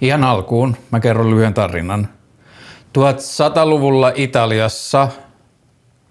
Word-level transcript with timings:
Ihan 0.00 0.24
alkuun 0.24 0.76
mä 0.90 1.00
kerron 1.00 1.30
lyhyen 1.30 1.54
tarinan. 1.54 2.08
1100-luvulla 2.98 4.12
Italiassa, 4.14 5.08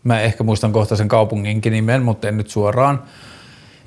mä 0.03 0.19
ehkä 0.19 0.43
muistan 0.43 0.71
kohta 0.71 0.95
sen 0.95 1.07
kaupunginkin 1.07 1.73
nimen, 1.73 2.03
mutta 2.03 2.27
en 2.27 2.37
nyt 2.37 2.49
suoraan, 2.49 3.03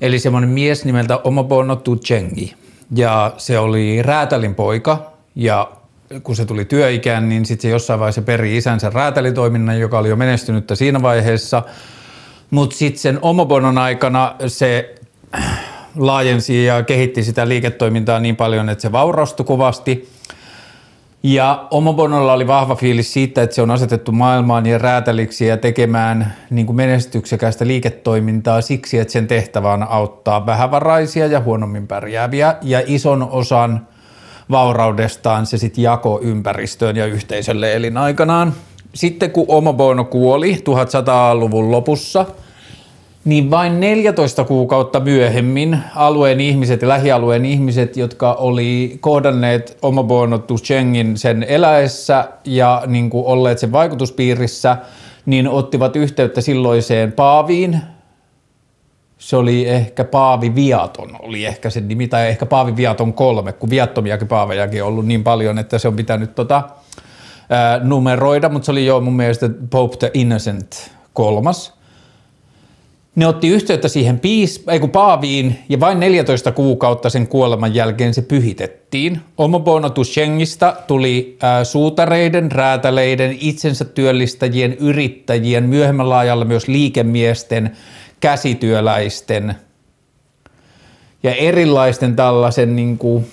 eli 0.01 0.19
semmoinen 0.19 0.49
mies 0.49 0.85
nimeltä 0.85 1.17
Omobono 1.17 1.75
Tucengi. 1.75 2.55
Ja 2.95 3.33
se 3.37 3.59
oli 3.59 4.01
räätälin 4.01 4.55
poika 4.55 5.11
ja 5.35 5.71
kun 6.23 6.35
se 6.35 6.45
tuli 6.45 6.65
työikään, 6.65 7.29
niin 7.29 7.45
sitten 7.45 7.61
se 7.61 7.69
jossain 7.69 7.99
vaiheessa 7.99 8.21
peri 8.21 8.57
isänsä 8.57 8.89
räätälitoiminnan, 8.89 9.79
joka 9.79 9.99
oli 9.99 10.09
jo 10.09 10.15
menestynyttä 10.15 10.75
siinä 10.75 11.01
vaiheessa. 11.01 11.63
Mutta 12.51 12.75
sitten 12.75 13.01
sen 13.01 13.19
Omobonon 13.21 13.77
aikana 13.77 14.35
se 14.47 14.95
laajensi 15.95 16.65
ja 16.65 16.83
kehitti 16.83 17.23
sitä 17.23 17.47
liiketoimintaa 17.47 18.19
niin 18.19 18.35
paljon, 18.35 18.69
että 18.69 18.81
se 18.81 18.91
vaurastui 18.91 19.45
kovasti. 19.45 20.09
Ja 21.23 21.67
Omobonolla 21.71 22.33
oli 22.33 22.47
vahva 22.47 22.75
fiilis 22.75 23.13
siitä, 23.13 23.43
että 23.43 23.55
se 23.55 23.61
on 23.61 23.71
asetettu 23.71 24.11
maailmaan 24.11 24.65
ja 24.65 24.77
räätäliksi 24.77 25.45
ja 25.45 25.57
tekemään 25.57 26.33
niin 26.49 26.65
kuin 26.65 26.75
menestyksekästä 26.75 27.67
liiketoimintaa 27.67 28.61
siksi, 28.61 28.97
että 28.97 29.11
sen 29.11 29.27
tehtävä 29.27 29.73
on 29.73 29.83
auttaa 29.83 30.45
vähävaraisia 30.45 31.27
ja 31.27 31.39
huonommin 31.39 31.87
pärjääviä 31.87 32.55
ja 32.61 32.81
ison 32.85 33.29
osan 33.31 33.87
vauraudestaan 34.51 35.45
se 35.45 35.57
sitten 35.57 35.81
jako 35.83 36.19
ympäristöön 36.23 36.95
ja 36.95 37.05
yhteisölle 37.05 37.73
elinaikanaan. 37.73 38.53
Sitten 38.93 39.31
kun 39.31 39.45
Omobono 39.47 40.03
kuoli 40.03 40.55
1100-luvun 40.55 41.71
lopussa– 41.71 42.25
niin 43.25 43.51
vain 43.51 43.79
14 43.79 44.43
kuukautta 44.43 44.99
myöhemmin 44.99 45.79
alueen 45.95 46.39
ihmiset 46.39 46.81
ja 46.81 46.87
lähialueen 46.87 47.45
ihmiset, 47.45 47.97
jotka 47.97 48.33
oli 48.33 48.97
kohdanneet 48.99 49.77
Omobono 49.81 50.37
Tuchengin 50.37 51.17
sen 51.17 51.43
eläessä 51.43 52.29
ja 52.45 52.83
niin 52.87 53.09
kuin 53.09 53.25
olleet 53.25 53.59
sen 53.59 53.71
vaikutuspiirissä, 53.71 54.77
niin 55.25 55.47
ottivat 55.47 55.95
yhteyttä 55.95 56.41
silloiseen 56.41 57.11
Paaviin. 57.11 57.79
Se 59.17 59.35
oli 59.37 59.67
ehkä 59.67 60.03
Paavi 60.03 60.55
Viaton, 60.55 61.17
oli 61.19 61.45
ehkä 61.45 61.69
se 61.69 61.81
nimi, 61.81 62.07
tai 62.07 62.27
ehkä 62.27 62.45
Paavi 62.45 62.75
Viaton 62.75 63.13
kolme, 63.13 63.53
kun 63.53 63.69
viattomiakin 63.69 64.27
paavejakin 64.27 64.83
on 64.83 64.89
ollut 64.89 65.05
niin 65.05 65.23
paljon, 65.23 65.59
että 65.59 65.77
se 65.77 65.87
on 65.87 65.95
pitänyt 65.95 66.35
tota, 66.35 66.63
ää, 67.49 67.79
numeroida, 67.83 68.49
mutta 68.49 68.65
se 68.65 68.71
oli 68.71 68.85
jo 68.85 69.01
mun 69.01 69.15
mielestä 69.15 69.49
Pope 69.69 69.97
the 69.97 70.11
Innocent 70.13 70.91
kolmas– 71.13 71.73
ne 73.15 73.27
otti 73.27 73.47
yhteyttä 73.47 73.87
siihen 73.87 74.19
piis, 74.19 74.63
ei 74.67 74.79
kun 74.79 74.89
Paaviin 74.89 75.59
ja 75.69 75.79
vain 75.79 75.99
14 75.99 76.51
kuukautta 76.51 77.09
sen 77.09 77.27
kuoleman 77.27 77.75
jälkeen 77.75 78.13
se 78.13 78.21
pyhitettiin. 78.21 79.21
Omobono 79.37 79.89
Tushengista 79.89 80.75
tuli 80.87 81.37
äh, 81.43 81.63
suutareiden, 81.63 82.51
räätäleiden, 82.51 83.37
itsensä 83.39 83.85
työllistäjien, 83.85 84.73
yrittäjien, 84.73 85.63
myöhemmällä 85.63 86.17
ajalla 86.17 86.45
myös 86.45 86.67
liikemiesten, 86.67 87.71
käsityöläisten 88.19 89.55
ja 91.23 91.35
erilaisten 91.35 92.15
tällaisen 92.15 92.75
niin 92.75 92.97
kuin, 92.97 93.25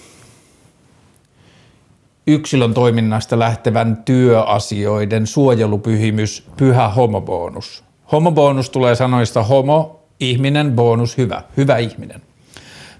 yksilön 2.26 2.74
toiminnasta 2.74 3.38
lähtevän 3.38 4.02
työasioiden 4.04 5.26
suojelupyhimys, 5.26 6.46
pyhä 6.56 6.88
homobonus– 6.88 7.84
Homobonus 8.12 8.70
tulee 8.70 8.94
sanoista 8.94 9.42
homo, 9.42 10.02
ihminen, 10.20 10.72
bonus, 10.72 11.18
hyvä, 11.18 11.42
hyvä 11.56 11.76
ihminen. 11.76 12.22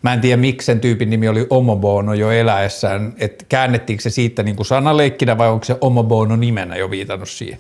Mä 0.03 0.13
en 0.13 0.21
tiedä, 0.21 0.37
miksi 0.37 0.67
sen 0.67 0.81
tyypin 0.81 1.11
nimi 1.11 1.29
oli 1.29 1.47
Omobono 1.51 2.15
jo 2.15 2.31
eläessään, 2.31 3.15
että 3.19 3.45
käännettiinkö 3.49 4.03
se 4.03 4.11
siitä 4.11 4.43
niin 4.43 4.57
kuin 4.57 4.67
sanaleikkinä 4.67 5.39
vai 5.39 5.49
onko 5.49 5.65
se 5.65 5.77
Omobono 5.81 6.37
nimenä 6.37 6.77
jo 6.77 6.91
viitannut 6.91 7.29
siihen. 7.29 7.59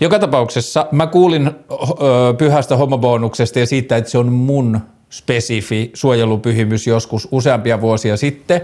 Joka 0.00 0.18
tapauksessa 0.18 0.86
mä 0.92 1.06
kuulin 1.06 1.46
ö, 1.46 2.34
pyhästä 2.38 2.76
homobonuksesta 2.76 3.58
ja 3.58 3.66
siitä, 3.66 3.96
että 3.96 4.10
se 4.10 4.18
on 4.18 4.32
mun 4.32 4.80
spesifi 5.10 5.90
suojelupyhimys 5.94 6.86
joskus 6.86 7.28
useampia 7.30 7.80
vuosia 7.80 8.16
sitten. 8.16 8.60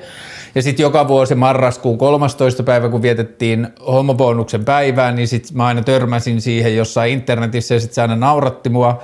Ja 0.55 0.62
sitten 0.62 0.84
joka 0.84 1.09
vuosi 1.09 1.34
marraskuun 1.34 1.99
13. 1.99 2.62
päivä, 2.62 2.89
kun 2.89 3.03
vietettiin 3.03 3.69
homobonuksen 3.87 4.65
päivää, 4.65 5.12
niin 5.12 5.29
sitten 5.29 5.57
mä 5.57 5.67
aina 5.67 5.83
törmäsin 5.83 6.41
siihen 6.41 6.77
jossain 6.77 7.12
internetissä 7.12 7.75
ja 7.75 7.81
sitten 7.81 7.95
se 7.95 8.03
aina 8.03 8.17
nauratti 8.17 8.69
mua, 8.69 9.03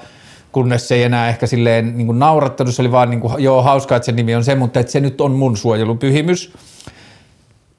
kunnes 0.53 0.89
se 0.89 0.95
ei 0.95 1.03
enää 1.03 1.29
ehkä 1.29 1.47
silleen 1.47 1.97
niin 1.97 2.07
kuin 2.07 2.19
naurattanut, 2.19 2.75
se 2.75 2.83
oli 2.83 2.93
vaan 2.93 3.11
niin 3.11 3.21
kuin, 3.21 3.43
joo 3.43 3.63
hauskaa, 3.63 3.97
että 3.97 4.07
se 4.07 4.13
nimi 4.13 4.35
on 4.35 4.45
se, 4.45 4.55
mutta 4.55 4.81
että 4.81 4.93
se 4.93 5.01
nyt 5.01 5.21
on 5.21 5.33
mun 5.33 5.57
suojelupyhimys. 5.57 6.53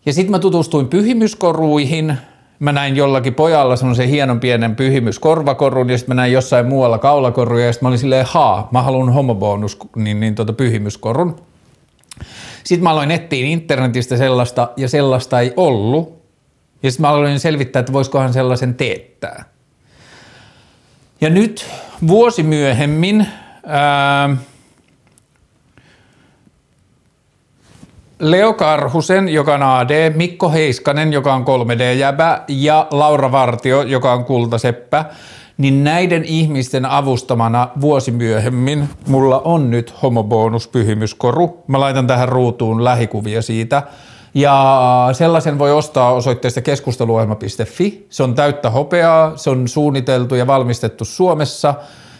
Ja 0.05 0.13
sitten 0.13 0.31
mä 0.31 0.39
tutustuin 0.39 0.87
pyhimyskoruihin, 0.87 2.17
mä 2.63 2.71
näin 2.71 2.95
jollakin 2.95 3.33
pojalla 3.33 3.75
semmoisen 3.75 4.09
hienon 4.09 4.39
pienen 4.39 4.75
pyhimyskorvakorun 4.75 5.89
ja 5.89 5.97
sitten 5.97 6.15
mä 6.15 6.21
näin 6.21 6.33
jossain 6.33 6.65
muualla 6.65 6.97
kaulakoruja 6.97 7.65
ja 7.65 7.73
sitten 7.73 7.85
mä 7.85 7.87
olin 7.87 7.99
silleen, 7.99 8.25
haa, 8.29 8.67
mä 8.71 8.81
haluan 8.81 9.13
homobonus, 9.13 9.77
niin, 9.95 10.19
niin 10.19 10.35
tota 10.35 10.53
pyhimyskorun. 10.53 11.35
Sitten 12.63 12.83
mä 12.83 12.89
aloin 12.89 13.11
etsiä 13.11 13.45
internetistä 13.45 14.17
sellaista 14.17 14.69
ja 14.77 14.89
sellaista 14.89 15.39
ei 15.39 15.53
ollut. 15.57 16.23
Ja 16.83 16.91
sitten 16.91 17.01
mä 17.01 17.09
aloin 17.09 17.39
selvittää, 17.39 17.79
että 17.79 17.93
voisikohan 17.93 18.33
sellaisen 18.33 18.75
teettää. 18.75 19.45
Ja 21.21 21.29
nyt 21.29 21.65
vuosi 22.07 22.43
myöhemmin 22.43 23.27
ää, 23.65 24.29
Leo 28.23 28.53
Karhusen, 28.53 29.29
joka 29.29 29.53
on 29.53 29.63
AD, 29.63 30.13
Mikko 30.15 30.49
Heiskanen, 30.49 31.13
joka 31.13 31.33
on 31.33 31.45
3D-jäbä 31.45 32.41
ja 32.47 32.87
Laura 32.91 33.31
Vartio, 33.31 33.81
joka 33.81 34.13
on 34.13 34.25
kultaseppä, 34.25 35.05
niin 35.57 35.83
näiden 35.83 36.25
ihmisten 36.25 36.85
avustamana 36.85 37.67
vuosi 37.81 38.11
myöhemmin 38.11 38.89
mulla 39.07 39.39
on 39.39 39.71
nyt 39.71 39.93
homobonus 40.01 40.67
pyhimyskoru. 40.67 41.63
Mä 41.67 41.79
laitan 41.79 42.07
tähän 42.07 42.29
ruutuun 42.29 42.83
lähikuvia 42.83 43.41
siitä. 43.41 43.83
Ja 44.33 45.09
sellaisen 45.13 45.59
voi 45.59 45.71
ostaa 45.71 46.13
osoitteesta 46.13 46.61
keskusteluohjelma.fi. 46.61 48.07
Se 48.09 48.23
on 48.23 48.35
täyttä 48.35 48.69
hopeaa, 48.69 49.37
se 49.37 49.49
on 49.49 49.67
suunniteltu 49.67 50.35
ja 50.35 50.47
valmistettu 50.47 51.05
Suomessa. 51.05 51.73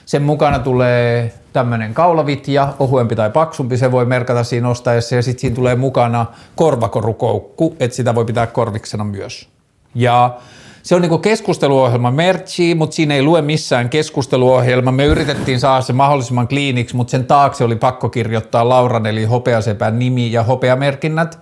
Sen 0.06 0.22
mukana 0.22 0.60
tulee 0.60 1.34
tämmöinen 1.54 1.94
kaulavitja, 1.94 2.74
ohuempi 2.80 3.16
tai 3.16 3.30
paksumpi, 3.30 3.78
se 3.78 3.92
voi 3.92 4.06
merkata 4.06 4.44
siinä 4.44 4.70
ostaessa 4.70 5.16
ja 5.16 5.22
sitten 5.22 5.42
siinä 5.42 5.56
tulee 5.56 5.76
mukana 5.76 6.26
korvakorukoukku, 6.56 7.76
että 7.80 7.96
sitä 7.96 8.16
voi 8.16 8.26
pitää 8.26 8.48
korviksena 8.48 9.04
myös. 9.04 9.50
Ja 9.96 10.38
se 10.84 10.96
on 10.96 11.02
niin 11.02 11.22
keskusteluohjelma 11.22 12.12
merchi, 12.12 12.76
mutta 12.76 12.96
siinä 12.96 13.16
ei 13.16 13.24
lue 13.24 13.42
missään 13.42 13.90
keskusteluohjelma. 13.90 14.92
Me 14.92 15.06
yritettiin 15.06 15.60
saada 15.60 15.82
se 15.82 15.94
mahdollisimman 15.94 16.48
kliiniksi, 16.48 16.96
mutta 16.96 17.12
sen 17.12 17.26
taakse 17.26 17.64
oli 17.64 17.76
pakko 17.76 18.10
kirjoittaa 18.10 18.70
Lauran 18.70 19.06
eli 19.06 19.26
hopeasepän 19.26 20.00
nimi 20.00 20.32
ja 20.32 20.44
hopeamerkinnät. 20.44 21.40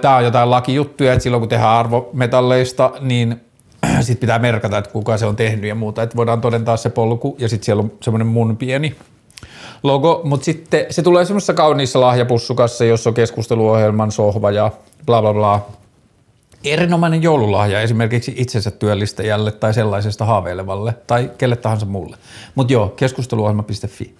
Tämä 0.00 0.16
on 0.16 0.24
jotain 0.24 0.50
lakijuttuja, 0.50 1.12
että 1.12 1.22
silloin 1.22 1.40
kun 1.40 1.48
tehdään 1.48 1.76
arvometalleista, 1.76 2.92
niin 3.00 3.40
sitten 4.00 4.20
pitää 4.20 4.38
merkata, 4.38 4.78
että 4.78 4.90
kuka 4.90 5.18
se 5.18 5.26
on 5.26 5.36
tehnyt 5.36 5.68
ja 5.68 5.74
muuta, 5.74 6.02
että 6.02 6.16
voidaan 6.16 6.40
todentaa 6.40 6.76
se 6.76 6.90
polku 6.90 7.36
ja 7.38 7.48
sitten 7.48 7.64
siellä 7.64 7.82
on 7.82 7.92
semmoinen 8.02 8.26
mun 8.26 8.56
pieni 8.56 8.96
logo, 9.82 10.20
mutta 10.24 10.44
sitten 10.44 10.86
se 10.90 11.02
tulee 11.02 11.24
semmoisessa 11.24 11.54
kauniissa 11.54 12.00
lahjapussukassa, 12.00 12.84
jossa 12.84 13.10
on 13.10 13.14
keskusteluohjelman 13.14 14.12
sohva 14.12 14.50
ja 14.50 14.70
bla 15.06 15.20
bla 15.20 15.34
bla. 15.34 15.66
Erinomainen 16.64 17.22
joululahja 17.22 17.80
esimerkiksi 17.80 18.34
itsensä 18.36 18.70
työllistäjälle 18.70 19.52
tai 19.52 19.74
sellaisesta 19.74 20.24
haaveilevalle 20.24 20.94
tai 21.06 21.30
kelle 21.38 21.56
tahansa 21.56 21.86
muulle. 21.86 22.16
Mutta 22.54 22.72
joo, 22.72 22.88
keskusteluohjelma.fi. 22.88 24.14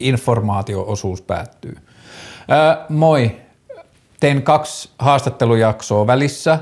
Informaatio-osuus 0.00 1.22
päättyy. 1.22 1.76
Öö, 2.50 2.84
moi. 2.88 3.36
Tein 4.20 4.42
kaksi 4.42 4.90
haastattelujaksoa 4.98 6.06
välissä 6.06 6.58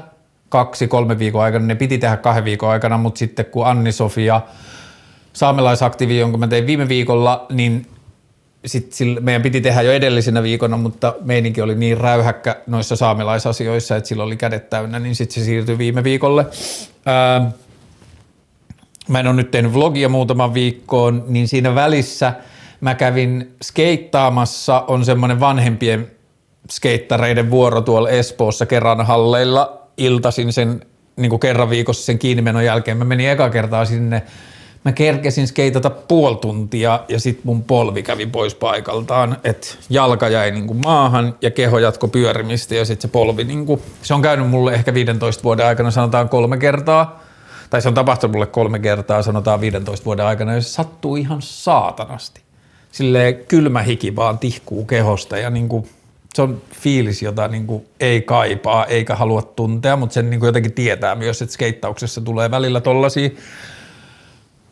kaksi-kolme 0.54 1.18
viikon 1.18 1.42
aikana, 1.42 1.66
ne 1.66 1.74
piti 1.74 1.98
tehdä 1.98 2.16
kahden 2.16 2.44
viikon 2.44 2.70
aikana, 2.70 2.98
mutta 2.98 3.18
sitten 3.18 3.44
kun 3.44 3.66
Anni-Sofia 3.66 4.40
saamelaisaktiivi, 5.32 6.18
jonka 6.18 6.38
mä 6.38 6.46
tein 6.46 6.66
viime 6.66 6.88
viikolla, 6.88 7.46
niin 7.52 7.86
sitten 8.66 9.16
meidän 9.20 9.42
piti 9.42 9.60
tehdä 9.60 9.82
jo 9.82 9.92
edellisenä 9.92 10.42
viikona, 10.42 10.76
mutta 10.76 11.14
meininki 11.24 11.62
oli 11.62 11.74
niin 11.74 11.98
räyhäkkä 11.98 12.56
noissa 12.66 12.96
saamelaisasioissa, 12.96 13.96
että 13.96 14.08
sillä 14.08 14.22
oli 14.22 14.36
kädet 14.36 14.70
täynnä, 14.70 14.98
niin 14.98 15.14
sitten 15.14 15.34
se 15.34 15.44
siirtyi 15.44 15.78
viime 15.78 16.04
viikolle. 16.04 16.46
Ää, 17.06 17.50
mä 19.08 19.20
en 19.20 19.26
ole 19.26 19.36
nyt 19.36 19.50
tehnyt 19.50 19.74
vlogia 19.74 20.08
muutaman 20.08 20.54
viikkoon, 20.54 21.24
niin 21.26 21.48
siinä 21.48 21.74
välissä 21.74 22.32
mä 22.80 22.94
kävin 22.94 23.54
skeittaamassa, 23.62 24.84
on 24.88 25.04
semmoinen 25.04 25.40
vanhempien 25.40 26.10
skeittareiden 26.70 27.50
vuoro 27.50 27.80
tuolla 27.80 28.10
Espoossa 28.10 28.66
kerran 28.66 29.06
halleilla 29.06 29.83
iltasin 29.96 30.52
sen 30.52 30.86
niin 31.16 31.30
kuin 31.30 31.40
kerran 31.40 31.70
viikossa 31.70 32.04
sen 32.04 32.18
kiinnimenon 32.18 32.64
jälkeen. 32.64 32.96
Mä 32.96 33.04
menin 33.04 33.30
eka 33.30 33.50
kertaa 33.50 33.84
sinne 33.84 34.22
mä 34.84 34.92
kerkesin 34.92 35.46
skeitata 35.46 35.90
puoli 35.90 36.36
tuntia 36.36 37.00
ja 37.08 37.20
sitten 37.20 37.42
mun 37.46 37.62
polvi 37.62 38.02
kävi 38.02 38.26
pois 38.26 38.54
paikaltaan, 38.54 39.36
että 39.44 39.66
jalka 39.90 40.28
jäi 40.28 40.50
niinku 40.50 40.74
maahan 40.74 41.34
ja 41.42 41.50
keho 41.50 41.78
jatko 41.78 42.08
pyörimistä 42.08 42.74
ja 42.74 42.84
sitten 42.84 43.08
se 43.08 43.12
polvi, 43.12 43.44
niinku, 43.44 43.82
se 44.02 44.14
on 44.14 44.22
käynyt 44.22 44.50
mulle 44.50 44.74
ehkä 44.74 44.94
15 44.94 45.42
vuoden 45.42 45.66
aikana 45.66 45.90
sanotaan 45.90 46.28
kolme 46.28 46.56
kertaa, 46.56 47.20
tai 47.70 47.82
se 47.82 47.88
on 47.88 47.94
tapahtunut 47.94 48.32
mulle 48.32 48.46
kolme 48.46 48.78
kertaa 48.78 49.22
sanotaan 49.22 49.60
15 49.60 50.04
vuoden 50.04 50.26
aikana 50.26 50.54
ja 50.54 50.60
se 50.60 50.68
sattuu 50.68 51.16
ihan 51.16 51.42
saatanasti. 51.42 52.40
Silleen 52.92 53.36
kylmä 53.48 53.82
hiki 53.82 54.16
vaan 54.16 54.38
tihkuu 54.38 54.84
kehosta 54.84 55.38
ja 55.38 55.50
niinku, 55.50 55.88
se 56.36 56.42
on 56.42 56.62
fiilis, 56.72 57.22
jota 57.22 57.48
niinku 57.48 57.86
ei 58.00 58.22
kaipaa 58.22 58.86
eikä 58.86 59.14
halua 59.14 59.42
tuntea, 59.42 59.96
mutta 59.96 60.14
sen 60.14 60.30
niinku 60.30 60.46
jotenkin 60.46 60.72
tietää 60.72 61.14
myös, 61.14 61.42
että 61.42 61.52
skeittauksessa 61.52 62.20
tulee 62.20 62.50
välillä 62.50 62.80
tollasia 62.80 63.30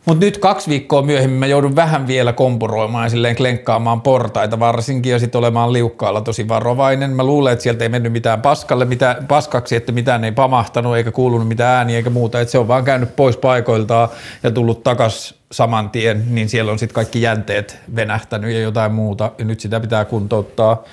mutta 0.05 0.25
nyt 0.25 0.37
kaksi 0.37 0.69
viikkoa 0.69 1.01
myöhemmin 1.01 1.39
mä 1.39 1.45
joudun 1.45 1.75
vähän 1.75 2.07
vielä 2.07 2.33
kompuroimaan 2.33 3.05
ja 3.05 3.09
silleen 3.09 3.35
klenkkaamaan 3.35 4.01
portaita 4.01 4.59
varsinkin 4.59 5.11
ja 5.11 5.19
sitten 5.19 5.39
olemaan 5.39 5.73
liukkaalla 5.73 6.21
tosi 6.21 6.47
varovainen. 6.47 7.11
Mä 7.11 7.23
luulen, 7.23 7.53
että 7.53 7.63
sieltä 7.63 7.83
ei 7.83 7.89
mennyt 7.89 8.11
mitään 8.11 8.41
paskalle, 8.41 8.85
mitä, 8.85 9.17
paskaksi, 9.27 9.75
että 9.75 9.91
mitään 9.91 10.23
ei 10.23 10.31
pamahtanut 10.31 10.97
eikä 10.97 11.11
kuulunut 11.11 11.47
mitään 11.47 11.77
ääniä 11.77 11.97
eikä 11.97 12.09
muuta. 12.09 12.41
Että 12.41 12.51
se 12.51 12.57
on 12.57 12.67
vaan 12.67 12.83
käynyt 12.83 13.15
pois 13.15 13.37
paikoiltaan 13.37 14.09
ja 14.43 14.51
tullut 14.51 14.83
takas 14.83 15.35
saman 15.51 15.89
tien, 15.89 16.23
niin 16.35 16.49
siellä 16.49 16.71
on 16.71 16.79
sitten 16.79 16.95
kaikki 16.95 17.21
jänteet 17.21 17.79
venähtänyt 17.95 18.51
ja 18.51 18.59
jotain 18.59 18.91
muuta. 18.91 19.31
Ja 19.37 19.45
nyt 19.45 19.59
sitä 19.59 19.79
pitää 19.79 20.05
kuntouttaa. 20.05 20.83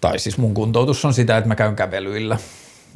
Tai 0.00 0.18
siis 0.18 0.38
mun 0.38 0.54
kuntoutus 0.54 1.04
on 1.04 1.14
sitä, 1.14 1.36
että 1.36 1.48
mä 1.48 1.54
käyn 1.54 1.76
kävelyillä. 1.76 2.38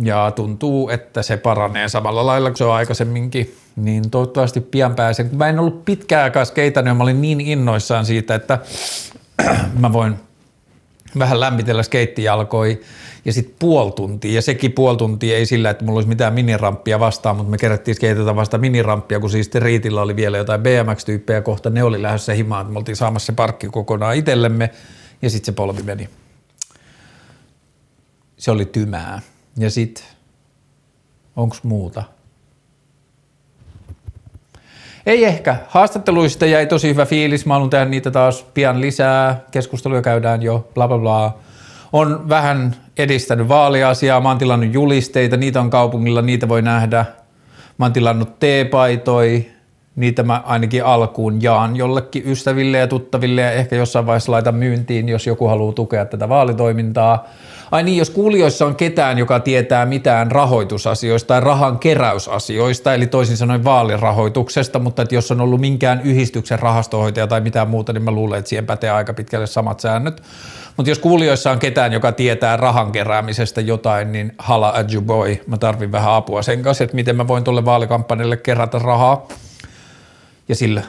Ja 0.03 0.33
tuntuu, 0.37 0.89
että 0.89 1.23
se 1.23 1.37
paranee 1.37 1.89
samalla 1.89 2.27
lailla 2.27 2.51
kuin 2.51 2.59
se 2.59 2.65
on 2.65 2.75
aikaisemminkin 2.75 3.57
niin 3.77 4.11
toivottavasti 4.11 4.61
pian 4.61 4.95
pääsen. 4.95 5.29
Kun 5.29 5.39
mä 5.39 5.49
en 5.49 5.59
ollut 5.59 5.85
pitkään 5.85 6.25
aikaa 6.25 6.45
skeitannut 6.45 6.91
ja 6.91 6.95
mä 6.95 7.03
olin 7.03 7.21
niin 7.21 7.41
innoissaan 7.41 8.07
siitä, 8.07 8.35
että 8.35 8.59
mä 9.81 9.93
voin 9.93 10.17
vähän 11.19 11.41
lämmitellä 11.41 11.83
skeittijalkoi 11.83 12.81
ja 13.25 13.33
sitten 13.33 13.55
puoli 13.59 13.93
tuntia, 13.93 14.35
ja 14.35 14.43
sekin 14.43 14.73
puoli 14.73 14.97
tuntia 14.97 15.37
ei 15.37 15.47
sillä, 15.47 15.71
että 15.71 15.85
mulla 15.85 15.99
olisi 15.99 16.09
mitään 16.09 16.33
minirampia 16.33 17.01
vastaan, 17.01 17.37
mutta 17.37 17.51
me 17.51 17.59
kerättiin 17.59 17.95
skeitata 17.95 18.37
vasta 18.37 18.59
minirampia, 18.59 19.21
kun 19.21 19.31
siis 19.31 19.55
Riitillä 19.55 20.03
oli 20.03 20.17
vielä 20.17 20.39
jotain 20.39 20.61
BMX-tyyppejä 20.61 21.43
kohta, 21.43 21.71
ne 21.71 21.85
oli 21.85 22.03
lähdössä 22.03 22.33
himaan, 22.33 22.61
että 22.61 22.73
me 22.73 22.79
oltiin 22.79 22.97
saamassa 22.97 23.27
se 23.27 23.33
parkki 23.33 23.69
kokonaan 23.69 24.17
itsellemme, 24.17 24.71
ja 25.23 25.31
sitten 25.31 25.47
se 25.47 25.53
polvi 25.53 25.83
meni. 25.83 26.09
Se 28.41 28.51
oli 28.51 28.65
tymää. 28.65 29.21
Ja 29.57 29.71
sitten, 29.71 30.05
onko 31.37 31.57
muuta? 31.63 32.03
Ei 35.07 35.25
ehkä. 35.25 35.57
Haastatteluista 35.69 36.47
jäi 36.47 36.67
tosi 36.67 36.89
hyvä 36.89 37.07
fiilis. 37.07 37.47
Mä 37.47 37.55
haluan 37.55 37.71
tehdä 37.71 37.85
niitä 37.85 38.11
taas 38.11 38.43
pian 38.55 38.81
lisää. 38.81 39.41
Keskusteluja 39.51 40.03
käydään 40.03 40.43
jo, 40.43 40.69
bla 40.75 40.89
bla 40.89 40.99
bla. 40.99 41.39
On 41.93 42.29
vähän 42.29 42.77
edistänyt 42.99 43.49
vaaliasiaa. 43.49 44.21
Mä 44.21 44.29
oon 44.29 44.39
tilannut 44.39 44.75
julisteita. 44.75 45.37
Niitä 45.37 45.61
on 45.61 45.71
kaupungilla, 45.71 46.23
niitä 46.23 46.49
voi 46.49 46.63
nähdä. 46.63 47.05
Mä 47.79 47.85
oon 47.85 47.93
tilannut 47.93 48.39
teepaitoi. 48.39 49.51
Niitä 49.97 50.23
mä 50.23 50.43
ainakin 50.47 50.85
alkuun 50.85 51.43
jaan 51.43 51.77
jollekin 51.77 52.23
ystäville 52.27 52.79
ja 52.79 52.87
tuttaville 52.87 53.41
ja 53.41 53.53
ehkä 53.53 53.77
jossain 53.77 54.07
vaiheessa 54.07 54.33
laitan 54.33 54.55
myyntiin, 54.55 55.09
jos 55.09 55.27
joku 55.27 55.47
haluaa 55.47 55.73
tukea 55.73 56.05
tätä 56.05 56.29
vaalitoimintaa. 56.29 57.29
Ai 57.71 57.83
niin, 57.83 57.99
jos 57.99 58.11
kuulijoissa 58.11 58.67
on 58.67 58.77
ketään, 58.77 59.19
joka 59.19 59.41
tietää 59.41 59.87
mitään 59.87 60.31
rahoitusasioista 60.31 61.27
tai 61.27 61.41
rahan 61.41 61.79
keräysasioista, 61.79 62.95
eli 62.95 63.07
toisin 63.07 63.37
sanoen 63.37 63.65
vaalirahoituksesta, 63.65 64.79
mutta 64.79 65.03
että 65.03 65.15
jos 65.15 65.31
on 65.31 65.41
ollut 65.41 65.61
minkään 65.61 66.01
yhdistyksen 66.05 66.59
rahastohoitaja 66.59 67.27
tai 67.27 67.41
mitään 67.41 67.69
muuta, 67.69 67.93
niin 67.93 68.03
mä 68.03 68.11
luulen, 68.11 68.39
että 68.39 68.49
siihen 68.49 68.67
pätee 68.67 68.91
aika 68.91 69.15
pitkälle 69.15 69.47
samat 69.47 69.81
säännöt. 69.81 70.23
Mutta 70.77 70.91
jos 70.91 70.99
kuulijoissa 70.99 71.51
on 71.51 71.59
ketään, 71.59 71.93
joka 71.93 72.13
tietää 72.13 72.57
rahan 72.57 72.93
keräämisestä 72.93 73.61
jotain, 73.61 74.13
niin 74.13 74.33
hala 74.39 74.73
at 74.77 74.93
you 74.93 75.03
boy. 75.03 75.37
Mä 75.47 75.59
tarvin 75.59 75.93
vähän 75.93 76.13
apua 76.13 76.43
sen 76.43 76.63
kanssa, 76.63 76.85
että 76.85 76.97
miten 76.97 77.17
mä 77.17 77.29
voin 77.29 77.45
tuolle 77.45 77.65
vaalikampanjalle 77.65 78.37
kerätä 78.37 78.79
rahaa. 78.79 79.29
Ja 80.49 80.55
sillä 80.55 80.83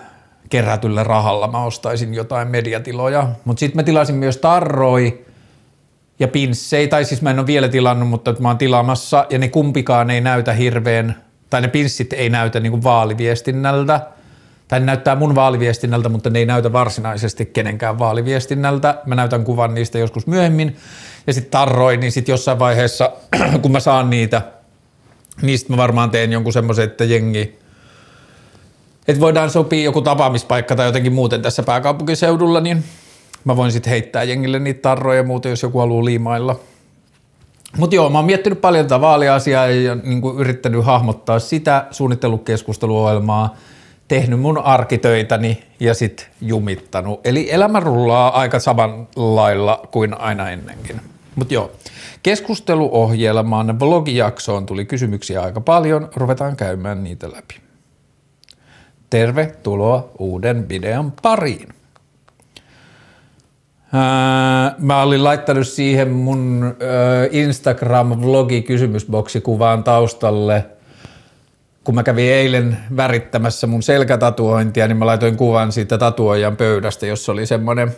kerätyllä 0.49 1.03
rahalla 1.03 1.47
mä 1.47 1.63
ostaisin 1.63 2.13
jotain 2.13 2.47
mediatiloja. 2.47 3.27
Mutta 3.45 3.59
sitten 3.59 3.75
mä 3.75 3.83
tilasin 3.83 4.15
myös 4.15 4.37
tarroi, 4.37 5.25
ja 6.21 6.27
pinssei, 6.27 6.87
tai 6.87 7.05
siis 7.05 7.21
mä 7.21 7.29
en 7.29 7.39
ole 7.39 7.47
vielä 7.47 7.69
tilannut, 7.69 8.09
mutta 8.09 8.35
mä 8.39 8.47
oon 8.47 8.57
tilaamassa, 8.57 9.25
ja 9.29 9.39
ne 9.39 9.47
kumpikaan 9.47 10.09
ei 10.09 10.21
näytä 10.21 10.53
hirveän, 10.53 11.15
tai 11.49 11.61
ne 11.61 11.67
pinssit 11.67 12.13
ei 12.13 12.29
näytä 12.29 12.59
niin 12.59 12.71
kuin 12.71 12.83
vaaliviestinnältä, 12.83 14.01
tai 14.67 14.79
ne 14.79 14.85
näyttää 14.85 15.15
mun 15.15 15.35
vaaliviestinnältä, 15.35 16.09
mutta 16.09 16.29
ne 16.29 16.39
ei 16.39 16.45
näytä 16.45 16.73
varsinaisesti 16.73 17.45
kenenkään 17.45 17.99
vaaliviestinnältä. 17.99 19.01
Mä 19.05 19.15
näytän 19.15 19.43
kuvan 19.43 19.73
niistä 19.73 19.99
joskus 19.99 20.27
myöhemmin, 20.27 20.75
ja 21.27 21.33
sitten 21.33 21.51
tarroin, 21.51 21.99
niin 21.99 22.11
sitten 22.11 22.33
jossain 22.33 22.59
vaiheessa, 22.59 23.11
kun 23.61 23.71
mä 23.71 23.79
saan 23.79 24.09
niitä, 24.09 24.41
niistä 25.41 25.73
mä 25.73 25.77
varmaan 25.77 26.11
teen 26.11 26.31
jonkun 26.31 26.53
semmoisen, 26.53 26.85
että 26.85 27.03
jengi, 27.03 27.59
että 29.07 29.19
voidaan 29.19 29.49
sopia 29.49 29.83
joku 29.83 30.01
tapaamispaikka 30.01 30.75
tai 30.75 30.85
jotenkin 30.85 31.13
muuten 31.13 31.41
tässä 31.41 31.63
pääkaupunkiseudulla, 31.63 32.59
niin 32.59 32.83
Mä 33.43 33.55
voin 33.55 33.71
sitten 33.71 33.91
heittää 33.91 34.23
jengille 34.23 34.59
niitä 34.59 34.81
tarroja 34.81 35.17
ja 35.17 35.23
muuta, 35.23 35.49
jos 35.49 35.63
joku 35.63 35.79
haluaa 35.79 36.05
liimailla. 36.05 36.59
Mutta 37.77 37.95
joo, 37.95 38.09
mä 38.09 38.17
oon 38.17 38.25
miettinyt 38.25 38.61
paljon 38.61 38.85
tätä 38.85 39.01
vaaliasiaa 39.01 39.67
ja 39.67 39.95
niin 39.95 40.21
kuin 40.21 40.39
yrittänyt 40.39 40.85
hahmottaa 40.85 41.39
sitä, 41.39 41.85
suunnitellut 41.91 42.43
keskusteluohjelmaa, 42.43 43.55
tehnyt 44.07 44.39
mun 44.39 44.57
arkitöitäni 44.57 45.63
ja 45.79 45.93
sitten 45.93 46.25
jumittanut. 46.41 47.19
Eli 47.23 47.51
elämä 47.51 47.79
rullaa 47.79 48.39
aika 48.39 48.59
saman 48.59 49.07
lailla 49.15 49.87
kuin 49.91 50.21
aina 50.21 50.49
ennenkin. 50.49 51.01
Mutta 51.35 51.53
joo, 51.53 51.71
keskusteluohjelmaan 52.23 53.79
vlogijaksoon 53.79 54.65
tuli 54.65 54.85
kysymyksiä 54.85 55.41
aika 55.41 55.61
paljon, 55.61 56.09
ruvetaan 56.15 56.55
käymään 56.55 57.03
niitä 57.03 57.31
läpi. 57.31 57.55
Tervetuloa 59.09 60.09
uuden 60.19 60.69
videon 60.69 61.13
pariin. 61.21 61.69
Mä 64.77 65.01
olin 65.01 65.23
laittanut 65.23 65.67
siihen 65.67 66.11
mun 66.11 66.75
Instagram-vlogi 67.31 68.61
kysymysboksikuvaan 68.61 69.83
taustalle, 69.83 70.65
kun 71.83 71.95
mä 71.95 72.03
kävin 72.03 72.31
eilen 72.31 72.77
värittämässä 72.95 73.67
mun 73.67 73.83
selkätatuointia, 73.83 74.87
niin 74.87 74.97
mä 74.97 75.05
laitoin 75.05 75.37
kuvan 75.37 75.71
siitä 75.71 75.97
tatuojan 75.97 76.57
pöydästä, 76.57 77.05
jossa 77.05 77.31
oli 77.31 77.45
semmoinen 77.45 77.95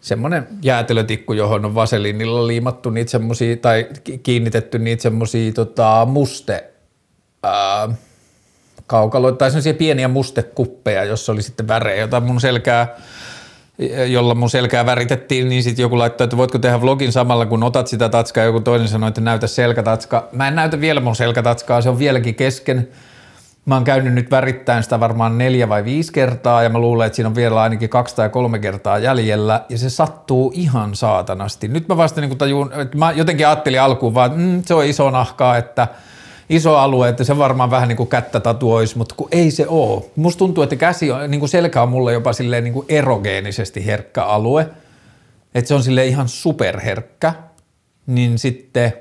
semmoinen 0.00 0.48
jäätelötikku, 0.62 1.32
johon 1.32 1.64
on 1.64 1.74
vaselinilla 1.74 2.46
liimattu 2.46 2.90
niitä 2.90 3.10
semmosia, 3.10 3.56
tai 3.56 3.86
kiinnitetty 4.22 4.78
niitä 4.78 5.02
semmosia 5.02 5.52
tota, 5.52 6.06
muste 6.10 6.64
ää, 7.42 7.88
kaukaloita, 8.86 9.38
tai 9.38 9.50
semmoisia 9.50 9.74
pieniä 9.74 10.08
mustekuppeja, 10.08 11.04
jossa 11.04 11.32
oli 11.32 11.42
sitten 11.42 11.68
värejä, 11.68 12.00
jota 12.00 12.20
mun 12.20 12.40
selkää 12.40 12.96
jolla 14.06 14.34
mun 14.34 14.50
selkää 14.50 14.86
väritettiin, 14.86 15.48
niin 15.48 15.62
sitten 15.62 15.82
joku 15.82 15.98
laittoi, 15.98 16.24
että 16.24 16.36
voitko 16.36 16.58
tehdä 16.58 16.80
vlogin 16.80 17.12
samalla, 17.12 17.46
kun 17.46 17.62
otat 17.62 17.86
sitä 17.86 18.08
tatskaa, 18.08 18.44
joku 18.44 18.60
toinen 18.60 18.88
sanoi, 18.88 19.08
että 19.08 19.20
näytä 19.20 19.46
selkätatska. 19.46 20.28
Mä 20.32 20.48
en 20.48 20.54
näytä 20.54 20.80
vielä 20.80 21.00
mun 21.00 21.16
selkätatskaa, 21.16 21.80
se 21.80 21.88
on 21.88 21.98
vieläkin 21.98 22.34
kesken. 22.34 22.88
Mä 23.66 23.74
oon 23.74 23.84
käynyt 23.84 24.14
nyt 24.14 24.30
värittäen 24.30 24.82
sitä 24.82 25.00
varmaan 25.00 25.38
neljä 25.38 25.68
vai 25.68 25.84
viisi 25.84 26.12
kertaa 26.12 26.62
ja 26.62 26.68
mä 26.68 26.78
luulen, 26.78 27.06
että 27.06 27.16
siinä 27.16 27.28
on 27.28 27.34
vielä 27.34 27.62
ainakin 27.62 27.88
kaksi 27.88 28.16
tai 28.16 28.28
kolme 28.28 28.58
kertaa 28.58 28.98
jäljellä 28.98 29.64
ja 29.68 29.78
se 29.78 29.90
sattuu 29.90 30.52
ihan 30.54 30.94
saatanasti. 30.94 31.68
Nyt 31.68 31.88
mä 31.88 31.96
vasta 31.96 32.20
niin 32.20 32.38
tajun, 32.38 32.72
että 32.72 32.98
mä 32.98 33.12
jotenkin 33.12 33.46
ajattelin 33.46 33.80
alkuun 33.80 34.14
vaan, 34.14 34.30
että 34.30 34.42
mm, 34.42 34.62
se 34.66 34.74
on 34.74 34.84
iso 34.84 35.10
nahkaa, 35.10 35.56
että– 35.56 35.88
iso 36.48 36.76
alue, 36.76 37.08
että 37.08 37.24
se 37.24 37.38
varmaan 37.38 37.70
vähän 37.70 37.88
niin 37.88 37.96
kuin 37.96 38.08
kättä 38.08 38.40
tatuoisi, 38.40 38.98
mutta 38.98 39.14
kun 39.14 39.28
ei 39.32 39.50
se 39.50 39.66
ole. 39.68 40.04
Musta 40.16 40.38
tuntuu, 40.38 40.64
että 40.64 40.76
käsi 40.76 41.10
on, 41.10 41.30
niin 41.30 41.38
kuin 41.38 41.48
selkä 41.48 41.82
on 41.82 41.88
mulle 41.88 42.12
jopa 42.12 42.32
silleen 42.32 42.64
niin 42.64 42.74
kuin 42.74 42.86
erogeenisesti 42.88 43.86
herkkä 43.86 44.24
alue, 44.24 44.68
että 45.54 45.68
se 45.68 45.74
on 45.74 45.82
sille 45.82 46.06
ihan 46.06 46.28
superherkkä, 46.28 47.34
niin 48.06 48.38
sitten 48.38 48.92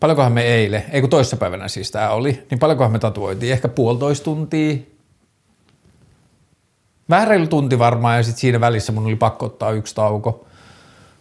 paljonkohan 0.00 0.32
me 0.32 0.42
eilen, 0.42 0.84
ei 0.90 1.00
kun 1.00 1.10
toissapäivänä 1.10 1.68
siis 1.68 1.90
tämä 1.90 2.10
oli, 2.10 2.46
niin 2.50 2.58
paljonkohan 2.58 2.92
me 2.92 2.98
tatuoitiin, 2.98 3.52
ehkä 3.52 3.68
puolitoista 3.68 4.24
tuntia, 4.24 4.76
vähän 7.10 7.28
reilu 7.28 7.46
tunti 7.46 7.78
varmaan 7.78 8.16
ja 8.16 8.22
sitten 8.22 8.40
siinä 8.40 8.60
välissä 8.60 8.92
mun 8.92 9.06
oli 9.06 9.16
pakko 9.16 9.46
ottaa 9.46 9.70
yksi 9.70 9.94
tauko. 9.94 10.46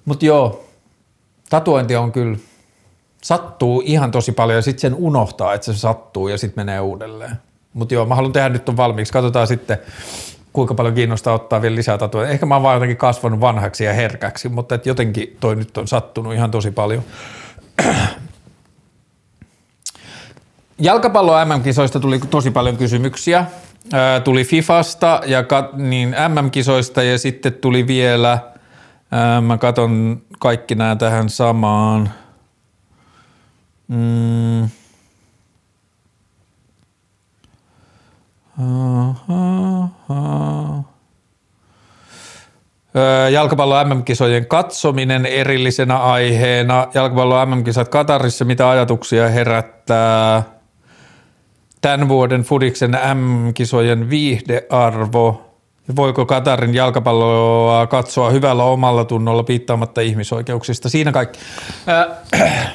Mutta 0.05 0.25
joo, 0.25 0.65
tatuointi 1.49 1.95
on 1.95 2.11
kyllä 2.11 2.37
sattuu 3.27 3.83
ihan 3.85 4.11
tosi 4.11 4.31
paljon 4.31 4.55
ja 4.55 4.61
sitten 4.61 4.81
sen 4.81 4.95
unohtaa, 4.95 5.53
että 5.53 5.65
se 5.65 5.79
sattuu 5.79 6.27
ja 6.27 6.37
sitten 6.37 6.65
menee 6.65 6.79
uudelleen. 6.79 7.35
Mutta 7.73 7.93
joo, 7.93 8.05
mä 8.05 8.15
haluan 8.15 8.33
tehdä 8.33 8.49
nyt 8.49 8.69
on 8.69 8.77
valmiiksi. 8.77 9.13
Katsotaan 9.13 9.47
sitten, 9.47 9.77
kuinka 10.53 10.73
paljon 10.73 10.95
kiinnostaa 10.95 11.33
ottaa 11.33 11.61
vielä 11.61 11.75
lisää 11.75 11.97
tatuja. 11.97 12.29
Ehkä 12.29 12.45
mä 12.45 12.55
oon 12.55 12.63
vaan 12.63 12.75
jotenkin 12.75 12.97
kasvanut 12.97 13.41
vanhaksi 13.41 13.83
ja 13.83 13.93
herkäksi, 13.93 14.49
mutta 14.49 14.75
et 14.75 14.85
jotenkin 14.85 15.37
toi 15.39 15.55
nyt 15.55 15.77
on 15.77 15.87
sattunut 15.87 16.33
ihan 16.33 16.51
tosi 16.51 16.71
paljon. 16.71 17.03
Jalkapallo 20.79 21.45
MM-kisoista 21.45 21.99
tuli 21.99 22.19
tosi 22.19 22.51
paljon 22.51 22.77
kysymyksiä. 22.77 23.45
ää, 23.93 24.19
tuli 24.19 24.43
Fifasta 24.43 25.21
ja 25.25 25.43
niin 25.73 26.15
MM-kisoista 26.27 27.03
ja 27.03 27.17
sitten 27.17 27.53
tuli 27.53 27.87
vielä, 27.87 28.39
ää, 29.11 29.41
mä 29.41 29.57
katon 29.57 30.21
kaikki 30.39 30.75
nämä 30.75 30.95
tähän 30.95 31.29
samaan. 31.29 32.09
Mm. 33.87 34.69
Jalkapallo 43.31 43.83
MM-kisojen 43.83 44.45
katsominen 44.45 45.25
erillisenä 45.25 45.97
aiheena. 45.97 46.87
Jalkapallo 46.93 47.45
MM-kisat 47.45 47.89
Katarissa, 47.89 48.45
mitä 48.45 48.69
ajatuksia 48.69 49.29
herättää? 49.29 50.43
Tämän 51.81 52.09
vuoden 52.09 52.41
Fudiksen 52.41 52.91
MM-kisojen 53.13 54.09
viihdearvo. 54.09 55.41
Voiko 55.95 56.25
Katarin 56.25 56.75
jalkapalloa 56.75 57.87
katsoa 57.87 58.29
hyvällä 58.29 58.63
omalla 58.63 59.05
tunnolla 59.05 59.43
piittaamatta 59.43 60.01
ihmisoikeuksista? 60.01 60.89
Siinä 60.89 61.11
kaikki. 61.11 61.39
Äh, 62.33 62.73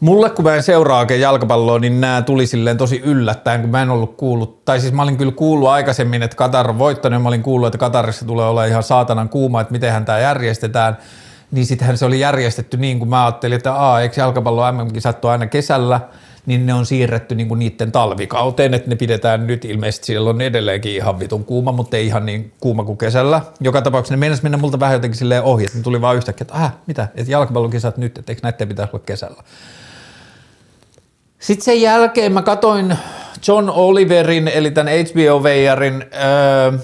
Mulle, 0.00 0.30
kun 0.30 0.44
mä 0.44 0.54
en 0.54 0.62
seuraa 0.62 0.98
oikein 0.98 1.20
jalkapalloa, 1.20 1.78
niin 1.78 2.00
nämä 2.00 2.22
tuli 2.22 2.46
silleen 2.46 2.76
tosi 2.76 3.00
yllättäen, 3.04 3.60
kun 3.60 3.70
mä 3.70 3.82
en 3.82 3.90
ollut 3.90 4.16
kuullut, 4.16 4.64
tai 4.64 4.80
siis 4.80 4.92
mä 4.92 5.02
olin 5.02 5.16
kyllä 5.16 5.32
kuullut 5.32 5.68
aikaisemmin, 5.68 6.22
että 6.22 6.36
Katar 6.36 6.70
on 6.70 6.78
voittanut, 6.78 7.14
ja 7.14 7.20
mä 7.20 7.28
olin 7.28 7.42
kuullut, 7.42 7.66
että 7.66 7.78
Katarissa 7.78 8.26
tulee 8.26 8.46
olla 8.46 8.64
ihan 8.64 8.82
saatanan 8.82 9.28
kuuma, 9.28 9.60
että 9.60 9.72
miten 9.72 10.04
tämä 10.04 10.18
järjestetään, 10.18 10.98
niin 11.50 11.66
sittenhän 11.66 11.98
se 11.98 12.04
oli 12.04 12.20
järjestetty 12.20 12.76
niin 12.76 12.98
kuin 12.98 13.08
mä 13.08 13.24
ajattelin, 13.24 13.56
että 13.56 13.74
aa, 13.74 14.00
eikö 14.00 14.20
jalkapallo 14.20 14.72
MM-kisat 14.72 15.24
aina 15.24 15.46
kesällä, 15.46 16.00
niin 16.46 16.66
ne 16.66 16.74
on 16.74 16.86
siirretty 16.86 17.34
niin 17.34 17.48
kuin 17.48 17.58
niiden 17.58 17.92
talvikauteen, 17.92 18.74
että 18.74 18.90
ne 18.90 18.96
pidetään 18.96 19.46
nyt 19.46 19.64
ilmeisesti, 19.64 20.06
siellä 20.06 20.30
on 20.30 20.40
edelleenkin 20.40 20.94
ihan 20.94 21.20
vitun 21.20 21.44
kuuma, 21.44 21.72
mutta 21.72 21.96
ei 21.96 22.06
ihan 22.06 22.26
niin 22.26 22.52
kuuma 22.60 22.84
kuin 22.84 22.98
kesällä. 22.98 23.40
Joka 23.60 23.82
tapauksessa 23.82 24.14
ne 24.14 24.20
meinasi 24.20 24.42
mennä 24.42 24.58
multa 24.58 24.80
vähän 24.80 24.94
jotenkin 24.94 25.18
silleen 25.18 25.42
ohi, 25.42 25.64
että 25.64 25.78
ne 25.78 25.82
tuli 25.82 26.00
vaan 26.00 26.16
yhtäkkiä, 26.16 26.44
että 26.44 26.64
äh, 26.64 26.72
mitä, 26.86 27.08
että 27.14 27.32
jalkapallokisat 27.32 27.96
nyt, 27.96 28.18
että 28.18 28.32
eikö 28.32 28.40
näiden 28.42 28.68
pitäisi 28.68 28.90
olla 28.92 29.04
kesällä. 29.06 29.42
Sitten 31.38 31.64
sen 31.64 31.80
jälkeen 31.80 32.32
mä 32.32 32.42
katoin 32.42 32.96
John 33.48 33.70
Oliverin, 33.70 34.48
eli 34.48 34.70
tämän 34.70 34.92
HBO-veijarin 34.92 36.02
äh, 36.02 36.80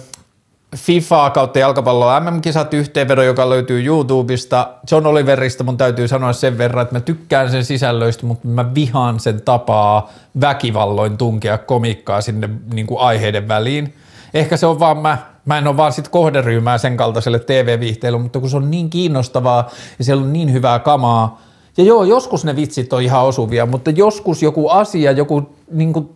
FIFA 0.76 1.30
kautta 1.30 1.58
jalkapallo 1.58 2.20
MM-kisat 2.20 2.74
yhteenvedon, 2.74 3.26
joka 3.26 3.50
löytyy 3.50 3.84
YouTubesta. 3.84 4.68
John 4.90 5.06
Oliverista 5.06 5.64
mun 5.64 5.76
täytyy 5.76 6.08
sanoa 6.08 6.32
sen 6.32 6.58
verran, 6.58 6.82
että 6.82 6.94
mä 6.94 7.00
tykkään 7.00 7.50
sen 7.50 7.64
sisällöistä, 7.64 8.26
mutta 8.26 8.48
mä 8.48 8.74
vihaan 8.74 9.20
sen 9.20 9.42
tapaa 9.42 10.10
väkivalloin 10.40 11.16
tunkea 11.16 11.58
komikkaa 11.58 12.20
sinne 12.20 12.50
niin 12.74 12.86
kuin 12.86 13.00
aiheiden 13.00 13.48
väliin. 13.48 13.94
Ehkä 14.34 14.56
se 14.56 14.66
on 14.66 14.78
vaan 14.78 14.98
mä, 14.98 15.18
mä 15.44 15.58
en 15.58 15.66
ole 15.66 15.76
vaan 15.76 15.92
sit 15.92 16.08
kohderyhmää 16.08 16.78
sen 16.78 16.96
kaltaiselle 16.96 17.38
TV-viihteelle, 17.38 18.18
mutta 18.18 18.40
kun 18.40 18.50
se 18.50 18.56
on 18.56 18.70
niin 18.70 18.90
kiinnostavaa 18.90 19.70
ja 19.98 20.04
siellä 20.04 20.22
on 20.22 20.32
niin 20.32 20.52
hyvää 20.52 20.78
kamaa, 20.78 21.40
ja 21.76 21.84
joo, 21.84 22.04
joskus 22.04 22.44
ne 22.44 22.56
vitsit 22.56 22.92
on 22.92 23.02
ihan 23.02 23.22
osuvia, 23.22 23.66
mutta 23.66 23.90
joskus 23.90 24.42
joku 24.42 24.68
asia, 24.68 25.12
joku 25.12 25.54
niin 25.70 25.92
kuin, 25.92 26.08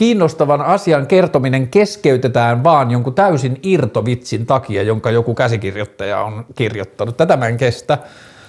kiinnostavan 0.00 0.60
asian 0.60 1.06
kertominen 1.06 1.68
keskeytetään 1.68 2.64
vaan 2.64 2.90
jonkun 2.90 3.14
täysin 3.14 3.58
irtovitsin 3.62 4.46
takia, 4.46 4.82
jonka 4.82 5.10
joku 5.10 5.34
käsikirjoittaja 5.34 6.20
on 6.20 6.46
kirjoittanut. 6.54 7.16
Tätä 7.16 7.36
mä 7.36 7.46
en 7.46 7.56
kestä, 7.56 7.98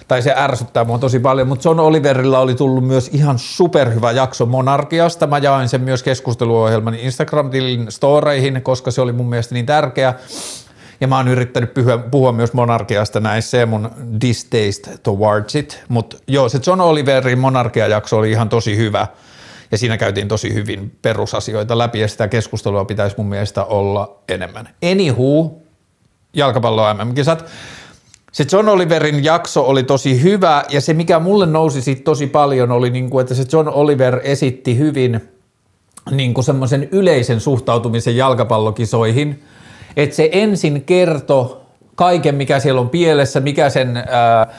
tai 0.08 0.22
se 0.22 0.34
ärsyttää 0.36 0.84
mua 0.84 0.98
tosi 0.98 1.18
paljon, 1.18 1.48
mutta 1.48 1.68
John 1.68 1.80
Oliverilla 1.80 2.38
oli 2.38 2.54
tullut 2.54 2.86
myös 2.86 3.08
ihan 3.08 3.38
superhyvä 3.38 4.10
jakso 4.10 4.46
Monarkiasta. 4.46 5.26
Mä 5.26 5.38
jaoin 5.38 5.68
sen 5.68 5.80
myös 5.80 6.02
keskusteluohjelman 6.02 6.94
Instagram-tilin 6.94 7.86
storeihin, 7.88 8.62
koska 8.62 8.90
se 8.90 9.00
oli 9.00 9.12
mun 9.12 9.28
mielestä 9.28 9.54
niin 9.54 9.66
tärkeä. 9.66 10.14
Ja 11.00 11.08
mä 11.08 11.16
oon 11.16 11.28
yrittänyt 11.28 11.74
puhua, 11.74 11.98
puhua 11.98 12.32
myös 12.32 12.52
monarkiasta 12.52 13.20
näissä 13.20 13.56
ja 13.56 13.66
mun 13.66 13.90
distaste 14.20 14.90
towards 15.02 15.54
it. 15.54 15.84
Mutta 15.88 16.16
joo, 16.26 16.48
se 16.48 16.60
John 16.66 16.80
Oliverin 16.80 17.38
monarkiajakso 17.38 18.18
oli 18.18 18.30
ihan 18.30 18.48
tosi 18.48 18.76
hyvä. 18.76 19.06
Ja 19.72 19.78
siinä 19.78 19.96
käytiin 19.96 20.28
tosi 20.28 20.54
hyvin 20.54 20.96
perusasioita 21.02 21.78
läpi 21.78 22.00
ja 22.00 22.08
sitä 22.08 22.28
keskustelua 22.28 22.84
pitäisi 22.84 23.16
mun 23.18 23.28
mielestä 23.28 23.64
olla 23.64 24.18
enemmän. 24.28 24.68
Anywho, 24.92 25.52
jalkapallo 26.34 26.94
MM-kisat. 26.94 27.44
Se 28.32 28.46
John 28.52 28.68
Oliverin 28.68 29.24
jakso 29.24 29.62
oli 29.62 29.82
tosi 29.82 30.22
hyvä 30.22 30.64
ja 30.68 30.80
se 30.80 30.94
mikä 30.94 31.18
mulle 31.18 31.46
nousi 31.46 31.82
siitä 31.82 32.02
tosi 32.02 32.26
paljon 32.26 32.70
oli, 32.70 32.90
niin 32.90 33.10
kuin, 33.10 33.22
että 33.22 33.34
se 33.34 33.44
John 33.52 33.68
Oliver 33.68 34.20
esitti 34.24 34.78
hyvin 34.78 35.20
niin 36.10 36.34
kuin 36.34 36.44
semmoisen 36.44 36.88
yleisen 36.92 37.40
suhtautumisen 37.40 38.16
jalkapallokisoihin– 38.16 39.42
että 39.96 40.16
se 40.16 40.28
ensin 40.32 40.84
kertoo 40.84 41.66
kaiken, 41.94 42.34
mikä 42.34 42.60
siellä 42.60 42.80
on 42.80 42.90
pielessä, 42.90 43.40
mikä 43.40 43.70
sen 43.70 43.96
ää, 43.96 44.54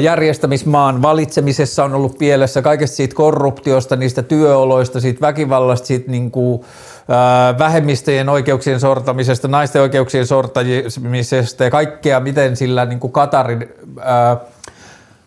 järjestämismaan 0.00 1.02
valitsemisessa 1.02 1.84
on 1.84 1.94
ollut 1.94 2.18
pielessä, 2.18 2.62
kaikesta 2.62 2.96
siitä 2.96 3.14
korruptiosta, 3.14 3.96
niistä 3.96 4.22
työoloista, 4.22 5.00
siitä 5.00 5.20
väkivallasta, 5.20 5.86
siitä 5.86 6.10
niin 6.10 6.30
kuin, 6.30 6.64
ää, 7.08 7.58
vähemmistöjen 7.58 8.28
oikeuksien 8.28 8.80
sortamisesta, 8.80 9.48
naisten 9.48 9.82
oikeuksien 9.82 10.26
sortamisesta 10.26 11.64
ja 11.64 11.70
kaikkea, 11.70 12.20
miten 12.20 12.56
sillä 12.56 12.84
niin 12.84 13.00
kuin 13.00 13.12
Katarin 13.12 13.68
ää, 14.00 14.36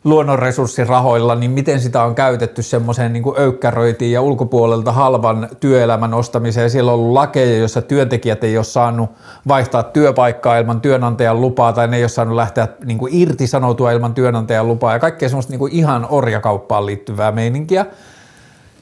luonnonresurssirahoilla, 0.04 1.36
niin 1.36 1.52
miten 1.52 1.80
sitä 1.80 2.04
on 2.04 2.16
käytetty 2.16 2.64
semmoiseen 2.64 3.14
niin 3.14 3.24
öykkäröitiin 3.38 4.12
ja 4.12 4.22
ulkopuolelta 4.22 4.92
halvan 4.92 5.50
työelämän 5.60 6.14
ostamiseen. 6.14 6.70
Siellä 6.70 6.92
on 6.92 7.00
ollut 7.00 7.14
lakeja, 7.14 7.58
joissa 7.58 7.82
työntekijät 7.82 8.44
ei 8.44 8.58
ole 8.58 8.64
saanut 8.64 9.10
vaihtaa 9.48 9.84
työpaikkaa 9.84 10.58
ilman 10.58 10.82
työnantajan 10.82 11.42
lupaa 11.42 11.74
tai 11.74 11.88
ne 11.88 11.98
ei 11.98 12.04
ole 12.04 12.10
saanut 12.10 12.36
lähteä 12.36 12.68
niin 12.86 12.98
kuin 12.98 13.16
irtisanoutua 13.16 13.92
ilman 13.92 14.14
työnantajan 14.14 14.68
lupaa 14.68 14.94
ja 14.94 15.00
kaikkea 15.00 15.30
semmoista 15.30 15.52
niin 15.52 15.60
kuin 15.60 15.74
ihan 15.74 16.08
orjakauppaan 16.10 16.86
liittyvää 16.86 17.32
meininkiä. 17.32 17.86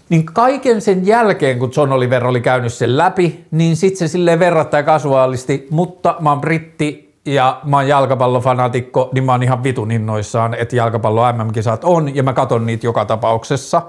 Niin 0.10 0.26
kaiken 0.26 0.82
sen 0.82 1.08
jälkeen, 1.08 1.60
kun 1.60 1.72
John 1.78 1.92
Oliver 1.92 2.26
oli 2.26 2.42
käynyt 2.42 2.74
sen 2.74 2.98
läpi, 2.98 3.46
niin 3.52 3.76
sitten 3.76 4.00
se 4.00 4.12
silleen 4.12 4.40
verrattain 4.40 4.86
kasuaalisti, 4.86 5.68
mutta 5.70 6.16
mä 6.20 6.30
oon 6.30 6.42
britti, 6.42 7.09
ja 7.26 7.62
mä 7.64 7.78
oon 7.78 7.88
jalkapallofanaatikko, 7.88 9.10
niin 9.14 9.24
mä 9.24 9.32
oon 9.32 9.44
ihan 9.44 9.64
vitun 9.64 9.92
innoissaan, 9.92 10.54
että 10.54 10.76
jalkapallo 10.76 11.32
MM-kisat 11.32 11.84
on, 11.84 12.16
ja 12.16 12.24
mä 12.24 12.34
katon 12.34 12.66
niitä 12.66 12.88
joka 12.88 13.06
tapauksessa. 13.06 13.82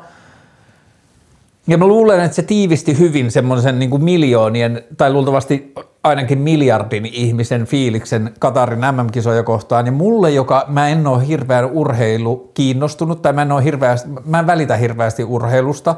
Ja 1.66 1.78
mä 1.78 1.86
luulen, 1.86 2.20
että 2.20 2.34
se 2.34 2.42
tiivisti 2.42 2.98
hyvin 2.98 3.30
semmoisen 3.30 3.78
niin 3.78 3.90
kuin 3.90 4.04
miljoonien, 4.04 4.84
tai 4.96 5.12
luultavasti 5.12 5.72
ainakin 6.04 6.38
miljardin 6.38 7.06
ihmisen 7.06 7.64
fiiliksen 7.66 8.34
Katarin 8.38 8.80
MM-kisoja 8.80 9.42
kohtaan. 9.42 9.86
Ja 9.86 9.92
mulle, 9.92 10.30
joka 10.30 10.64
mä 10.68 10.88
en 10.88 11.06
ole 11.06 11.26
hirveän 11.26 11.64
urheilu 11.64 12.50
kiinnostunut, 12.54 13.22
tai 13.22 13.32
mä 13.32 13.42
en, 13.42 13.52
ole 13.52 13.64
hirveästi, 13.64 14.08
mä 14.24 14.38
en 14.38 14.46
välitä 14.46 14.76
hirveästi 14.76 15.24
urheilusta, 15.24 15.96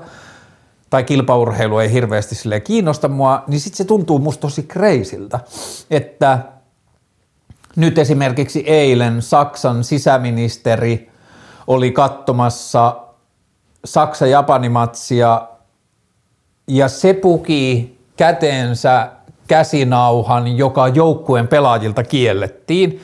tai 0.91 1.05
kilpaurheilu 1.05 1.79
ei 1.79 1.93
hirveästi 1.93 2.35
sille 2.35 2.61
kiinnosta 2.61 3.09
mua, 3.09 3.45
niin 3.47 3.61
sitten 3.61 3.77
se 3.77 3.85
tuntuu 3.85 4.19
musta 4.19 4.41
tosi 4.41 4.63
kreisiltä, 4.63 5.41
että– 5.91 6.39
nyt 7.77 7.99
esimerkiksi 7.99 8.65
eilen 8.67 9.23
Saksan 9.23 9.85
sisäministeri 9.85 11.11
oli 11.67 11.91
katsomassa 11.91 12.97
Saksa-Japani-matsia 13.85 15.49
ja 16.67 16.89
se 16.89 17.15
puki 17.15 17.99
käteensä 18.17 19.09
käsinauhan, 19.49 20.57
joka 20.57 20.89
joukkueen 20.89 21.49
pelaajilta 21.49 22.03
kiellettiin. 22.05 23.01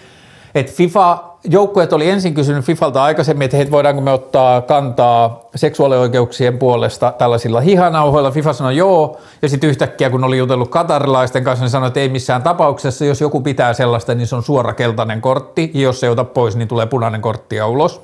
Et 0.55 0.73
FIFA 0.73 1.28
joukkueet 1.49 1.93
oli 1.93 2.11
ensin 2.11 2.35
kysynyt 2.35 2.65
Fifalta 2.65 3.05
aikaisemmin, 3.05 3.45
että 3.45 3.57
hei, 3.57 3.71
voidaanko 3.71 4.01
me 4.01 4.11
ottaa 4.11 4.61
kantaa 4.61 5.49
seksuaalioikeuksien 5.55 6.59
puolesta 6.59 7.13
tällaisilla 7.19 7.61
hihanauhoilla. 7.61 8.31
Fifa 8.31 8.53
sanoi 8.53 8.77
joo, 8.77 9.21
ja 9.43 9.49
sitten 9.49 9.71
yhtäkkiä 9.71 10.11
kun 10.11 10.25
oli 10.25 10.39
jutellut 10.39 10.71
katarilaisten 10.71 11.45
kanssa, 11.45 11.65
niin 11.65 11.71
sanoi, 11.71 11.87
että 11.87 12.01
ei 12.01 12.09
missään 12.09 12.43
tapauksessa, 12.43 13.05
jos 13.05 13.21
joku 13.21 13.41
pitää 13.41 13.73
sellaista, 13.73 14.15
niin 14.15 14.27
se 14.27 14.37
on 14.37 14.43
suora 14.43 14.75
keltainen 14.75 15.21
kortti, 15.21 15.71
ja 15.75 15.81
jos 15.81 16.01
se 16.01 16.07
ei 16.07 16.11
ota 16.11 16.25
pois, 16.25 16.57
niin 16.57 16.69
tulee 16.69 16.87
punainen 16.87 17.21
kortti 17.21 17.57
ja 17.57 17.67
ulos. 17.67 18.03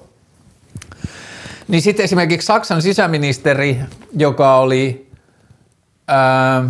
Niin 1.69 1.83
sitten 1.83 2.05
esimerkiksi 2.05 2.47
Saksan 2.47 2.83
sisäministeri, 2.83 3.81
joka 4.17 4.57
oli 4.57 5.11
ää, 6.09 6.65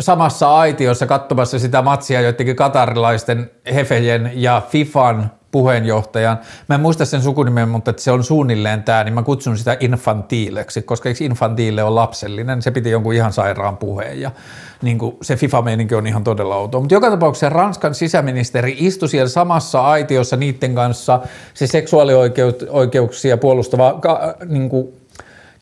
samassa 0.00 0.56
aitiossa 0.56 1.06
katsomassa 1.06 1.58
sitä 1.58 1.82
matsia 1.82 2.20
joidenkin 2.20 2.56
katarilaisten 2.56 3.50
hefejen 3.74 4.32
ja 4.34 4.62
Fifan 4.68 5.30
puheenjohtajan. 5.52 6.38
Mä 6.68 6.74
en 6.74 6.80
muista 6.80 7.04
sen 7.04 7.22
sukunimen, 7.22 7.68
mutta 7.68 7.94
se 7.96 8.10
on 8.10 8.24
suunnilleen 8.24 8.82
tämä, 8.82 9.04
niin 9.04 9.14
mä 9.14 9.22
kutsun 9.22 9.58
sitä 9.58 9.76
infantiileksi, 9.80 10.82
koska 10.82 11.08
eikö 11.08 11.24
infantiile 11.24 11.82
on 11.82 11.94
lapsellinen, 11.94 12.62
se 12.62 12.70
piti 12.70 12.90
jonkun 12.90 13.14
ihan 13.14 13.32
sairaan 13.32 13.76
puheen 13.76 14.20
ja 14.20 14.30
niin 14.82 14.98
kuin 14.98 15.16
se 15.22 15.36
FIFA-meininki 15.36 15.94
on 15.94 16.06
ihan 16.06 16.24
todella 16.24 16.56
outo. 16.56 16.80
Mutta 16.80 16.94
joka 16.94 17.10
tapauksessa 17.10 17.48
Ranskan 17.48 17.94
sisäministeri 17.94 18.76
istui 18.78 19.08
siellä 19.08 19.28
samassa 19.28 19.82
aitiossa 19.82 20.36
niiden 20.36 20.74
kanssa, 20.74 21.20
se 21.54 21.66
seksuaalioikeuksia 21.66 23.36
puolustava 23.36 24.00
niin 24.48 24.68
kuin 24.68 24.88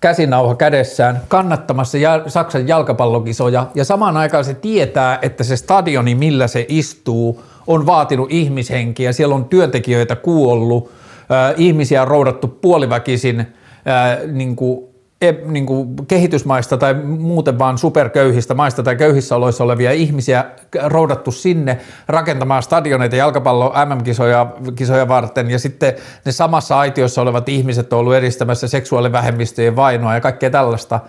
käsinauha 0.00 0.54
kädessään 0.54 1.20
kannattamassa 1.28 1.98
Saksan 2.26 2.68
jalkapallokisoja 2.68 3.66
ja 3.74 3.84
samaan 3.84 4.16
aikaan 4.16 4.44
se 4.44 4.54
tietää, 4.54 5.18
että 5.22 5.44
se 5.44 5.56
stadioni, 5.56 6.14
millä 6.14 6.46
se 6.46 6.66
istuu, 6.68 7.42
on 7.70 7.86
vaatinut 7.86 8.32
ihmishenkiä, 8.32 9.12
siellä 9.12 9.34
on 9.34 9.44
työntekijöitä 9.44 10.16
kuollut, 10.16 10.90
ihmisiä 11.56 12.02
on 12.02 12.08
roudattu 12.08 12.48
puoliväkisin 12.48 13.46
niin 14.32 14.56
kuin 14.56 14.90
niin 15.46 15.66
kuin 15.66 15.96
kehitysmaista 16.08 16.76
tai 16.76 16.94
muuten 16.94 17.58
vaan 17.58 17.78
superköyhistä 17.78 18.54
maista 18.54 18.82
tai 18.82 18.96
köyhissä 18.96 19.36
oloissa 19.36 19.64
olevia 19.64 19.92
ihmisiä 19.92 20.44
roudattu 20.84 21.32
sinne 21.32 21.78
rakentamaan 22.08 22.62
stadioneita 22.62 23.16
jalkapallo 23.16 23.74
MM-kisoja 23.86 24.46
kisoja 24.76 25.08
varten. 25.08 25.50
Ja 25.50 25.58
sitten 25.58 25.92
ne 26.24 26.32
samassa 26.32 26.78
aitiossa 26.78 27.22
olevat 27.22 27.48
ihmiset 27.48 27.92
on 27.92 27.98
ollut 27.98 28.14
edistämässä 28.14 28.68
seksuaalivähemmistöjen 28.68 29.76
vainoa 29.76 30.14
ja 30.14 30.20
kaikkea 30.20 30.50
tällaista. 30.50 31.00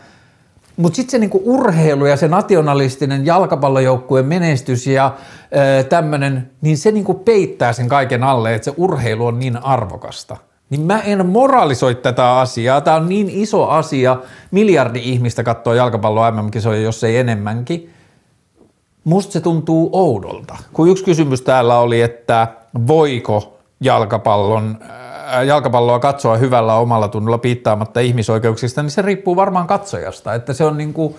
Mutta 0.81 0.95
sitten 0.95 1.11
se 1.11 1.17
niinku 1.17 1.41
urheilu 1.45 2.05
ja 2.05 2.17
se 2.17 2.27
nationalistinen 2.27 3.25
jalkapallojoukkueen 3.25 4.25
menestys 4.25 4.87
ja 4.87 5.15
tämmöinen, 5.89 6.51
niin 6.61 6.77
se 6.77 6.91
niinku 6.91 7.13
peittää 7.13 7.73
sen 7.73 7.89
kaiken 7.89 8.23
alle, 8.23 8.55
että 8.55 8.65
se 8.65 8.73
urheilu 8.77 9.25
on 9.25 9.39
niin 9.39 9.57
arvokasta– 9.57 10.37
niin 10.71 10.81
mä 10.81 10.99
en 10.99 11.25
moralisoi 11.25 11.95
tätä 11.95 12.39
asiaa. 12.39 12.81
Tämä 12.81 12.97
on 12.97 13.09
niin 13.09 13.29
iso 13.29 13.67
asia. 13.67 14.17
Miljardi 14.51 14.99
ihmistä 15.03 15.43
katsoo 15.43 15.73
jalkapalloa 15.73 16.31
MM-kisoja, 16.31 16.81
jos 16.81 17.03
ei 17.03 17.17
enemmänkin. 17.17 17.89
Musta 19.03 19.33
se 19.33 19.41
tuntuu 19.41 19.89
oudolta. 19.93 20.57
Kun 20.73 20.89
yksi 20.89 21.03
kysymys 21.03 21.41
täällä 21.41 21.79
oli, 21.79 22.01
että 22.01 22.47
voiko 22.87 23.57
jalkapallon, 23.81 24.79
jalkapalloa 25.47 25.99
katsoa 25.99 26.37
hyvällä 26.37 26.75
omalla 26.75 27.07
tunnolla 27.07 27.37
piittaamatta 27.37 27.99
ihmisoikeuksista, 27.99 28.83
niin 28.83 28.91
se 28.91 29.01
riippuu 29.01 29.35
varmaan 29.35 29.67
katsojasta. 29.67 30.33
Että 30.33 30.53
se 30.53 30.63
on 30.63 30.77
niin 30.77 30.93
kuin, 30.93 31.15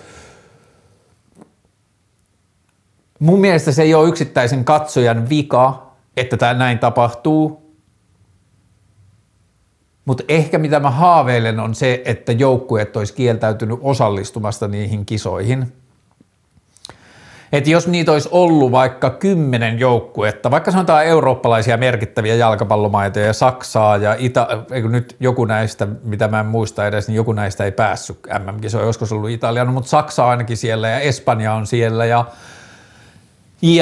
mun 3.19 3.39
mielestä 3.39 3.71
se 3.71 3.81
ei 3.81 3.93
ole 3.93 4.09
yksittäisen 4.09 4.65
katsojan 4.65 5.29
vika, 5.29 5.91
että 6.17 6.37
tämä 6.37 6.53
näin 6.53 6.79
tapahtuu, 6.79 7.75
mutta 10.05 10.23
ehkä 10.27 10.57
mitä 10.57 10.79
mä 10.79 10.89
haaveilen 10.89 11.59
on 11.59 11.75
se, 11.75 12.01
että 12.05 12.31
joukkueet 12.31 12.97
olisi 12.97 13.13
kieltäytynyt 13.13 13.79
osallistumasta 13.81 14.67
niihin 14.67 15.05
kisoihin. 15.05 15.82
Että 17.53 17.69
jos 17.69 17.87
niitä 17.87 18.11
olisi 18.11 18.29
ollut 18.31 18.71
vaikka 18.71 19.09
kymmenen 19.09 19.79
joukkuetta, 19.79 20.51
vaikka 20.51 20.71
sanotaan 20.71 21.05
eurooppalaisia 21.05 21.77
merkittäviä 21.77 22.35
jalkapallomaita 22.35 23.19
ja 23.19 23.33
Saksaa 23.33 23.97
ja 23.97 24.15
Ita- 24.15 24.73
eikö 24.73 24.89
nyt 24.89 25.15
joku 25.19 25.45
näistä, 25.45 25.87
mitä 26.03 26.27
mä 26.27 26.39
en 26.39 26.45
muista 26.45 26.87
edes, 26.87 27.07
niin 27.07 27.15
joku 27.15 27.33
näistä 27.33 27.65
ei 27.65 27.71
päässyt 27.71 28.19
olisiko 28.85 29.05
se 29.05 29.15
ollut 29.15 29.29
Italia, 29.29 29.65
no, 29.65 29.71
mutta 29.71 29.89
Saksa 29.89 30.27
ainakin 30.27 30.57
siellä 30.57 30.89
ja 30.89 30.99
Espanja 30.99 31.53
on 31.53 31.67
siellä 31.67 32.05
ja 32.05 32.25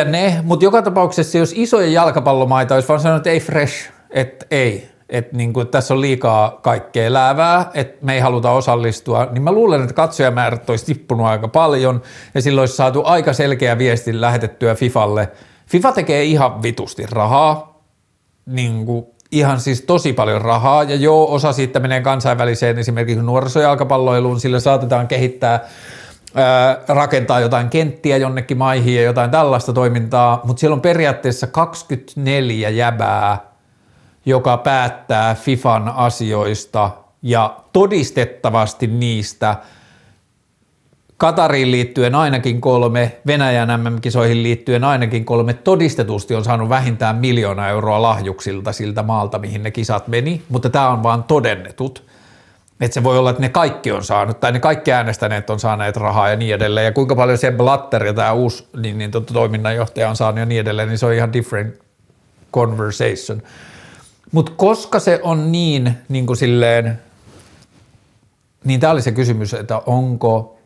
ne, 0.05 0.39
mutta 0.43 0.65
joka 0.65 0.81
tapauksessa 0.81 1.37
jos 1.37 1.53
isoja 1.55 1.87
jalkapallomaita 1.87 2.75
olisi 2.75 2.87
vaan 2.87 2.99
sanonut, 2.99 3.19
että 3.19 3.29
ei 3.29 3.39
fresh, 3.39 3.89
että 4.09 4.45
ei, 4.51 4.90
että 5.11 5.37
niin 5.37 5.53
kuin, 5.53 5.67
tässä 5.67 5.93
on 5.93 6.01
liikaa 6.01 6.59
kaikkea 6.61 7.13
läävää, 7.13 7.71
että 7.73 8.05
me 8.05 8.13
ei 8.13 8.19
haluta 8.19 8.51
osallistua, 8.51 9.27
niin 9.31 9.43
mä 9.43 9.51
luulen, 9.51 9.81
että 9.81 9.93
katsojamäärät 9.93 10.69
olisi 10.69 10.85
tippunut 10.85 11.25
aika 11.25 11.47
paljon 11.47 12.01
ja 12.33 12.41
silloin 12.41 12.61
olisi 12.61 12.75
saatu 12.75 13.01
aika 13.05 13.33
selkeä 13.33 13.77
viesti 13.77 14.21
lähetettyä 14.21 14.75
Fifalle. 14.75 15.29
Fifa 15.67 15.91
tekee 15.91 16.23
ihan 16.23 16.63
vitusti 16.63 17.05
rahaa, 17.11 17.81
niin 18.45 18.85
kuin, 18.85 19.05
ihan 19.31 19.59
siis 19.59 19.81
tosi 19.81 20.13
paljon 20.13 20.41
rahaa. 20.41 20.83
Ja 20.83 20.95
joo, 20.95 21.33
osa 21.33 21.53
siitä 21.53 21.79
menee 21.79 22.01
kansainväliseen 22.01 22.79
esimerkiksi 22.79 23.23
nuorisojalkapalloiluun, 23.23 24.39
sillä 24.39 24.59
saatetaan 24.59 25.07
kehittää 25.07 25.59
rakentaa 26.87 27.39
jotain 27.39 27.69
kenttiä 27.69 28.17
jonnekin 28.17 28.57
maihin 28.57 28.95
ja 28.95 29.01
jotain 29.01 29.31
tällaista 29.31 29.73
toimintaa, 29.73 30.41
mutta 30.43 30.59
siellä 30.59 30.75
on 30.75 30.81
periaatteessa 30.81 31.47
24 31.47 32.69
jäbää 32.69 33.50
joka 34.25 34.57
päättää 34.57 35.35
FIFAn 35.35 35.89
asioista 35.89 36.91
ja 37.21 37.57
todistettavasti 37.73 38.87
niistä 38.87 39.55
Katariin 41.21 41.71
liittyen 41.71 42.15
ainakin 42.15 42.61
kolme, 42.61 43.17
Venäjän 43.27 43.83
MM-kisoihin 43.83 44.43
liittyen 44.43 44.83
ainakin 44.83 45.25
kolme, 45.25 45.53
todistetusti 45.53 46.35
on 46.35 46.43
saanut 46.43 46.69
vähintään 46.69 47.15
miljoona 47.15 47.67
euroa 47.67 48.01
lahjuksilta 48.01 48.71
siltä 48.71 49.03
maalta, 49.03 49.39
mihin 49.39 49.63
ne 49.63 49.71
kisat 49.71 50.07
meni, 50.07 50.41
mutta 50.49 50.69
tämä 50.69 50.89
on 50.89 51.03
vaan 51.03 51.23
todennetut. 51.23 52.03
Että 52.81 52.93
se 52.93 53.03
voi 53.03 53.17
olla, 53.17 53.29
että 53.29 53.41
ne 53.41 53.49
kaikki 53.49 53.91
on 53.91 54.03
saanut, 54.03 54.39
tai 54.39 54.51
ne 54.51 54.59
kaikki 54.59 54.91
äänestäneet 54.91 55.49
on 55.49 55.59
saaneet 55.59 55.97
rahaa 55.97 56.29
ja 56.29 56.35
niin 56.35 56.55
edelleen, 56.55 56.85
ja 56.85 56.91
kuinka 56.91 57.15
paljon 57.15 57.37
se 57.37 57.51
Blatter 57.51 58.05
ja 58.05 58.13
tämä 58.13 58.31
uusi 58.31 58.67
niin, 58.81 58.97
niin, 58.97 59.11
toiminnanjohtaja 59.33 60.09
on 60.09 60.15
saanut 60.15 60.39
ja 60.39 60.45
niin 60.45 60.61
edelleen, 60.61 60.87
niin 60.87 60.97
se 60.97 61.05
on 61.05 61.13
ihan 61.13 61.33
different 61.33 61.75
conversation. 62.53 63.41
Mutta 64.31 64.51
koska 64.55 64.99
se 64.99 65.19
on 65.23 65.51
niin, 65.51 65.97
niin 66.09 66.27
kuin 66.27 66.37
silleen, 66.37 66.99
niin 68.63 68.79
tämä 68.79 68.93
oli 68.93 69.01
se 69.01 69.11
kysymys, 69.11 69.53
että 69.53 69.81
onko 69.85 70.57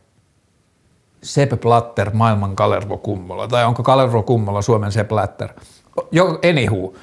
Sepp 1.23 1.53
Blatter 1.61 2.09
maailman 2.13 2.55
Kalervo 2.55 2.97
Kummola, 2.97 3.47
tai 3.47 3.65
onko 3.65 3.83
Kalervo 3.83 4.23
Kummola 4.23 4.61
Suomen 4.61 4.91
Sepp 4.91 5.09
Blatter. 5.09 5.49
Jo, 6.11 6.39
anywho, 6.49 6.93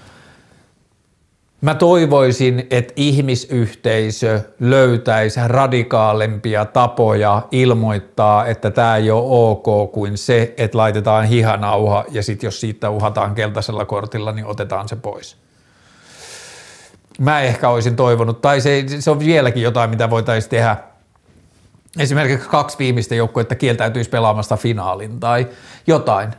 Mä 1.62 1.75
toivoisin, 1.75 2.66
että 2.70 2.92
ihmisyhteisö 2.96 4.40
löytäisi 4.61 5.40
radikaalempia 5.46 6.64
tapoja 6.64 7.42
ilmoittaa, 7.51 8.46
että 8.46 8.70
tämä 8.70 8.96
ei 8.96 9.11
ole 9.11 9.25
ok 9.27 9.92
kuin 9.92 10.18
se, 10.18 10.55
että 10.57 10.79
laitetaan 10.79 11.25
hihanauha 11.25 12.05
ja 12.11 12.22
sitten 12.22 12.46
jos 12.46 12.61
siitä 12.61 12.90
uhataan 12.90 13.35
keltaisella 13.35 13.85
kortilla, 13.85 14.33
niin 14.33 14.46
otetaan 14.46 14.88
se 14.88 14.96
pois 14.96 15.37
mä 17.18 17.40
ehkä 17.40 17.68
olisin 17.68 17.96
toivonut, 17.96 18.40
tai 18.40 18.61
se, 18.61 18.85
se 18.98 19.11
on 19.11 19.18
vieläkin 19.18 19.62
jotain, 19.62 19.90
mitä 19.90 20.11
voitaisiin 20.11 20.51
tehdä. 20.51 20.77
Esimerkiksi 21.98 22.48
kaksi 22.48 22.79
viimeistä 22.79 23.14
joukkuetta 23.14 23.55
kieltäytyisi 23.55 24.11
pelaamasta 24.11 24.57
finaalin 24.57 25.20
tai 25.20 25.48
jotain. 25.87 26.31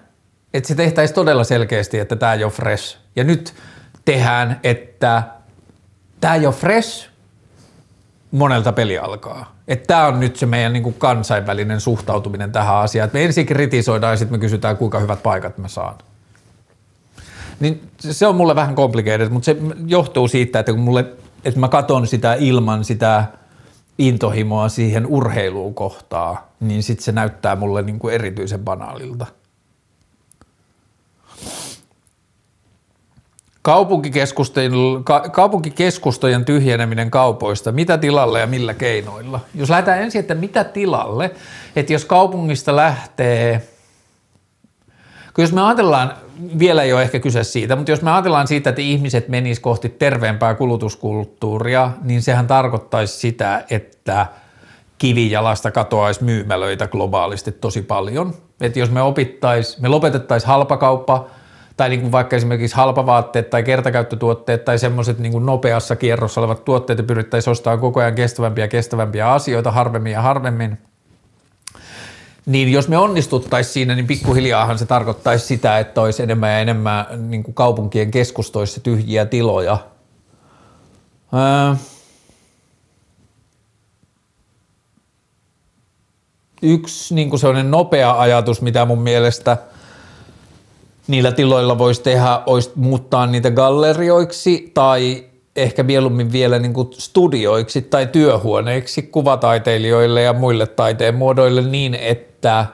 Että 0.54 0.68
se 0.68 0.76
tehtäisiin 0.76 1.16
todella 1.16 1.44
selkeästi, 1.44 2.00
että 2.00 2.16
tämä 2.16 2.34
ei 2.34 2.44
ole 2.44 2.52
fresh. 2.52 2.98
Ja 3.16 3.24
nyt 3.24 3.54
tehdään, 4.06 4.60
että 4.64 5.24
tämä 6.22 6.36
ei 6.36 6.46
ole 6.46 6.56
fresh, 6.56 7.10
monelta 8.32 8.72
peli 8.72 8.98
alkaa. 8.98 9.56
Että 9.68 9.88
tämä 9.88 10.08
on 10.08 10.20
nyt 10.20 10.36
se 10.36 10.46
meidän 10.46 10.74
niin 10.74 10.84
kuin 10.84 10.96
kansainvälinen 10.98 11.80
suhtautuminen 11.80 12.52
tähän 12.52 12.76
asiaan. 12.76 13.06
Että 13.06 13.18
me 13.18 13.26
ensin 13.26 13.46
kritisoidaan 13.46 14.14
ja 14.14 14.18
sitten 14.18 14.34
me 14.34 14.42
kysytään, 14.42 14.78
kuinka 14.78 15.00
hyvät 15.00 15.24
paikat 15.24 15.58
mä 15.58 15.68
saan. 15.68 15.96
Niin 17.60 17.90
se 18.00 18.28
on 18.28 18.36
mulle 18.36 18.56
vähän 18.56 18.76
complicated, 18.76 19.30
mutta 19.30 19.46
se 19.46 19.58
johtuu 19.88 20.28
siitä, 20.28 20.60
että 20.60 20.72
kun 20.72 20.82
mulle, 20.82 21.06
että 21.46 21.60
mä 21.60 21.68
katon 21.68 22.08
sitä 22.08 22.34
ilman 22.34 22.84
sitä 22.84 23.26
intohimoa 23.98 24.70
siihen 24.70 25.06
urheiluun 25.06 25.74
kohtaa, 25.76 26.48
niin 26.60 26.84
sitten 26.84 27.04
se 27.04 27.12
näyttää 27.12 27.56
mulle 27.56 27.82
niin 27.82 28.00
kuin 28.00 28.14
erityisen 28.14 28.60
banaalilta. 28.60 29.26
Kaupunkikeskustojen, 33.62 34.72
kaupunkikeskustojen 35.32 36.46
tyhjeneminen 36.46 37.12
kaupoista, 37.12 37.72
mitä 37.72 37.98
tilalle 37.98 38.40
ja 38.40 38.48
millä 38.48 38.74
keinoilla? 38.74 39.40
Jos 39.56 39.70
lähdetään 39.70 40.02
ensin, 40.02 40.20
että 40.20 40.36
mitä 40.36 40.64
tilalle, 40.64 41.32
että 41.76 41.94
jos 41.94 42.06
kaupungista 42.06 42.76
lähtee, 42.76 43.68
kun 45.34 45.44
jos 45.44 45.54
me 45.54 45.62
ajatellaan 45.62 46.14
vielä 46.60 46.84
ei 46.84 46.94
ole 46.94 47.02
ehkä 47.02 47.20
kyse 47.20 47.44
siitä, 47.44 47.76
mutta 47.76 47.92
jos 47.92 48.02
me 48.02 48.12
ajatellaan 48.12 48.48
siitä, 48.48 48.70
että 48.70 48.82
ihmiset 48.82 49.28
menis 49.28 49.60
kohti 49.60 49.90
terveempää 49.90 50.56
kulutuskulttuuria, 50.56 51.92
niin 52.04 52.22
sehän 52.22 52.48
tarkoittaisi 52.48 53.20
sitä, 53.20 53.64
että 53.70 54.28
kivijalasta 54.98 55.72
katoaisi 55.72 56.24
myymälöitä 56.24 56.88
globaalisti 56.88 57.52
tosi 57.52 57.82
paljon. 57.82 58.34
Että 58.62 58.80
jos 58.80 58.92
me 58.92 59.02
opittais, 59.02 59.80
me 59.80 59.88
lopetettaisiin 59.88 60.48
halpakauppa, 60.48 61.28
tai 61.78 61.90
niin 61.90 62.02
kuin 62.02 62.12
vaikka 62.12 62.36
esimerkiksi 62.36 62.76
halpavaatteet 62.76 63.50
tai 63.50 63.64
kertakäyttötuotteet 63.64 64.66
tai 64.66 64.80
semmoiset 64.80 65.20
niin 65.20 65.46
nopeassa 65.46 65.96
kierrossa 65.96 66.42
olevat 66.42 66.66
tuotteet 66.66 67.00
ja 67.00 67.04
pyrittäisiin 67.04 67.52
ostamaan 67.52 67.80
koko 67.80 68.00
ajan 68.00 68.16
kestävämpiä 68.16 68.64
ja 68.64 68.68
kestävämpiä 68.68 69.32
asioita 69.32 69.72
harvemmin 69.72 70.12
ja 70.12 70.22
harvemmin– 70.22 70.78
niin 72.46 72.72
jos 72.72 72.88
me 72.88 72.98
onnistuttaisiin 72.98 73.74
siinä, 73.74 73.96
niin 73.96 74.08
pikkuhiljaahan 74.08 74.80
se 74.80 74.86
tarkoittaisi 74.86 75.46
sitä, 75.46 75.80
että 75.80 76.02
olisi 76.02 76.24
enemmän 76.24 76.52
ja 76.52 76.60
enemmän 76.60 77.06
niin 77.30 77.44
kuin 77.44 77.56
kaupunkien 77.56 78.12
keskustoissa 78.12 78.82
tyhjiä 78.82 79.26
tiloja. 79.26 79.78
Öö. 81.34 81.76
Yksi 86.62 87.16
niin 87.16 87.30
kuin 87.30 87.40
sellainen 87.40 87.72
nopea 87.72 88.20
ajatus, 88.20 88.62
mitä 88.62 88.86
mun 88.86 89.02
mielestä 89.02 89.58
niillä 91.08 91.32
tiloilla 91.32 91.78
voisi 91.78 92.02
tehdä, 92.02 92.42
olisi 92.46 92.72
muuttaa 92.76 93.28
niitä 93.28 93.52
gallerioiksi 93.52 94.72
tai 94.74 95.26
ehkä 95.56 95.84
mieluummin 95.84 96.32
vielä 96.32 96.60
niin 96.60 96.74
kuin 96.74 96.90
studioiksi 96.94 97.82
tai 97.82 98.08
työhuoneiksi 98.08 99.02
kuvataiteilijoille 99.02 100.22
ja 100.22 100.34
muille 100.34 100.68
taiteen 100.68 101.16
muodoille 101.16 101.62
niin, 101.62 101.96
että, 101.96 102.66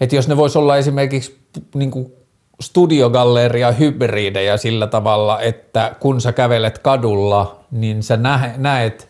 että 0.00 0.16
jos 0.16 0.28
ne 0.28 0.36
vois 0.36 0.56
olla 0.56 0.76
esimerkiksi 0.76 1.38
niin 1.74 1.90
kuin 1.90 2.12
studiogalleria 2.60 3.72
hybridejä 3.72 4.56
sillä 4.56 4.86
tavalla, 4.86 5.40
että 5.40 5.96
kun 6.00 6.20
sä 6.20 6.32
kävelet 6.32 6.78
kadulla, 6.78 7.60
niin 7.70 8.02
sä 8.02 8.18
näet 8.56 9.08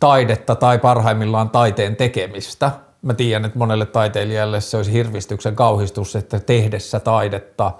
taidetta 0.00 0.54
tai 0.54 0.78
parhaimmillaan 0.78 1.50
taiteen 1.50 1.96
tekemistä. 1.96 2.70
Mä 3.02 3.14
tiedän, 3.14 3.44
että 3.44 3.58
monelle 3.58 3.86
taiteilijalle 3.86 4.60
se 4.60 4.76
olisi 4.76 4.92
hirvistyksen 4.92 5.56
kauhistus, 5.56 6.16
että 6.16 6.40
tehdessä 6.40 7.00
taidetta 7.00 7.72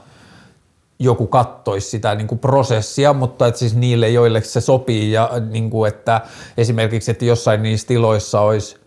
joku 0.99 1.27
kattoisi 1.27 1.89
sitä 1.89 2.15
niin 2.15 2.27
kuin 2.27 2.39
prosessia, 2.39 3.13
mutta 3.13 3.47
että 3.47 3.59
siis 3.59 3.77
niille, 3.77 4.09
joille 4.09 4.41
se 4.43 4.61
sopii 4.61 5.13
ja 5.13 5.31
niin 5.51 5.71
kuin, 5.71 5.89
että 5.89 6.21
esimerkiksi, 6.57 7.11
että 7.11 7.25
jossain 7.25 7.63
niissä 7.63 7.87
tiloissa 7.87 8.41
olisi 8.41 8.85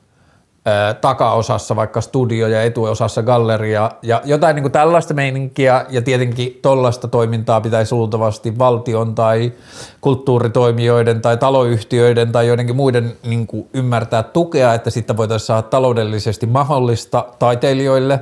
takaosassa 1.02 1.76
vaikka 1.76 2.02
studio 2.02 2.48
ja 2.48 2.64
etuosassa 2.64 3.24
galleria 3.24 3.92
ja 4.02 4.22
jotain 4.26 4.56
niin 4.56 4.64
kuin 4.64 4.72
tällaista 4.72 5.14
meininkiä 5.14 5.86
ja 5.90 6.02
tietenkin 6.02 6.60
tollaista 6.62 7.08
toimintaa 7.08 7.62
pitäisi 7.62 7.96
luultavasti 7.96 8.58
valtion 8.58 9.16
tai 9.16 9.54
kulttuuritoimijoiden 10.02 11.22
tai 11.22 11.38
taloyhtiöiden 11.38 12.32
tai 12.32 12.48
joidenkin 12.48 12.76
muiden 12.76 13.18
niin 13.24 13.48
kuin 13.48 13.68
ymmärtää 13.74 14.24
tukea, 14.24 14.74
että 14.74 14.90
sitten 14.90 15.18
voitaisiin 15.18 15.48
saada 15.48 15.62
taloudellisesti 15.62 16.46
mahdollista 16.46 17.26
taiteilijoille, 17.40 18.20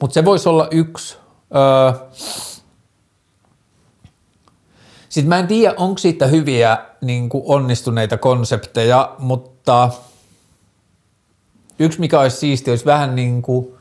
mutta 0.00 0.14
se 0.14 0.24
voisi 0.24 0.48
olla 0.48 0.68
yksi. 0.70 1.18
Öö, 1.56 1.92
sitten 5.14 5.28
mä 5.28 5.38
en 5.38 5.46
tiedä, 5.46 5.74
onko 5.76 5.98
siitä 5.98 6.26
hyviä 6.26 6.78
niin 7.00 7.28
kuin 7.28 7.44
onnistuneita 7.46 8.18
konsepteja, 8.18 9.14
mutta– 9.18 9.90
Yksi 11.78 12.00
mikä 12.00 12.20
olisi 12.20 12.36
siisti, 12.36 12.70
olisi 12.70 12.84
vähän 12.84 13.14
niin 13.14 13.42
kuin 13.42 13.74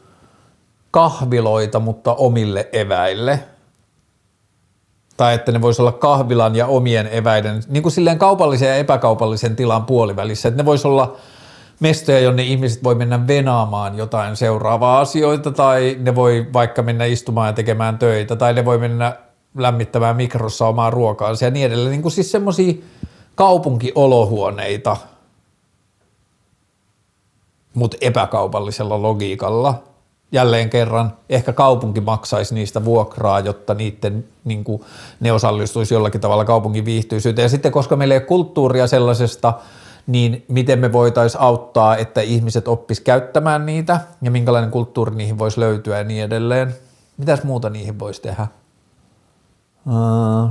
kahviloita, 0.91 1.80
mutta 1.80 2.13
omille 2.13 2.69
eväille. 2.72 3.39
Tai 5.17 5.34
että 5.34 5.52
ne 5.52 5.62
voisi 5.62 5.82
olla 5.82 5.91
kahvilan 5.91 6.56
ja 6.56 6.67
omien 6.67 7.10
eväiden, 7.12 7.63
niin 7.67 7.84
kuin 7.84 7.93
silleen 7.93 8.19
kaupallisen 8.19 8.67
ja 8.69 8.76
epäkaupallisen 8.76 9.56
tilan 9.56 9.86
puolivälissä. 9.86 10.48
Että 10.48 10.62
ne 10.62 10.65
voisi 10.65 10.88
olla 10.88 11.17
mestoja, 11.80 12.19
jonne 12.19 12.43
ihmiset 12.43 12.84
voi 12.84 12.96
mennä 12.96 13.28
venaamaan 13.28 13.98
jotain 13.98 14.36
seuraavaa 14.36 15.00
asioita, 15.00 15.52
tai 15.52 15.98
ne 16.00 16.15
voi 16.15 16.48
vaikka 16.54 16.82
mennä 16.82 17.06
istumaan 17.06 17.48
ja 17.48 17.54
tekemään 17.54 17.98
töitä, 17.98 18.36
tai 18.36 18.54
ne 18.54 18.65
voi 18.65 18.78
mennä 18.78 19.15
lämmittämään 19.57 20.15
mikrossa 20.15 20.67
omaa 20.67 20.89
ruokaansa 20.89 21.45
ja 21.45 21.51
niin 21.51 21.65
edelleen. 21.65 21.91
Niin 21.91 22.01
kuin 22.01 22.11
siis 22.11 22.31
semmoisia 22.31 22.73
kaupunkiolohuoneita– 23.35 24.97
mutta 27.73 27.97
epäkaupallisella 28.01 29.01
logiikalla. 29.01 29.83
Jälleen 30.31 30.69
kerran, 30.69 31.13
ehkä 31.29 31.53
kaupunki 31.53 32.01
maksaisi 32.01 32.55
niistä 32.55 32.85
vuokraa, 32.85 33.39
jotta 33.39 33.73
niiden, 33.73 34.25
niin 34.43 34.63
kuin, 34.63 34.81
ne 35.19 35.31
osallistuisi 35.31 35.93
jollakin 35.93 36.21
tavalla 36.21 36.45
kaupungin 36.45 36.85
viihtyisyyteen. 36.85 37.43
Ja 37.43 37.49
sitten, 37.49 37.71
koska 37.71 37.95
meillä 37.95 38.13
ei 38.13 38.19
ole 38.19 38.25
kulttuuria 38.25 38.87
sellaisesta, 38.87 39.53
niin 40.07 40.45
miten 40.47 40.79
me 40.79 40.93
voitaisiin 40.93 41.41
auttaa, 41.41 41.97
että 41.97 42.21
ihmiset 42.21 42.67
oppis 42.67 42.99
käyttämään 42.99 43.65
niitä 43.65 43.99
ja 44.21 44.31
minkälainen 44.31 44.71
kulttuuri 44.71 45.15
niihin 45.15 45.37
voisi 45.37 45.59
löytyä 45.59 45.97
ja 45.97 46.03
niin 46.03 46.23
edelleen. 46.23 46.75
Mitäs 47.17 47.43
muuta 47.43 47.69
niihin 47.69 47.99
voisi 47.99 48.21
tehdä? 48.21 48.47
Uh, 49.88 50.50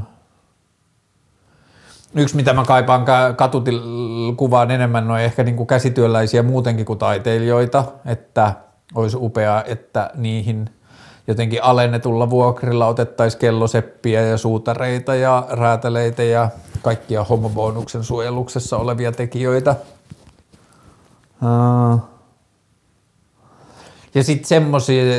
yksi, 2.15 2.37
mitä 2.37 2.53
mä 2.53 2.65
kaipaan 2.65 3.05
katutilkuvaan 3.37 4.71
enemmän, 4.71 5.11
on 5.11 5.21
ehkä 5.21 5.45
niin 5.45 5.57
kuin 5.57 5.67
käsityöläisiä 5.67 6.43
muutenkin 6.43 6.87
kuin 6.87 6.99
taiteilijoita, 6.99 7.85
että 8.07 8.55
olisi 8.95 9.17
upeaa, 9.21 9.65
että 9.65 10.11
niihin 10.15 10.71
jotenkin 11.27 11.63
alennetulla 11.63 12.31
vuokrilla 12.31 12.87
otettaisiin 12.87 13.41
kelloseppiä 13.41 14.23
ja 14.23 14.39
suutareita 14.39 15.15
ja 15.15 15.47
räätäleitä 15.51 16.23
ja 16.23 16.49
kaikkia 16.83 17.25
homobonuksen 17.25 18.05
suojeluksessa 18.05 18.77
olevia 18.77 19.13
tekijöitä. 19.13 19.77
Ja 24.15 24.25
sitten 24.25 24.63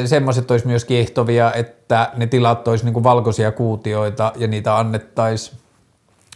semmoiset 0.08 0.52
olisi 0.52 0.68
myös 0.68 0.86
kiehtovia, 0.86 1.54
että 1.54 2.12
ne 2.16 2.28
tilat 2.28 2.68
olisi 2.68 2.86
niin 2.86 3.04
valkoisia 3.04 3.52
kuutioita 3.52 4.32
ja 4.36 4.48
niitä 4.48 4.78
annettaisiin 4.78 5.58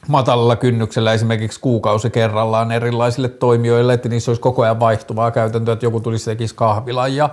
matalalla 0.08 0.56
kynnyksellä 0.56 1.14
esimerkiksi 1.14 1.60
kuukausi 1.60 2.10
kerrallaan 2.10 2.72
erilaisille 2.72 3.30
toimijoille, 3.30 3.94
että 3.94 4.10
niissä 4.10 4.32
olisi 4.32 4.42
koko 4.42 4.64
ajan 4.64 4.80
vaihtuvaa 4.80 5.32
käytäntöä, 5.32 5.74
että 5.74 5.86
joku 5.86 6.00
tulisi 6.00 6.26
tekisi 6.26 6.56
kahvilan 6.56 7.16
ja 7.16 7.30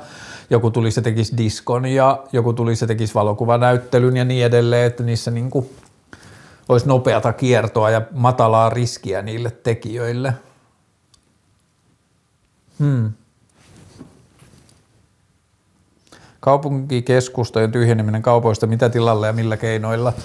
joku 0.51 0.71
tulisi 0.71 1.03
tekisi 1.03 1.37
diskon 1.37 1.87
ja 1.87 2.25
joku 2.33 2.53
tulisi 2.53 2.87
tekisi 2.87 3.15
valokuvanäyttelyn 3.15 4.17
ja 4.17 4.25
niin 4.25 4.47
edelleen, 4.47 4.87
että 4.87 5.03
niissä 5.03 5.31
niin 5.31 5.51
kuin 5.51 5.71
olisi 6.69 6.89
nopeata 6.89 7.33
kiertoa 7.33 7.91
ja 7.91 8.03
matalaa 8.13 8.71
riskiä 8.71 9.23
niille 9.23 9.51
tekijöille. 9.51 10.35
Hmm. 12.79 13.13
Kaupunkikeskustojen 16.45 17.73
tyhjeneminen 17.73 18.23
kaupoista, 18.23 18.67
mitä 18.67 18.89
tilalle 18.89 19.27
ja 19.27 19.33
millä 19.33 19.57
keinoilla– 19.57 20.13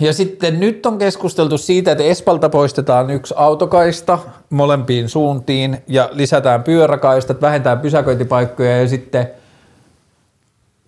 ja 0.00 0.12
sitten 0.12 0.60
nyt 0.60 0.86
on 0.86 0.98
keskusteltu 0.98 1.58
siitä, 1.58 1.92
että 1.92 2.04
Espalta 2.04 2.48
poistetaan 2.48 3.10
yksi 3.10 3.34
autokaista 3.36 4.18
molempiin 4.50 5.08
suuntiin 5.08 5.78
ja 5.86 6.08
lisätään 6.12 6.62
pyöräkaistat, 6.62 7.42
vähentää 7.42 7.76
pysäköintipaikkoja 7.76 8.80
ja 8.80 8.88
sitten 8.88 9.30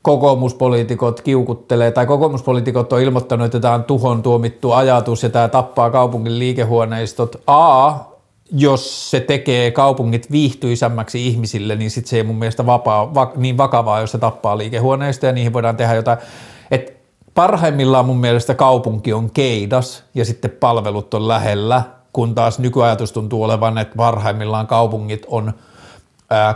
kokoomuspoliitikot 0.03 1.21
kiukuttelee, 1.21 1.91
tai 1.91 2.07
kokoomuspoliitikot 2.07 2.93
on 2.93 3.01
ilmoittanut, 3.01 3.45
että 3.45 3.61
tämä 3.61 3.75
on 3.75 3.85
tuhon 3.85 4.23
tuomittu 4.23 4.73
ajatus 4.73 5.23
ja 5.23 5.31
tämä 5.31 5.49
tappaa 5.49 5.91
kaupungin 5.91 6.39
liikehuoneistot. 6.39 7.43
A, 7.47 7.91
jos 8.53 9.11
se 9.11 9.21
tekee 9.21 9.71
kaupungit 9.71 10.31
viihtyisämmäksi 10.31 11.27
ihmisille, 11.27 11.77
niin 11.77 11.91
sitten 11.91 12.11
se 12.11 12.17
ei 12.17 12.23
mun 12.23 12.39
mielestä 12.39 12.67
vapaa, 12.67 13.15
va, 13.15 13.33
niin 13.37 13.57
vakavaa, 13.57 14.01
jos 14.01 14.13
se 14.13 14.19
tappaa 14.19 14.59
liikehoneistoja 14.59 15.31
ja 15.31 15.35
niihin 15.35 15.53
voidaan 15.53 15.77
tehdä 15.77 15.95
jotain. 15.95 16.19
Et 16.71 16.97
parhaimmillaan 17.35 18.07
mun 18.07 18.21
mielestä 18.21 18.55
kaupunki 18.55 19.13
on 19.13 19.31
keidas 19.31 20.05
ja 20.15 20.25
sitten 20.25 20.51
palvelut 20.51 21.15
on 21.15 21.29
lähellä, 21.29 21.83
kun 22.13 22.35
taas 22.35 22.59
nykyajatus 22.59 23.13
tuntuu 23.13 23.43
olevan, 23.43 23.79
että 23.79 23.97
parhaimmillaan 23.97 24.67
kaupungit 24.67 25.27
on 25.29 25.53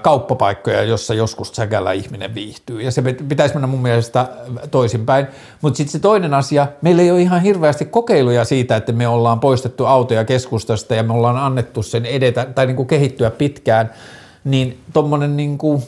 kauppapaikkoja, 0.03 0.83
jossa 0.83 1.15
joskus 1.15 1.49
säkällä 1.49 1.93
ihminen 1.93 2.35
viihtyy. 2.35 2.83
Ja 2.83 2.91
se 2.91 3.03
pitäisi 3.03 3.55
mennä 3.55 3.67
mun 3.67 3.83
mielestä 3.83 4.29
toisinpäin. 4.71 5.27
Mutta 5.61 5.77
sitten 5.77 5.93
se 5.93 5.99
toinen 5.99 6.35
asia, 6.35 6.67
meillä 6.83 7.03
ei 7.03 7.11
ole 7.11 7.23
ihan 7.23 7.43
hirveästi 7.43 7.85
kokeiluja 7.85 8.45
siitä, 8.45 8.77
että 8.77 8.93
me 8.93 9.09
ollaan 9.09 9.41
poistettu 9.41 9.87
autoja 9.87 10.25
keskustasta 10.25 10.95
ja 10.95 11.03
me 11.03 11.13
ollaan 11.13 11.37
annettu 11.37 11.83
sen 11.83 12.07
edetä 12.07 12.45
tai 12.45 12.67
niinku 12.67 12.85
kehittyä 12.85 13.31
pitkään, 13.31 13.91
niin 14.45 14.79
tuommoinen 14.93 15.37
niinku 15.37 15.83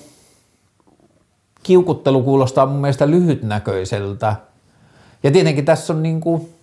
kiukuttelu 1.63 2.23
kuulostaa 2.23 2.67
mun 2.67 2.81
mielestä 2.81 3.11
lyhytnäköiseltä 3.11 4.37
ja 5.23 5.31
tietenkin 5.31 5.65
tässä 5.65 5.93
on 5.93 6.03
niin 6.03 6.21
kuin 6.21 6.56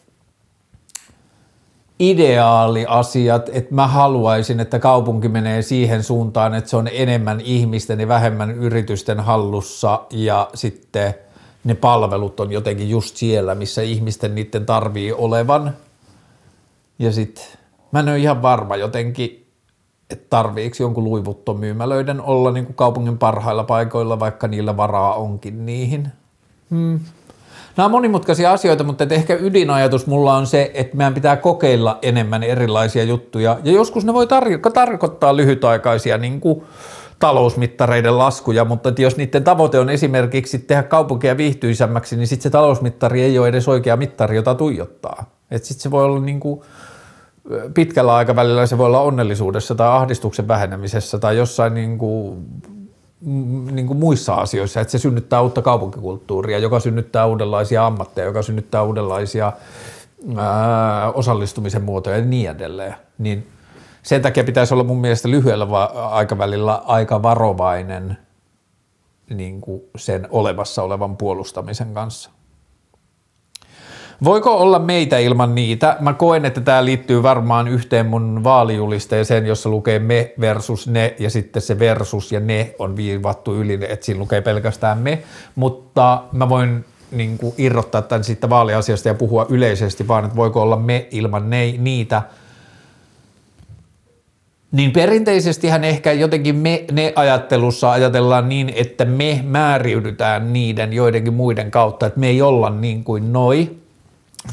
ideaaliasiat, 2.00 3.50
että 3.54 3.76
mä 3.76 3.88
haluaisin, 3.88 4.60
että 4.60 4.80
kaupunki 4.80 5.30
menee 5.30 5.62
siihen 5.62 6.04
suuntaan, 6.04 6.54
että 6.54 6.70
se 6.70 6.78
on 6.78 6.90
enemmän 6.92 7.42
ihmisten 7.42 8.00
ja 8.00 8.08
vähemmän 8.08 8.52
yritysten 8.52 9.20
hallussa 9.20 10.02
ja 10.10 10.50
sitten 10.54 11.14
ne 11.64 11.76
palvelut 11.76 12.40
on 12.40 12.52
jotenkin 12.52 12.90
just 12.90 13.18
siellä, 13.18 13.56
missä 13.56 13.82
ihmisten 13.82 14.36
niiden 14.36 14.66
tarvii 14.66 15.14
olevan. 15.14 15.74
Ja 17.00 17.12
sitten 17.12 17.46
mä 17.92 18.00
en 18.00 18.10
ole 18.10 18.18
ihan 18.18 18.42
varma 18.42 18.76
jotenkin, 18.76 19.48
että 20.10 20.26
tarviiko 20.30 20.76
jonkun 20.80 21.04
luivuttomyymälöiden 21.04 22.22
olla 22.22 22.52
niin 22.52 22.66
kuin 22.66 22.76
kaupungin 22.76 23.18
parhailla 23.18 23.64
paikoilla, 23.64 24.20
vaikka 24.20 24.48
niillä 24.48 24.78
varaa 24.78 25.14
onkin 25.14 25.66
niihin. 25.66 26.08
Hmm. 26.70 27.00
Nämä 27.78 27.86
on 27.86 27.92
monimutkaisia 27.92 28.52
asioita, 28.52 28.84
mutta 28.84 29.08
ehkä 29.10 29.38
ydinajatus 29.40 30.08
mulla 30.08 30.36
on 30.36 30.48
se, 30.48 30.72
että 30.74 30.98
meidän 30.98 31.14
pitää 31.14 31.38
kokeilla 31.38 32.00
enemmän 32.02 32.44
erilaisia 32.44 33.04
juttuja. 33.04 33.58
Ja 33.64 33.72
joskus 33.72 34.06
ne 34.06 34.14
voi 34.14 34.26
tar- 34.26 34.72
tarkoittaa 34.72 35.36
lyhytaikaisia 35.36 36.18
niin 36.18 36.42
kuin 36.42 36.64
talousmittareiden 37.20 38.18
laskuja, 38.18 38.66
mutta 38.66 38.94
jos 38.98 39.18
niiden 39.18 39.44
tavoite 39.44 39.80
on 39.80 39.90
esimerkiksi 39.90 40.60
tehdä 40.60 40.84
kaupunkia 40.84 41.38
viihtyisämmäksi, 41.38 42.16
niin 42.16 42.28
sitten 42.28 42.44
se 42.44 42.50
talousmittari 42.50 43.22
ei 43.24 43.40
ole 43.40 43.48
edes 43.48 43.68
oikea 43.68 43.98
mittari, 43.98 44.36
jota 44.36 44.56
tuijottaa. 44.56 45.26
Sitten 45.56 45.82
se 45.82 45.92
voi 45.92 46.04
olla 46.04 46.20
niin 46.20 46.40
kuin 46.40 46.62
pitkällä 47.74 48.16
aikavälillä 48.16 48.66
se 48.66 48.78
voi 48.78 48.86
olla 48.86 49.02
onnellisuudessa 49.02 49.76
tai 49.76 49.88
ahdistuksen 49.88 50.48
vähenemisessä 50.48 51.20
tai 51.20 51.38
jossain 51.38 51.74
niin 51.74 51.98
kuin 51.98 52.46
niin 53.72 53.88
kuin 53.88 54.00
muissa 54.00 54.34
asioissa, 54.34 54.82
että 54.82 54.92
se 54.92 54.98
synnyttää 54.98 55.42
uutta 55.42 55.62
kaupunkikulttuuria, 55.62 56.60
joka 56.60 56.80
synnyttää 56.80 57.26
uudenlaisia 57.26 57.86
ammatteja, 57.86 58.26
joka 58.26 58.42
synnyttää 58.42 58.84
uudenlaisia 58.84 59.54
ää, 60.38 61.12
osallistumisen 61.12 61.84
muotoja 61.84 62.18
ja 62.18 62.26
niin 62.26 62.50
edelleen. 62.50 62.96
Niin 63.18 63.48
sen 64.04 64.22
takia 64.22 64.44
pitäisi 64.44 64.74
olla 64.74 64.84
mun 64.84 65.02
mielestä 65.02 65.30
lyhyellä 65.30 65.68
aikavälillä 65.94 66.82
aika 66.86 67.24
varovainen 67.24 68.18
niin 69.30 69.62
kuin 69.62 69.82
sen 69.96 70.28
olemassa 70.32 70.84
olevan 70.84 71.18
puolustamisen 71.18 71.94
kanssa. 71.94 72.30
Voiko 74.24 74.58
olla 74.58 74.80
meitä 74.80 75.18
ilman 75.18 75.56
niitä? 75.56 75.98
Mä 76.00 76.14
koen, 76.14 76.46
että 76.46 76.62
tämä 76.62 76.86
liittyy 76.86 77.24
varmaan 77.24 77.68
yhteen 77.68 78.06
mun 78.06 78.44
vaalijulisteeseen, 78.44 79.46
jossa 79.46 79.70
lukee 79.70 80.00
me 80.00 80.34
versus 80.40 80.88
ne 80.88 81.16
ja 81.20 81.30
sitten 81.30 81.62
se 81.62 81.80
versus 81.80 82.32
ja 82.32 82.40
ne 82.40 82.76
on 82.80 82.96
viivattu 82.96 83.56
yli, 83.56 83.74
että 83.74 84.06
siinä 84.06 84.20
lukee 84.20 84.42
pelkästään 84.42 84.98
me, 84.98 85.24
mutta 85.56 86.24
mä 86.32 86.50
voin 86.50 86.86
niin 87.12 87.38
kuin 87.38 87.54
irrottaa 87.58 88.02
tämän 88.02 88.24
siitä 88.24 88.50
vaaliasiasta 88.50 89.08
ja 89.08 89.14
puhua 89.14 89.46
yleisesti 89.50 90.08
vaan, 90.08 90.26
että 90.26 90.36
voiko 90.36 90.62
olla 90.62 90.78
me 90.78 91.08
ilman 91.12 91.50
ne, 91.50 91.74
niitä– 91.78 92.22
niin 94.74 94.92
perinteisesti 94.92 95.68
hän 95.68 95.84
ehkä 95.84 96.12
jotenkin 96.12 96.56
me, 96.56 96.86
ne 96.92 97.14
ajattelussa 97.16 97.92
ajatellaan 97.92 98.50
niin, 98.50 98.74
että 98.76 99.06
me 99.06 99.40
määriydytään 99.44 100.54
niiden 100.54 100.94
joidenkin 100.94 101.34
muiden 101.34 101.72
kautta, 101.72 102.06
että 102.06 102.20
me 102.20 102.28
ei 102.28 102.42
olla 102.42 102.70
niin 102.70 103.04
kuin 103.04 103.34
noi, 103.34 103.70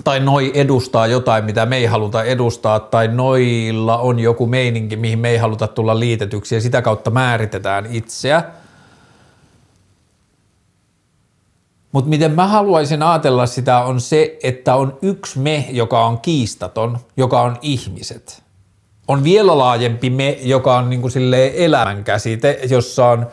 tai 0.05 0.21
noi 0.21 0.53
edustaa 0.55 1.07
jotain, 1.07 1.45
mitä 1.45 1.67
me 1.67 1.77
ei 1.77 1.87
haluta 1.87 2.25
edustaa, 2.25 2.81
tai 2.81 3.09
noilla 3.09 3.99
on 3.99 4.19
joku 4.19 4.47
meininki, 4.47 4.97
mihin 4.97 5.19
me 5.19 5.31
ei 5.31 5.37
haluta 5.37 5.67
tulla 5.67 5.99
liitetyksi, 6.01 6.55
ja 6.55 6.61
sitä 6.61 6.83
kautta 6.83 7.11
määritetään 7.11 7.87
itseä. 7.91 8.45
Mutta 11.93 12.11
miten 12.11 12.33
mä 12.33 12.47
haluaisin 12.47 13.03
ajatella 13.03 13.47
sitä 13.47 13.79
on 13.79 14.01
se, 14.01 14.39
että 14.43 14.75
on 14.75 14.99
yksi 15.03 15.39
me, 15.39 15.67
joka 15.71 16.07
on 16.07 16.21
kiistaton, 16.21 16.99
joka 17.17 17.41
on 17.41 17.57
ihmiset. 17.63 18.43
On 19.09 19.25
vielä 19.25 19.59
laajempi 19.59 20.11
me, 20.11 20.39
joka 20.43 20.77
on 20.77 20.91
niin 20.91 21.03
elämän 21.55 22.05
käsite, 22.05 22.61
jossa 22.71 23.07
on 23.07 23.27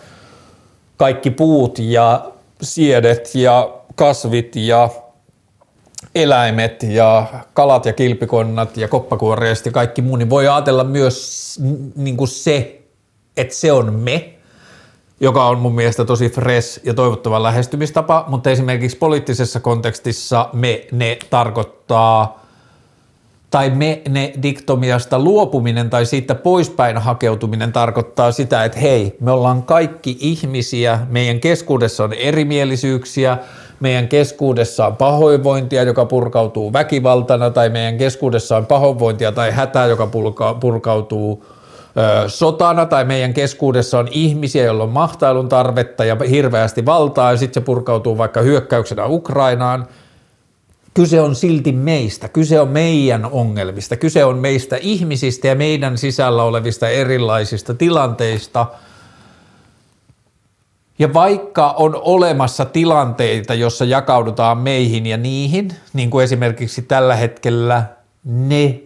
kaikki 0.98 1.32
puut 1.32 1.80
ja 1.80 2.32
siedet 2.62 3.36
ja 3.36 3.70
kasvit 3.96 4.56
ja 4.56 4.90
eläimet 6.22 6.84
ja 6.84 7.26
kalat 7.54 7.86
ja 7.86 7.94
kilpikonnat 7.94 8.78
ja 8.78 8.88
koppakuoreet 8.88 9.66
ja 9.66 9.72
kaikki 9.72 10.02
muu, 10.02 10.16
niin 10.16 10.30
voi 10.30 10.48
ajatella 10.48 10.84
myös 10.84 11.60
niin 11.96 12.18
kuin 12.18 12.28
se, 12.28 12.82
että 13.38 13.56
se 13.56 13.72
on 13.72 13.94
me, 13.94 14.34
joka 15.20 15.46
on 15.46 15.60
mun 15.60 15.76
mielestä 15.76 16.06
tosi 16.06 16.30
fresh 16.30 16.80
ja 16.84 16.94
toivottava 16.94 17.44
lähestymistapa, 17.44 18.26
mutta 18.28 18.50
esimerkiksi 18.50 18.98
poliittisessa 18.98 19.60
kontekstissa 19.60 20.50
me 20.54 20.88
ne 20.92 21.18
tarkoittaa 21.30 22.48
tai 23.50 23.70
me 23.70 24.02
ne 24.10 24.34
diktomiasta 24.44 25.20
luopuminen 25.20 25.90
tai 25.90 26.06
siitä 26.06 26.36
poispäin 26.36 26.98
hakeutuminen 26.98 27.72
tarkoittaa 27.72 28.32
sitä, 28.32 28.64
että 28.64 28.80
hei, 28.80 29.18
me 29.20 29.32
ollaan 29.32 29.64
kaikki 29.64 30.18
ihmisiä, 30.20 31.00
meidän 31.10 31.40
keskuudessa 31.40 32.04
on 32.04 32.14
erimielisyyksiä, 32.14 33.38
meidän 33.80 34.08
keskuudessa 34.08 34.88
on 34.88 34.96
pahoinvointia, 34.96 35.84
joka 35.84 36.06
purkautuu 36.06 36.74
väkivaltana, 36.74 37.50
tai 37.50 37.70
meidän 37.70 37.98
keskuudessa 37.98 38.58
on 38.58 38.66
pahoinvointia 38.66 39.32
tai 39.32 39.52
hätää, 39.52 39.86
joka 39.86 40.10
purkautuu 40.60 41.46
sotana 42.28 42.86
tai 42.86 43.06
meidän 43.06 43.34
keskuudessa 43.34 44.00
on 44.00 44.08
ihmisiä, 44.12 44.66
joilla 44.66 44.84
on 44.84 44.90
mahtailun 44.90 45.50
tarvetta 45.50 46.06
ja 46.06 46.18
hirveästi 46.30 46.86
valtaa 46.86 47.32
ja 47.32 47.38
sitten 47.38 47.62
se 47.62 47.66
purkautuu 47.66 48.18
vaikka 48.18 48.42
hyökkäyksenä 48.42 49.06
Ukrainaan. 49.06 49.88
Kyse 50.94 51.22
on 51.22 51.36
silti 51.36 51.72
meistä, 51.72 52.30
kyse 52.30 52.60
on 52.60 52.68
meidän 52.68 53.26
ongelmista, 53.26 53.96
kyse 53.96 54.26
on 54.26 54.38
meistä 54.38 54.78
ihmisistä 54.82 55.48
ja 55.48 55.56
meidän 55.56 55.98
sisällä 55.98 56.44
olevista 56.44 56.90
erilaisista 56.90 57.74
tilanteista– 57.74 58.66
ja 61.00 61.14
vaikka 61.14 61.72
on 61.72 61.96
olemassa 61.96 62.66
tilanteita, 62.66 63.54
jossa 63.54 63.86
jakaudutaan 63.86 64.58
meihin 64.58 65.06
ja 65.06 65.18
niihin, 65.18 65.72
niin 65.94 66.10
kuin 66.10 66.24
esimerkiksi 66.24 66.82
tällä 66.82 67.16
hetkellä 67.16 67.84
ne 68.24 68.80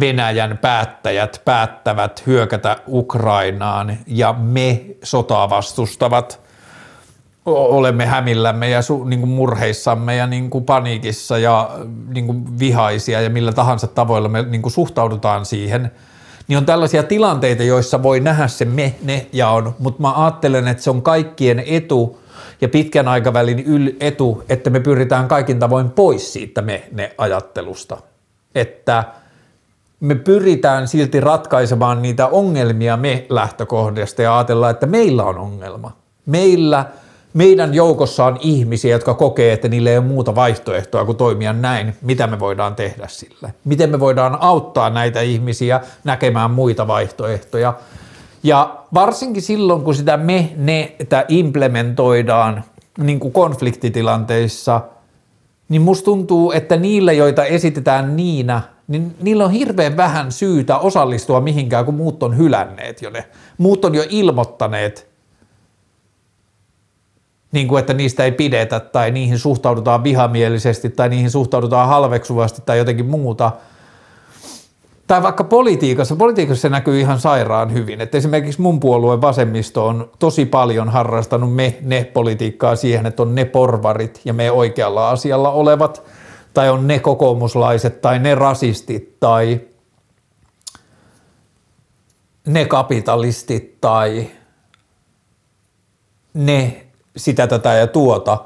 Venäjän 0.00 0.58
päättäjät 0.58 1.42
päättävät 1.44 2.26
hyökätä 2.26 2.76
Ukrainaan 2.88 3.98
ja 4.06 4.32
me 4.32 4.84
sotaa 5.02 5.50
vastustavat 5.50 6.40
olemme 7.46 8.06
hämillämme 8.06 8.68
ja 8.68 8.82
su, 8.82 9.04
niin 9.04 9.20
kuin 9.20 9.30
murheissamme 9.30 10.16
ja 10.16 10.26
niin 10.26 10.50
kuin 10.50 10.64
paniikissa 10.64 11.38
ja 11.38 11.70
niin 12.08 12.26
kuin 12.26 12.58
vihaisia 12.58 13.20
ja 13.20 13.30
millä 13.30 13.52
tahansa 13.52 13.86
tavoilla 13.86 14.28
me 14.28 14.42
niin 14.42 14.62
kuin 14.62 14.72
suhtaudutaan 14.72 15.46
siihen– 15.46 15.90
niin 16.48 16.58
on 16.58 16.66
tällaisia 16.66 17.02
tilanteita, 17.02 17.62
joissa 17.62 18.02
voi 18.02 18.20
nähdä 18.20 18.48
se 18.48 18.64
me, 18.64 18.94
ne 19.02 19.26
ja 19.32 19.48
on, 19.50 19.74
mutta 19.78 20.02
mä 20.02 20.24
ajattelen, 20.24 20.68
että 20.68 20.82
se 20.82 20.90
on 20.90 21.02
kaikkien 21.02 21.62
etu 21.66 22.18
ja 22.60 22.68
pitkän 22.68 23.08
aikavälin 23.08 23.58
yl 23.58 23.90
etu, 24.00 24.42
että 24.48 24.70
me 24.70 24.80
pyritään 24.80 25.28
kaikin 25.28 25.58
tavoin 25.58 25.90
pois 25.90 26.32
siitä 26.32 26.62
me, 26.62 26.88
ne 26.92 27.14
ajattelusta. 27.18 27.96
Että 28.54 29.04
me 30.00 30.14
pyritään 30.14 30.88
silti 30.88 31.20
ratkaisemaan 31.20 32.02
niitä 32.02 32.26
ongelmia 32.26 32.96
me 32.96 33.26
lähtökohdasta 33.28 34.22
ja 34.22 34.36
ajatellaan, 34.38 34.70
että 34.70 34.86
meillä 34.86 35.24
on 35.24 35.38
ongelma. 35.38 35.96
Meillä– 36.26 36.84
meidän 37.34 37.74
joukossa 37.74 38.24
on 38.24 38.38
ihmisiä, 38.40 38.92
jotka 38.92 39.14
kokee, 39.14 39.52
että 39.52 39.68
niille 39.68 39.90
ei 39.90 39.98
ole 39.98 40.06
muuta 40.06 40.34
vaihtoehtoa 40.34 41.04
kuin 41.04 41.16
toimia 41.16 41.52
näin. 41.52 41.96
Mitä 42.02 42.26
me 42.26 42.40
voidaan 42.40 42.74
tehdä 42.74 43.08
sille? 43.08 43.54
Miten 43.64 43.90
me 43.90 44.00
voidaan 44.00 44.38
auttaa 44.40 44.90
näitä 44.90 45.20
ihmisiä 45.20 45.80
näkemään 46.04 46.50
muita 46.50 46.86
vaihtoehtoja? 46.86 47.74
Ja 48.42 48.76
varsinkin 48.94 49.42
silloin, 49.42 49.82
kun 49.82 49.94
sitä 49.94 50.16
me, 50.16 50.52
ne, 50.56 50.96
että 51.00 51.24
implementoidaan 51.28 52.64
niin 52.98 53.20
kuin 53.20 53.32
konfliktitilanteissa, 53.32 54.80
niin 55.68 55.82
musta 55.82 56.04
tuntuu, 56.04 56.52
että 56.52 56.76
niillä, 56.76 57.12
joita 57.12 57.44
esitetään 57.44 58.16
niinä, 58.16 58.62
niin 58.88 59.16
niillä 59.20 59.44
on 59.44 59.50
hirveän 59.50 59.96
vähän 59.96 60.32
syytä 60.32 60.78
osallistua 60.78 61.40
mihinkään, 61.40 61.84
kun 61.84 61.94
muut 61.94 62.22
on 62.22 62.38
hylänneet 62.38 63.02
jo 63.02 63.10
ne. 63.10 63.24
Muut 63.58 63.84
on 63.84 63.94
jo 63.94 64.04
ilmoittaneet, 64.08 65.07
niin 67.52 67.68
kuin 67.68 67.80
että 67.80 67.94
niistä 67.94 68.24
ei 68.24 68.32
pidetä 68.32 68.80
tai 68.80 69.10
niihin 69.10 69.38
suhtaudutaan 69.38 70.04
vihamielisesti 70.04 70.90
tai 70.90 71.08
niihin 71.08 71.30
suhtaudutaan 71.30 71.88
halveksuvasti 71.88 72.62
tai 72.66 72.78
jotenkin 72.78 73.06
muuta. 73.06 73.52
Tai 75.06 75.22
vaikka 75.22 75.44
politiikassa, 75.44 76.16
politiikassa 76.16 76.62
se 76.62 76.68
näkyy 76.68 77.00
ihan 77.00 77.20
sairaan 77.20 77.72
hyvin. 77.72 78.00
Että 78.00 78.18
esimerkiksi 78.18 78.60
mun 78.60 78.80
puolueen 78.80 79.20
vasemmisto 79.20 79.86
on 79.86 80.10
tosi 80.18 80.46
paljon 80.46 80.88
harrastanut 80.88 81.54
me-ne-politiikkaa 81.54 82.76
siihen, 82.76 83.06
että 83.06 83.22
on 83.22 83.34
ne 83.34 83.44
porvarit 83.44 84.20
ja 84.24 84.34
me 84.34 84.50
oikealla 84.50 85.10
asialla 85.10 85.50
olevat, 85.50 86.02
tai 86.54 86.70
on 86.70 86.86
ne 86.86 86.98
kokoomuslaiset 86.98 88.00
tai 88.00 88.18
ne 88.18 88.34
rasistit 88.34 89.20
tai 89.20 89.60
ne 92.46 92.64
kapitalistit 92.64 93.80
tai 93.80 94.30
ne 96.34 96.87
sitä, 97.18 97.46
tätä 97.46 97.74
ja 97.74 97.86
tuota. 97.86 98.38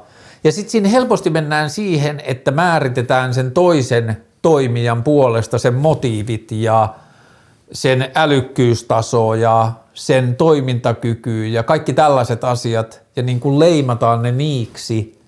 Ja 0.43 0.51
sitten 0.51 0.71
siinä 0.71 0.89
helposti 0.89 1.29
mennään 1.29 1.69
siihen, 1.69 2.21
että 2.25 2.51
määritetään 2.51 3.33
sen 3.33 3.51
toisen 3.51 4.17
toimijan 4.41 5.03
puolesta 5.03 5.57
sen 5.57 5.73
motiivit 5.73 6.51
ja 6.51 6.93
sen 7.71 8.11
älykkyystaso 8.15 9.33
ja 9.33 9.71
sen 9.93 10.35
toimintakyky 10.35 11.47
ja 11.47 11.63
kaikki 11.63 11.93
tällaiset 11.93 12.43
asiat 12.43 13.01
ja 13.15 13.23
niin 13.23 13.39
kuin 13.39 13.59
leimataan 13.59 14.21
ne 14.21 14.31
niiksi 14.31 15.21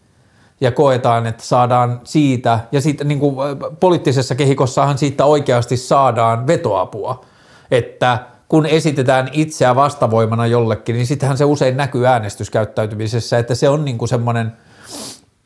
ja 0.62 0.72
koetaan, 0.72 1.28
että 1.28 1.44
saadaan 1.44 2.02
siitä 2.04 2.60
ja 2.72 2.82
siitä 2.82 3.04
niin 3.04 3.20
kuin 3.20 3.36
poliittisessa 3.80 4.36
kehikossahan 4.36 4.98
siitä 4.98 5.26
oikeasti 5.26 5.78
saadaan 5.78 6.48
vetoapua, 6.48 7.26
että– 7.72 8.20
kun 8.50 8.66
esitetään 8.66 9.30
itseä 9.32 9.76
vastavoimana 9.76 10.48
jollekin, 10.48 10.96
niin 10.96 11.08
sittenhän 11.08 11.38
se 11.38 11.46
usein 11.46 11.78
näkyy 11.78 12.08
äänestyskäyttäytymisessä, 12.08 13.38
että 13.38 13.56
se 13.56 13.70
on 13.70 13.86
niin 13.86 13.98
kuin 13.98 14.10
semmoinen, 14.10 14.52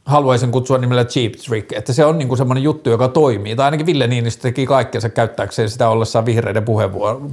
haluaisin 0.05 0.51
kutsua 0.51 0.77
nimellä 0.77 1.05
cheap 1.05 1.31
trick, 1.31 1.71
että 1.71 1.93
se 1.93 2.05
on 2.05 2.17
niin 2.17 2.27
kuin 2.27 2.37
semmoinen 2.37 2.63
juttu, 2.63 2.89
joka 2.89 3.07
toimii. 3.07 3.55
Tai 3.55 3.65
ainakin 3.65 3.85
Ville 3.85 4.07
Niinistö 4.07 4.41
teki 4.41 4.65
kaikkensa 4.65 5.09
käyttääkseen 5.09 5.69
sitä 5.69 5.89
ollessaan 5.89 6.25
vihreiden 6.25 6.65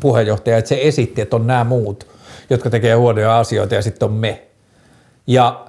puheenjohtaja, 0.00 0.58
että 0.58 0.68
se 0.68 0.78
esitti, 0.82 1.20
että 1.20 1.36
on 1.36 1.46
nämä 1.46 1.64
muut, 1.64 2.06
jotka 2.50 2.70
tekee 2.70 2.94
huonoja 2.94 3.38
asioita 3.38 3.74
ja 3.74 3.82
sitten 3.82 4.08
on 4.08 4.14
me. 4.14 4.46
Ja 5.26 5.66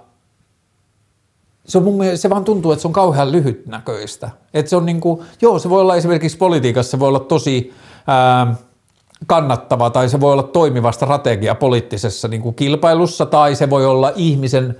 se, 1.65 1.77
on 1.77 1.83
mun 1.83 1.97
mielestä, 1.97 2.21
se 2.21 2.29
vaan 2.29 2.45
tuntuu, 2.45 2.71
että 2.71 2.81
se 2.81 2.87
on 2.87 2.93
kauhean 2.93 3.31
lyhytnäköistä. 3.31 4.29
Että 4.53 4.69
se 4.69 4.75
on 4.75 4.85
niin 4.85 5.01
kuin, 5.01 5.21
joo, 5.41 5.59
se 5.59 5.69
voi 5.69 5.81
olla 5.81 5.95
esimerkiksi 5.95 6.37
politiikassa, 6.37 6.91
se 6.91 6.99
voi 6.99 7.07
olla 7.07 7.19
tosi 7.19 7.73
ää, 8.07 8.55
kannattava 9.27 9.89
tai 9.89 10.09
se 10.09 10.19
voi 10.19 10.33
olla 10.33 10.43
toimiva 10.43 10.91
strategia 10.91 11.55
poliittisessa 11.55 12.27
niin 12.27 12.41
kuin 12.41 12.55
kilpailussa 12.55 13.25
tai 13.25 13.55
se 13.55 13.69
voi 13.69 13.85
olla 13.85 14.11
ihmisen 14.15 14.77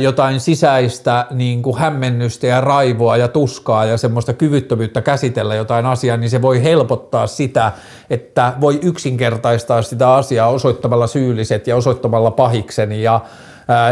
jotain 0.00 0.40
sisäistä 0.40 1.26
niin 1.30 1.62
kuin 1.62 1.78
hämmennystä 1.78 2.46
ja 2.46 2.60
raivoa 2.60 3.16
ja 3.16 3.28
tuskaa 3.28 3.84
ja 3.84 3.96
semmoista 3.96 4.32
kyvyttömyyttä 4.32 5.00
käsitellä 5.00 5.54
jotain 5.54 5.86
asiaa, 5.86 6.16
niin 6.16 6.30
se 6.30 6.42
voi 6.42 6.62
helpottaa 6.62 7.26
sitä, 7.26 7.72
että 8.10 8.52
voi 8.60 8.78
yksinkertaistaa 8.82 9.82
sitä 9.82 10.14
asiaa 10.14 10.48
osoittamalla 10.48 11.06
syylliset 11.06 11.66
ja 11.66 11.76
osoittamalla 11.76 12.30
pahiksen 12.30 12.92
ja 12.92 13.20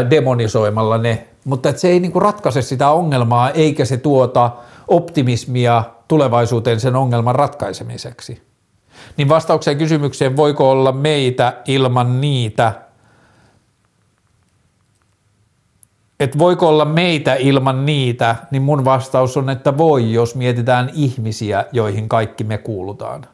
demonisoimalla 0.09 0.97
ne. 0.97 1.27
Mutta 1.45 1.73
se 1.75 1.87
ei 1.87 1.99
niin 1.99 2.11
kuin 2.11 2.21
ratkaise 2.21 2.61
sitä 2.61 2.89
ongelmaa 2.89 3.49
eikä 3.49 3.85
se 3.85 3.97
tuota 3.97 4.51
optimismia 4.87 5.83
tulevaisuuteen 6.07 6.79
sen 6.79 6.95
ongelman 6.95 7.35
ratkaisemiseksi. 7.35 8.41
Niin 9.17 9.29
vastaukseen 9.29 9.77
kysymykseen, 9.77 10.37
voiko 10.37 10.71
olla 10.71 10.91
meitä 10.91 11.61
ilman 11.65 12.21
niitä, 12.21 12.73
että 16.19 16.39
voiko 16.39 16.67
olla 16.67 16.85
meitä 16.85 17.35
ilman 17.35 17.85
niitä, 17.85 18.35
niin 18.51 18.61
mun 18.61 18.85
vastaus 18.85 19.37
on, 19.37 19.49
että 19.49 19.77
voi, 19.77 20.13
jos 20.13 20.35
mietitään 20.35 20.91
ihmisiä, 20.93 21.65
joihin 21.71 22.09
kaikki 22.09 22.43
me 22.43 22.57
kuulutaan. 22.57 23.27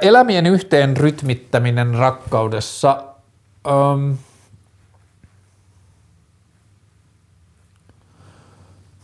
Elämien 0.00 0.46
yhteen 0.46 0.96
rytmittäminen 0.96 1.94
rakkaudessa. 1.94 3.04
Um, 3.68 4.18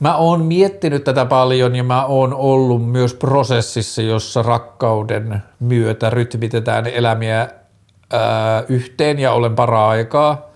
Mä 0.01 0.17
oon 0.17 0.45
miettinyt 0.45 1.05
tätä 1.05 1.25
paljon 1.25 1.77
ja 1.77 1.85
mä 1.85 2.05
oon 2.05 2.35
ollut 2.35 2.91
myös 2.91 3.15
prosessissa, 3.15 4.03
jossa 4.03 4.43
rakkauden 4.43 5.43
myötä 5.61 6.11
rytmitetään 6.11 6.87
elämiä 6.87 7.49
ää, 8.13 8.65
yhteen 8.69 9.19
ja 9.19 9.33
olen 9.33 9.55
para-aikaa. 9.55 10.47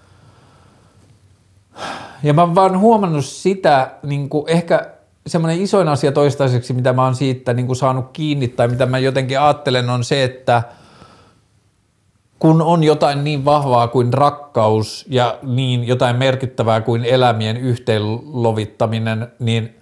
Ja 2.22 2.34
mä 2.34 2.42
oon 2.42 2.54
vaan 2.54 2.78
huomannut 2.78 3.24
sitä, 3.24 3.90
niin 4.02 4.28
kuin 4.28 4.48
ehkä 4.48 4.86
semmoinen 5.26 5.62
isoin 5.62 5.88
asia 5.88 6.12
toistaiseksi, 6.12 6.72
mitä 6.72 6.92
mä 6.92 7.04
oon 7.04 7.14
siitä 7.14 7.54
niin 7.54 7.66
kuin 7.66 7.76
saanut 7.76 8.10
kiinni 8.12 8.48
tai 8.48 8.68
mitä 8.68 8.86
mä 8.86 8.98
jotenkin 8.98 9.40
ajattelen 9.40 9.90
on 9.90 10.04
se, 10.04 10.24
että– 10.24 10.62
kun 12.40 12.62
on 12.62 12.84
jotain 12.84 13.24
niin 13.24 13.44
vahvaa 13.44 13.88
kuin 13.88 14.12
rakkaus 14.12 15.06
ja 15.08 15.38
niin 15.42 15.86
jotain 15.86 16.16
merkittävää 16.16 16.80
kuin 16.80 17.04
elämien 17.04 17.56
yhteenlovittaminen, 17.56 19.32
niin 19.38 19.76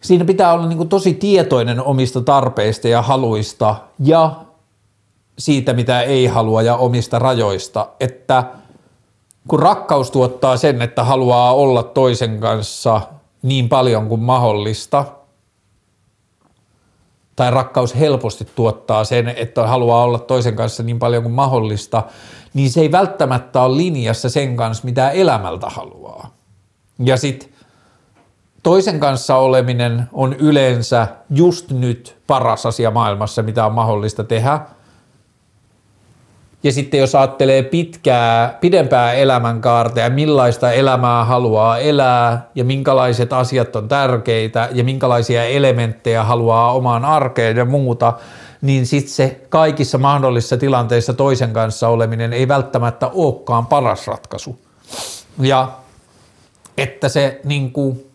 siinä 0.00 0.24
pitää 0.24 0.52
olla 0.52 0.66
niin 0.66 0.76
kuin 0.76 0.88
tosi 0.88 1.14
tietoinen 1.14 1.82
omista 1.82 2.20
tarpeista 2.20 2.88
ja 2.88 3.02
haluista 3.02 3.76
ja 3.98 4.32
siitä, 5.38 5.72
mitä 5.72 6.00
ei 6.00 6.26
halua 6.26 6.62
ja 6.62 6.76
omista 6.76 7.18
rajoista, 7.18 7.88
että 8.00 8.44
kun 9.48 9.60
rakkaus 9.60 10.10
tuottaa 10.10 10.56
sen, 10.56 10.82
että 10.82 11.04
haluaa 11.04 11.54
olla 11.54 11.82
toisen 11.82 12.40
kanssa 12.40 13.00
niin 13.42 13.68
paljon 13.68 14.08
kuin 14.08 14.22
mahdollista– 14.22 15.04
tai 17.36 17.50
rakkaus 17.50 17.94
helposti 17.98 18.48
tuottaa 18.54 19.04
sen, 19.04 19.28
että 19.28 19.66
haluaa 19.66 20.04
olla 20.04 20.18
toisen 20.18 20.56
kanssa 20.56 20.82
niin 20.82 20.98
paljon 20.98 21.22
kuin 21.22 21.32
mahdollista, 21.32 22.02
niin 22.54 22.70
se 22.70 22.80
ei 22.80 22.92
välttämättä 22.92 23.62
ole 23.62 23.76
linjassa 23.76 24.30
sen 24.30 24.56
kanssa, 24.56 24.84
mitä 24.84 25.10
elämältä 25.10 25.66
haluaa. 25.68 26.34
Ja 26.98 27.16
sitten 27.16 27.48
toisen 28.62 29.00
kanssa 29.00 29.36
oleminen 29.36 30.08
on 30.12 30.34
yleensä 30.34 31.08
just 31.30 31.70
nyt 31.70 32.16
paras 32.26 32.66
asia 32.66 32.90
maailmassa, 32.90 33.42
mitä 33.42 33.66
on 33.66 33.72
mahdollista 33.72 34.24
tehdä– 34.24 34.60
ja 36.66 36.72
sitten 36.72 37.00
jos 37.00 37.14
ajattelee 37.14 37.62
pitkää, 37.62 38.58
pidempää 38.60 39.12
elämänkaarta 39.12 40.00
ja 40.00 40.10
millaista 40.10 40.72
elämää 40.72 41.24
haluaa 41.24 41.78
elää 41.78 42.50
ja 42.54 42.64
minkälaiset 42.64 43.32
asiat 43.32 43.76
on 43.76 43.88
tärkeitä 43.88 44.68
ja 44.72 44.84
minkälaisia 44.84 45.44
elementtejä 45.44 46.24
haluaa 46.24 46.72
omaan 46.72 47.04
arkeen 47.04 47.56
ja 47.56 47.64
muuta, 47.64 48.12
niin 48.62 48.86
sitten 48.86 49.12
se 49.12 49.40
kaikissa 49.48 49.98
mahdollisissa 49.98 50.56
tilanteissa 50.56 51.14
toisen 51.14 51.52
kanssa 51.52 51.88
oleminen 51.88 52.32
ei 52.32 52.48
välttämättä 52.48 53.08
olekaan 53.08 53.66
paras 53.66 54.06
ratkaisu. 54.06 54.58
Ja 55.40 55.72
että 56.78 57.08
se 57.08 57.40
niin 57.44 57.72
kuin, 57.72 58.10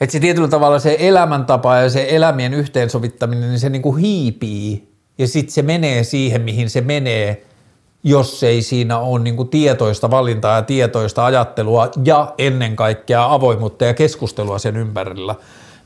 että 0.00 0.12
se 0.12 0.20
tietyllä 0.20 0.48
tavalla 0.48 0.78
se 0.78 0.96
elämäntapa 0.98 1.76
ja 1.76 1.90
se 1.90 2.06
elämien 2.10 2.54
yhteensovittaminen, 2.54 3.48
niin 3.48 3.60
se 3.60 3.68
niin 3.68 3.82
kuin 3.82 3.98
hiipii 3.98 4.87
ja 5.18 5.28
sitten 5.28 5.54
se 5.54 5.62
menee 5.62 6.04
siihen, 6.04 6.42
mihin 6.42 6.70
se 6.70 6.80
menee, 6.80 7.44
jos 8.04 8.42
ei 8.42 8.62
siinä 8.62 8.98
ole 8.98 9.20
niin 9.20 9.36
kuin 9.36 9.48
tietoista 9.48 10.10
valintaa 10.10 10.56
ja 10.56 10.62
tietoista 10.62 11.24
ajattelua 11.24 11.88
ja 12.04 12.34
ennen 12.38 12.76
kaikkea 12.76 13.32
avoimuutta 13.32 13.84
ja 13.84 13.94
keskustelua 13.94 14.58
sen 14.58 14.76
ympärillä. 14.76 15.34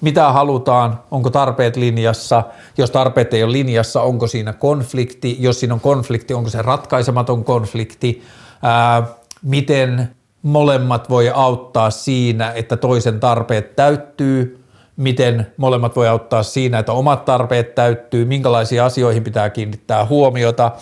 Mitä 0.01 0.33
halutaan, 0.33 1.01
onko 1.11 1.31
tarpeet 1.31 1.77
linjassa, 1.77 2.45
jos 2.79 2.91
tarpeet 2.91 3.35
ei 3.35 3.43
ole 3.43 3.53
linjassa, 3.53 4.03
onko 4.03 4.27
siinä 4.27 4.53
konflikti, 4.53 5.37
jos 5.41 5.61
siinä 5.61 5.75
on 5.75 5.81
konflikti, 5.81 6.35
onko 6.35 6.51
se 6.51 6.63
ratkaisematon 6.63 7.45
konflikti, 7.45 8.23
ää, 8.63 9.07
miten 9.43 10.09
molemmat 10.43 11.11
voi 11.11 11.31
auttaa 11.31 11.91
siinä, 11.91 12.53
että 12.53 12.77
toisen 12.77 13.21
tarpeet 13.21 13.77
täyttyy– 13.77 14.59
miten 14.97 15.47
molemmat 15.57 15.97
voi 15.97 16.09
auttaa 16.09 16.43
siinä, 16.43 16.79
että 16.79 16.93
omat 16.93 17.25
tarpeet 17.25 17.75
täyttyy, 17.75 18.25
minkälaisiin 18.25 18.83
asioihin 18.83 19.25
pitää 19.25 19.51
kiinnittää 19.51 20.07
huomiota, 20.07 20.73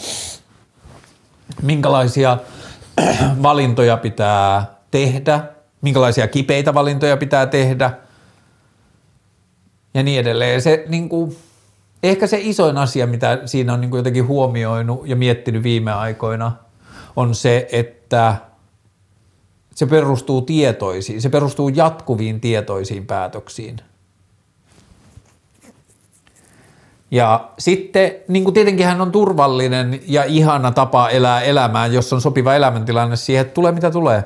minkälaisia 1.62 2.38
valintoja 3.42 3.96
pitää 3.96 4.74
tehdä, 4.90 5.40
minkälaisia 5.80 6.28
kipeitä 6.28 6.74
valintoja 6.74 7.16
pitää 7.16 7.46
tehdä 7.46 7.90
ja 9.94 10.02
niin 10.02 10.20
edelleen. 10.20 10.62
Se, 10.62 10.84
niin 10.88 11.08
kuin, 11.08 11.36
ehkä 12.02 12.26
se 12.26 12.38
isoin 12.40 12.78
asia, 12.78 13.06
mitä 13.06 13.38
siinä 13.44 13.72
on 13.72 13.80
niin 13.80 13.90
kuin 13.90 13.98
jotenkin 13.98 14.26
huomioinut 14.26 15.08
ja 15.08 15.16
miettinyt 15.16 15.62
viime 15.62 15.92
aikoina, 15.92 16.52
on 17.16 17.34
se, 17.34 17.68
että 17.72 18.36
se 19.74 19.86
perustuu 19.86 20.42
tietoisiin, 20.42 21.22
se 21.22 21.28
perustuu 21.28 21.68
jatkuviin 21.68 22.40
tietoisiin 22.40 23.06
päätöksiin– 23.06 23.76
Ja 27.10 27.48
sitten 27.58 28.12
niin 28.28 28.44
kuin 28.44 28.54
tietenkin 28.54 28.86
hän 28.86 29.00
on 29.00 29.12
turvallinen 29.12 30.00
ja 30.06 30.24
ihana 30.24 30.70
tapa 30.70 31.08
elää 31.08 31.40
elämää, 31.40 31.86
jos 31.86 32.12
on 32.12 32.20
sopiva 32.20 32.54
elämäntilanne 32.54 33.16
siihen, 33.16 33.40
että 33.40 33.54
tulee 33.54 33.72
mitä 33.72 33.90
tulee. 33.90 34.24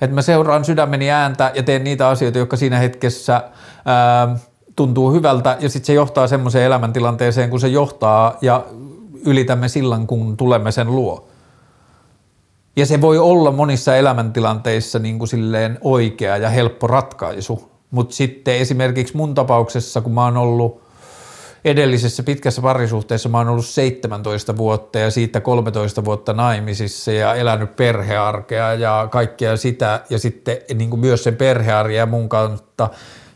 Että 0.00 0.14
mä 0.14 0.22
seuraan 0.22 0.64
sydämeni 0.64 1.10
ääntä 1.10 1.52
ja 1.54 1.62
teen 1.62 1.84
niitä 1.84 2.08
asioita, 2.08 2.38
jotka 2.38 2.56
siinä 2.56 2.78
hetkessä 2.78 3.42
ää, 3.84 4.36
tuntuu 4.76 5.12
hyvältä 5.12 5.56
ja 5.60 5.68
sitten 5.68 5.86
se 5.86 5.92
johtaa 5.92 6.26
semmoiseen 6.26 6.64
elämäntilanteeseen, 6.64 7.50
kun 7.50 7.60
se 7.60 7.68
johtaa 7.68 8.36
ja 8.40 8.64
ylitämme 9.26 9.68
sillan, 9.68 10.06
kun 10.06 10.36
tulemme 10.36 10.72
sen 10.72 10.96
luo. 10.96 11.28
Ja 12.76 12.86
se 12.86 13.00
voi 13.00 13.18
olla 13.18 13.52
monissa 13.52 13.96
elämäntilanteissa 13.96 14.98
niin 14.98 15.18
kuin 15.18 15.28
silleen 15.28 15.78
oikea 15.80 16.36
ja 16.36 16.48
helppo 16.48 16.86
ratkaisu, 16.86 17.70
mutta 17.90 18.14
sitten 18.14 18.56
esimerkiksi 18.56 19.16
mun 19.16 19.34
tapauksessa, 19.34 20.00
kun 20.00 20.12
mä 20.12 20.24
oon 20.24 20.36
ollut– 20.36 20.80
edellisessä 21.64 22.22
pitkässä 22.22 22.62
parisuhteessa 22.62 23.28
mä 23.28 23.38
oon 23.38 23.48
ollut 23.48 23.66
17 23.66 24.56
vuotta 24.56 24.98
ja 24.98 25.10
siitä 25.10 25.40
13 25.40 26.04
vuotta 26.04 26.32
naimisissa 26.32 27.12
ja 27.12 27.34
elänyt 27.34 27.76
perhearkea 27.76 28.74
ja 28.74 29.08
kaikkea 29.10 29.56
sitä. 29.56 30.00
Ja 30.10 30.18
sitten 30.18 30.56
niin 30.74 30.90
kuin 30.90 31.00
myös 31.00 31.24
sen 31.24 31.36
perhearja 31.36 31.98
ja 31.98 32.06
mun 32.06 32.28
kautta 32.28 32.90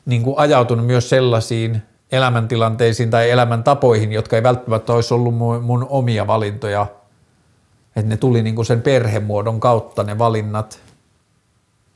niin 0.07 0.23
kuin 0.23 0.39
ajautunut 0.39 0.87
myös 0.87 1.09
sellaisiin 1.09 1.83
elämäntilanteisiin 2.13 3.11
tai 3.11 3.31
elämäntapoihin, 3.31 4.13
jotka 4.13 4.37
ei 4.37 4.43
välttämättä 4.43 4.93
olisi 4.93 5.15
ollut 5.15 5.35
mun 5.63 5.87
omia 5.91 6.27
valintoja, 6.27 6.87
että 7.97 8.09
ne 8.09 8.17
tuli 8.17 8.43
niin 8.43 8.55
kuin 8.55 8.67
sen 8.67 8.83
perhemuodon 8.83 9.61
kautta 9.61 10.03
ne 10.03 10.19
valinnat, 10.19 10.81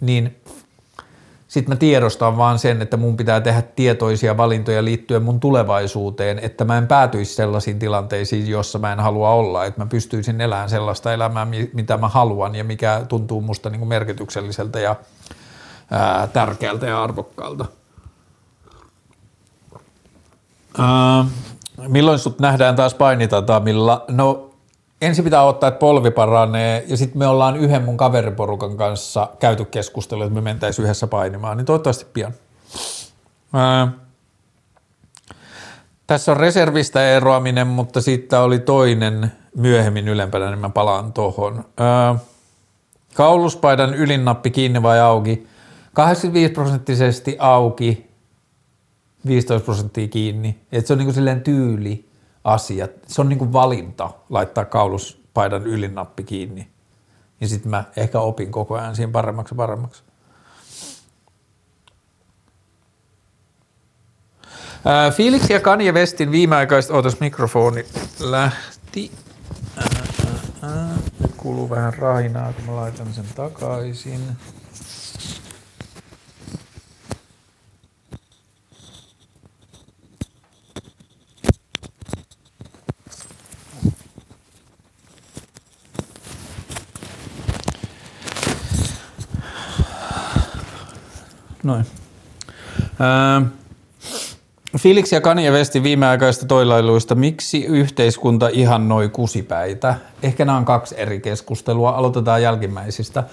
niin 0.00 0.36
sitten 1.48 1.72
mä 1.72 1.76
tiedostan 1.76 2.36
vaan 2.36 2.58
sen, 2.58 2.82
että 2.82 2.96
mun 2.96 3.16
pitää 3.16 3.40
tehdä 3.40 3.62
tietoisia 3.62 4.36
valintoja 4.36 4.84
liittyen 4.84 5.22
mun 5.22 5.40
tulevaisuuteen, 5.40 6.38
että 6.38 6.64
mä 6.64 6.78
en 6.78 6.86
päätyisi 6.86 7.34
sellaisiin 7.34 7.78
tilanteisiin, 7.78 8.48
jossa 8.48 8.78
mä 8.78 8.92
en 8.92 9.00
halua 9.00 9.30
olla, 9.30 9.64
että 9.64 9.80
mä 9.80 9.86
pystyisin 9.86 10.40
elämään 10.40 10.70
sellaista 10.70 11.12
elämää, 11.12 11.46
mitä 11.72 11.96
mä 11.96 12.08
haluan 12.08 12.54
ja 12.54 12.64
mikä 12.64 13.02
tuntuu 13.08 13.40
musta 13.40 13.70
niin 13.70 13.78
kuin 13.78 13.88
merkitykselliseltä 13.88 14.80
ja 14.80 14.96
ää, 15.90 16.26
tärkeältä 16.26 16.86
ja 16.86 17.02
arvokkaalta. 17.02 17.64
Ää, 20.78 21.24
milloin 21.88 22.18
sut 22.18 22.38
nähdään 22.38 22.76
taas 22.76 22.94
painitatamilla? 22.94 24.04
No 24.08 24.50
ensin 25.00 25.24
pitää 25.24 25.42
ottaa, 25.42 25.68
että 25.68 25.78
polvi 25.78 26.10
paranee 26.10 26.84
ja 26.88 26.96
sitten 26.96 27.18
me 27.18 27.26
ollaan 27.26 27.56
yhden 27.56 27.82
mun 27.82 27.96
kaveriporukan 27.96 28.76
kanssa 28.76 29.28
käyty 29.38 29.64
keskustelua, 29.64 30.24
että 30.24 30.34
me 30.34 30.40
mentäisiin 30.40 30.84
yhdessä 30.84 31.06
painimaan, 31.06 31.56
niin 31.56 31.64
toivottavasti 31.64 32.06
pian. 32.12 32.34
Ää, 33.52 33.88
tässä 36.06 36.32
on 36.32 36.36
reservistä 36.36 37.08
eroaminen, 37.10 37.66
mutta 37.66 38.00
siitä 38.00 38.40
oli 38.40 38.58
toinen 38.58 39.32
myöhemmin 39.56 40.08
ylempänä, 40.08 40.50
niin 40.50 40.58
mä 40.58 40.68
palaan 40.68 41.12
tuohon. 41.12 41.64
Kauluspaidan 43.14 43.94
ylinnappi 43.94 44.50
kiinni 44.50 44.82
vai 44.82 45.00
auki? 45.00 45.46
85 45.92 46.52
prosenttisesti 46.52 47.36
auki, 47.38 48.10
15 49.26 49.64
prosenttia 49.64 50.08
kiinni. 50.08 50.58
Et 50.72 50.86
se 50.86 50.92
on 50.92 50.98
niinku 50.98 51.12
silleen 51.12 51.40
tyyli 51.40 52.08
asia. 52.46 52.88
Se 53.06 53.20
on 53.20 53.28
niinku 53.28 53.52
valinta 53.52 54.10
laittaa 54.30 54.64
kauluspaidan 54.64 55.66
ylinnappi 55.66 56.24
kiinni. 56.24 56.68
Ja 57.40 57.48
sitten 57.48 57.70
mä 57.70 57.84
ehkä 57.96 58.20
opin 58.20 58.52
koko 58.52 58.74
ajan 58.74 58.96
siihen 58.96 59.12
paremmaksi 59.12 59.54
ja 59.54 59.56
paremmaksi. 59.56 60.02
Ää, 64.84 65.10
Felix 65.10 65.50
ja 65.50 65.60
Kanye 65.60 65.92
Westin 65.92 66.30
viimeaikaiset, 66.30 66.90
ootas 66.90 67.20
mikrofoni 67.20 67.86
lähti. 68.20 69.10
Ää. 70.62 70.96
Nyt 71.20 71.32
kuuluu 71.36 71.70
vähän 71.70 71.94
rainaa, 71.94 72.52
kun 72.52 72.64
mä 72.64 72.76
laitan 72.76 73.14
sen 73.14 73.26
takaisin. 73.34 74.20
Noin. 91.66 91.86
Ää, 93.00 93.42
Felix 94.78 95.12
ja 95.12 95.20
Kanye 95.20 95.50
Westin 95.50 95.82
viimeaikaista 95.82 96.46
toilailuista, 96.46 97.14
miksi 97.14 97.64
yhteiskunta 97.64 98.48
ihannoi 98.48 99.08
kusipäitä? 99.08 99.94
Ehkä 100.22 100.44
nämä 100.44 100.58
on 100.58 100.64
kaksi 100.64 100.94
eri 100.98 101.20
keskustelua, 101.20 101.90
aloitetaan 101.90 102.42
jälkimmäisistä. 102.42 103.24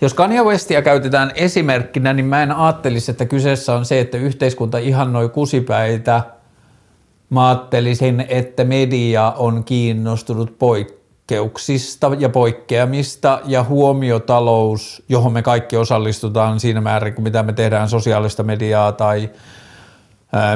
Jos 0.00 0.14
Kanye 0.14 0.42
Westia 0.42 0.82
käytetään 0.82 1.32
esimerkkinä, 1.34 2.12
niin 2.12 2.26
mä 2.26 2.42
en 2.42 2.52
ajattelisi, 2.52 3.10
että 3.10 3.24
kyseessä 3.24 3.74
on 3.74 3.84
se, 3.84 4.00
että 4.00 4.18
yhteiskunta 4.18 4.78
ihannoi 4.78 5.28
kusipäitä. 5.28 6.22
Mä 7.30 7.48
ajattelisin, 7.48 8.24
että 8.28 8.64
media 8.64 9.32
on 9.36 9.64
kiinnostunut 9.64 10.58
poikkeuksista 11.26 12.10
ja 12.18 12.28
poikkeamista 12.28 13.40
ja 13.44 13.62
huomiotalous, 13.64 15.02
johon 15.08 15.32
me 15.32 15.42
kaikki 15.42 15.76
osallistutaan 15.76 16.60
siinä 16.60 16.80
määrin, 16.80 17.14
kun 17.14 17.24
mitä 17.24 17.42
me 17.42 17.52
tehdään 17.52 17.88
sosiaalista 17.88 18.42
mediaa 18.42 18.92
tai 18.92 19.30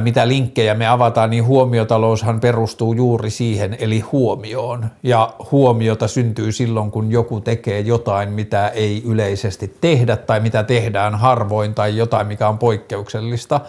mitä 0.01 0.29
linkkejä 0.29 0.75
me 0.75 0.87
avataan, 0.87 1.31
niin 1.31 1.45
huomiotaloushan 1.45 2.41
perustuu 2.41 2.93
juuri 2.93 3.31
siihen, 3.31 3.77
eli 3.81 4.01
huomioon. 4.01 4.87
Ja 5.03 5.35
huomiota 5.51 6.09
syntyy 6.09 6.53
silloin, 6.53 6.91
kun 6.91 7.11
joku 7.11 7.41
tekee 7.41 7.81
jotain, 7.81 8.33
mitä 8.33 8.69
ei 8.69 9.03
yleisesti 9.07 9.77
tehdä 9.81 10.17
tai 10.17 10.41
mitä 10.41 10.63
tehdään 10.63 11.15
harvoin 11.15 11.75
tai 11.75 11.97
jotain, 11.97 12.27
mikä 12.27 12.49
on 12.49 12.59
poikkeuksellista. 12.59 13.61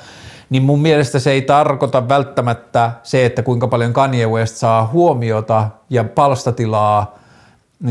Niin 0.49 0.63
mun 0.63 0.81
mielestä 0.81 1.19
se 1.19 1.31
ei 1.31 1.41
tarkoita 1.41 2.09
välttämättä 2.09 2.91
se, 3.03 3.25
että 3.25 3.43
kuinka 3.43 3.67
paljon 3.67 3.93
Kanye 3.93 4.27
West 4.27 4.55
saa 4.55 4.87
huomiota 4.87 5.69
ja 5.89 6.03
palstatilaa 6.03 7.17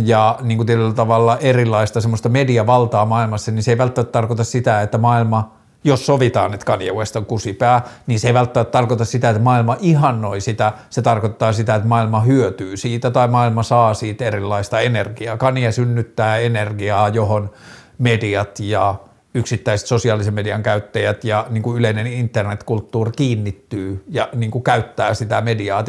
ja 0.04 0.38
niin 0.42 0.58
kuin 0.58 0.66
tietyllä 0.66 0.94
tavalla 0.94 1.38
erilaista 1.38 2.00
semmoista 2.00 2.28
mediavaltaa 2.28 3.06
maailmassa, 3.06 3.50
niin 3.52 3.62
se 3.62 3.70
ei 3.70 3.78
välttämättä 3.78 4.12
tarkoita 4.12 4.44
sitä, 4.44 4.82
että 4.82 4.98
maailma– 4.98 5.50
jos 5.86 6.06
sovitaan, 6.06 6.54
että 6.54 6.66
Kanye 6.66 6.92
West 6.92 7.16
on 7.16 7.26
kusipää, 7.26 7.82
niin 8.06 8.20
se 8.20 8.28
ei 8.28 8.34
välttämättä 8.34 8.70
tarkoita 8.70 9.04
sitä, 9.04 9.30
että 9.30 9.42
maailma 9.42 9.76
ihannoi 9.80 10.40
sitä, 10.40 10.72
se 10.90 11.02
tarkoittaa 11.02 11.52
sitä, 11.52 11.74
että 11.74 11.88
maailma 11.88 12.20
hyötyy 12.20 12.76
siitä 12.76 13.10
tai 13.10 13.28
maailma 13.28 13.62
saa 13.62 13.94
siitä 13.94 14.24
erilaista 14.24 14.80
energiaa. 14.80 15.36
Kanye 15.36 15.72
synnyttää 15.72 16.38
energiaa, 16.38 17.08
johon 17.08 17.50
mediat 17.98 18.60
ja 18.60 18.94
yksittäiset 19.36 19.86
sosiaalisen 19.86 20.34
median 20.34 20.62
käyttäjät 20.62 21.24
ja 21.24 21.46
niin 21.50 21.62
kuin 21.62 21.78
yleinen 21.78 22.06
internetkulttuuri 22.06 23.10
kiinnittyy 23.16 24.04
ja 24.08 24.28
niin 24.34 24.50
kuin 24.50 24.64
käyttää 24.64 25.14
sitä 25.14 25.40
mediaa 25.40 25.84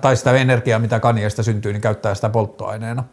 tai 0.00 0.16
sitä 0.16 0.32
energiaa, 0.32 0.78
mitä 0.78 1.00
Kanyeesta 1.00 1.42
syntyy, 1.42 1.72
niin 1.72 1.80
käyttää 1.80 2.14
sitä 2.14 2.28
polttoaineena. 2.28 3.04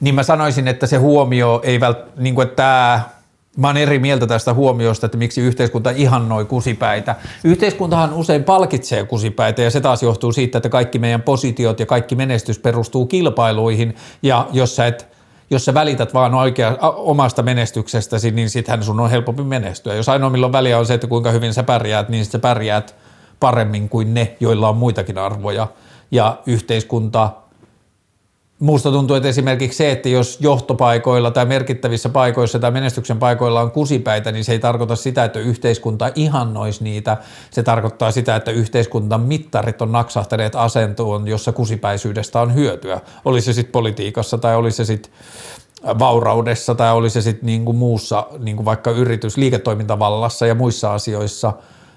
Niin 0.00 0.14
mä 0.14 0.22
sanoisin, 0.22 0.68
että 0.68 0.86
se 0.86 0.96
huomio 0.96 1.60
ei 1.64 1.80
välttämättä, 1.80 2.22
niin 2.22 2.34
kuin, 2.34 2.48
tämä 2.48 3.00
Mä 3.58 3.66
oon 3.66 3.76
eri 3.76 3.98
mieltä 3.98 4.26
tästä 4.26 4.54
huomiosta, 4.54 5.06
että 5.06 5.18
miksi 5.18 5.40
yhteiskunta 5.40 5.90
ihannoi 5.90 6.44
kusipäitä. 6.44 7.14
Yhteiskuntahan 7.44 8.14
usein 8.14 8.44
palkitsee 8.44 9.04
kusipäitä 9.04 9.62
ja 9.62 9.70
se 9.70 9.80
taas 9.80 10.02
johtuu 10.02 10.32
siitä, 10.32 10.58
että 10.58 10.68
kaikki 10.68 10.98
meidän 10.98 11.22
positiot 11.22 11.80
ja 11.80 11.86
kaikki 11.86 12.14
menestys 12.14 12.58
perustuu 12.58 13.06
kilpailuihin 13.06 13.96
ja 14.22 14.48
jos 14.52 14.76
sä, 14.76 14.86
et, 14.86 15.08
jos 15.50 15.64
sä 15.64 15.74
välität 15.74 16.14
vaan 16.14 16.34
oikea, 16.34 16.76
omasta 16.96 17.42
menestyksestäsi, 17.42 18.30
niin 18.30 18.50
sittenhän 18.50 18.84
sun 18.84 19.00
on 19.00 19.10
helpompi 19.10 19.42
menestyä. 19.42 19.94
Jos 19.94 20.08
ainoa 20.08 20.30
milloin 20.30 20.52
väliä 20.52 20.78
on 20.78 20.86
se, 20.86 20.94
että 20.94 21.06
kuinka 21.06 21.30
hyvin 21.30 21.54
sä 21.54 21.62
pärjäät, 21.62 22.08
niin 22.08 22.24
sä 22.24 22.38
pärjäät 22.38 22.96
paremmin 23.40 23.88
kuin 23.88 24.14
ne, 24.14 24.36
joilla 24.40 24.68
on 24.68 24.76
muitakin 24.76 25.18
arvoja. 25.18 25.68
Ja 26.10 26.38
yhteiskunta 26.46 27.30
Muusta 28.58 28.90
tuntuu, 28.90 29.16
että 29.16 29.28
esimerkiksi 29.28 29.76
se, 29.76 29.90
että 29.90 30.08
jos 30.08 30.38
johtopaikoilla 30.40 31.30
tai 31.30 31.46
merkittävissä 31.46 32.08
paikoissa 32.08 32.58
tai 32.58 32.70
menestyksen 32.70 33.18
paikoilla 33.18 33.60
on 33.60 33.70
kusipäitä, 33.70 34.32
niin 34.32 34.44
se 34.44 34.52
ei 34.52 34.58
tarkoita 34.58 34.96
sitä, 34.96 35.24
että 35.24 35.38
yhteiskunta 35.38 36.10
ihannoisi 36.14 36.84
niitä. 36.84 37.16
Se 37.50 37.62
tarkoittaa 37.62 38.10
sitä, 38.10 38.36
että 38.36 38.50
yhteiskunnan 38.50 39.20
mittarit 39.20 39.82
on 39.82 39.92
naksahtaneet 39.92 40.54
asentoon, 40.54 41.28
jossa 41.28 41.52
kusipäisyydestä 41.52 42.40
on 42.40 42.54
hyötyä. 42.54 43.00
Oli 43.24 43.40
se 43.40 43.52
sitten 43.52 43.72
politiikassa 43.72 44.38
tai 44.38 44.56
oli 44.56 44.70
se 44.70 44.84
sitten 44.84 45.12
vauraudessa 45.98 46.74
tai 46.74 46.92
oli 46.92 47.10
se 47.10 47.22
sitten 47.22 47.46
niinku 47.46 47.72
muussa, 47.72 48.26
niinku 48.38 48.64
vaikka 48.64 48.90
yritys, 48.90 49.36
liiketoimintavallassa 49.36 50.46
ja 50.46 50.54
muissa 50.54 50.94
asioissa, 50.94 51.52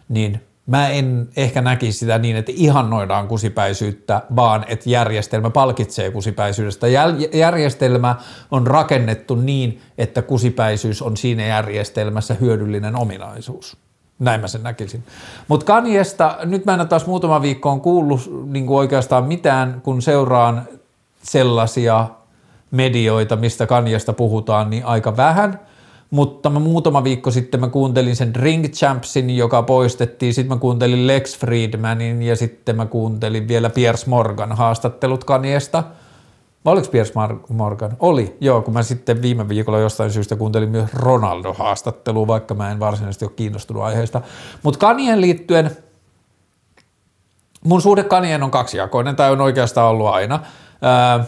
niin 0.10 0.51
Mä 0.66 0.90
en 0.90 1.30
ehkä 1.36 1.62
näkisi 1.62 2.00
sitä 2.00 2.18
niin, 2.18 2.36
että 2.36 2.52
ihannoidaan 2.56 3.28
kusipäisyyttä, 3.28 4.22
vaan 4.36 4.66
että 4.68 4.90
järjestelmä 4.90 5.50
palkitsee 5.50 6.12
kusipäisyydestä. 6.12 6.88
Järjestelmä 7.34 8.16
on 8.52 8.68
rakennettu 8.68 9.36
niin, 9.36 9.82
että 9.98 10.22
kusipäisyys 10.22 11.02
on 11.02 11.18
siinä 11.18 11.46
järjestelmässä 11.46 12.34
hyödyllinen 12.34 12.96
ominaisuus. 12.96 13.78
Näin 14.20 14.42
mä 14.42 14.48
sen 14.48 14.64
näkisin. 14.64 15.04
Mutta 15.48 15.66
Kaniesta, 15.66 16.38
nyt 16.46 16.66
mä 16.66 16.74
en 16.74 16.80
ole 16.80 16.88
taas 16.88 17.06
muutama 17.06 17.42
viikko 17.42 17.70
on 17.70 17.82
kuullut 17.82 18.46
niin 18.46 18.66
kuin 18.66 18.78
oikeastaan 18.78 19.24
mitään, 19.24 19.82
kun 19.84 20.02
seuraan 20.02 20.68
sellaisia 21.24 22.08
medioita, 22.72 23.36
mistä 23.36 23.68
Kaniesta 23.68 24.14
puhutaan, 24.14 24.70
niin 24.70 24.86
aika 24.86 25.18
vähän– 25.18 25.60
mutta 26.12 26.50
mä 26.50 26.60
muutama 26.60 27.04
viikko 27.04 27.32
sitten 27.32 27.60
mä 27.60 27.68
kuuntelin 27.68 28.16
sen 28.16 28.36
Ring 28.36 28.66
Champsin, 28.66 29.30
joka 29.30 29.64
poistettiin, 29.64 30.34
sitten 30.34 30.58
mä 30.58 30.60
kuuntelin 30.60 31.08
Lex 31.08 31.40
Friedmanin 31.40 32.22
ja 32.22 32.36
sitten 32.36 32.76
mä 32.76 32.86
kuuntelin 32.86 33.48
vielä 33.48 33.70
Piers 33.70 34.08
Morgan 34.08 34.52
haastattelut 34.52 35.24
Kaniesta. 35.24 35.84
Oliko 36.66 36.88
Piers 36.92 37.14
Morgan? 37.50 37.98
Oli, 38.00 38.38
joo, 38.42 38.62
kun 38.62 38.74
mä 38.74 38.84
sitten 38.84 39.22
viime 39.22 39.50
viikolla 39.50 39.80
jostain 39.80 40.12
syystä 40.12 40.36
kuuntelin 40.36 40.70
myös 40.70 40.90
Ronaldo-haastattelua, 40.94 42.28
vaikka 42.28 42.54
mä 42.54 42.72
en 42.72 42.80
varsinaisesti 42.80 43.26
ole 43.26 43.34
kiinnostunut 43.36 43.84
aiheesta. 43.84 44.22
Mutta 44.64 44.80
Kanien 44.80 45.22
liittyen, 45.22 45.78
mun 47.64 47.82
suhde 47.82 48.04
Kanien 48.04 48.44
on 48.44 48.52
kaksijakoinen, 48.52 49.16
tai 49.16 49.32
on 49.32 49.42
oikeastaan 49.42 49.90
ollut 49.90 50.08
aina. 50.08 50.40
Ää, 50.82 51.24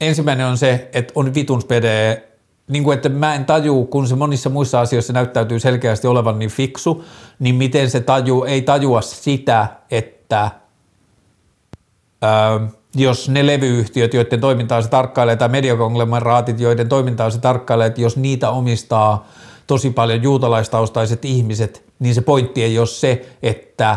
ensimmäinen 0.00 0.46
on 0.46 0.58
se, 0.58 0.90
että 0.92 1.12
on 1.16 1.34
vitun 1.34 1.62
spede 1.62 2.22
niin 2.68 2.84
kuin, 2.84 2.94
että 2.94 3.08
mä 3.08 3.34
en 3.34 3.44
taju, 3.44 3.84
kun 3.84 4.08
se 4.08 4.16
monissa 4.16 4.50
muissa 4.50 4.80
asioissa 4.80 5.12
näyttäytyy 5.12 5.60
selkeästi 5.60 6.06
olevan 6.06 6.38
niin 6.38 6.50
fiksu, 6.50 7.04
niin 7.38 7.54
miten 7.54 7.90
se 7.90 8.00
taju, 8.00 8.44
ei 8.44 8.62
tajua 8.62 9.00
sitä, 9.00 9.68
että 9.90 10.50
ää, 12.22 12.60
jos 12.94 13.28
ne 13.28 13.46
levyyhtiöt, 13.46 14.14
joiden 14.14 14.40
toimintaa 14.40 14.82
se 14.82 14.88
tarkkailee, 14.88 15.36
tai 15.36 15.48
mediakonglomeraatit, 15.48 16.60
joiden 16.60 16.88
toimintaa 16.88 17.30
se 17.30 17.38
tarkkailee, 17.38 17.86
että 17.86 18.00
jos 18.00 18.16
niitä 18.16 18.50
omistaa 18.50 19.28
tosi 19.66 19.90
paljon 19.90 20.22
juutalaistaustaiset 20.22 21.24
ihmiset, 21.24 21.84
niin 21.98 22.14
se 22.14 22.20
pointti 22.20 22.62
ei 22.62 22.78
ole 22.78 22.86
se, 22.86 23.28
että 23.42 23.96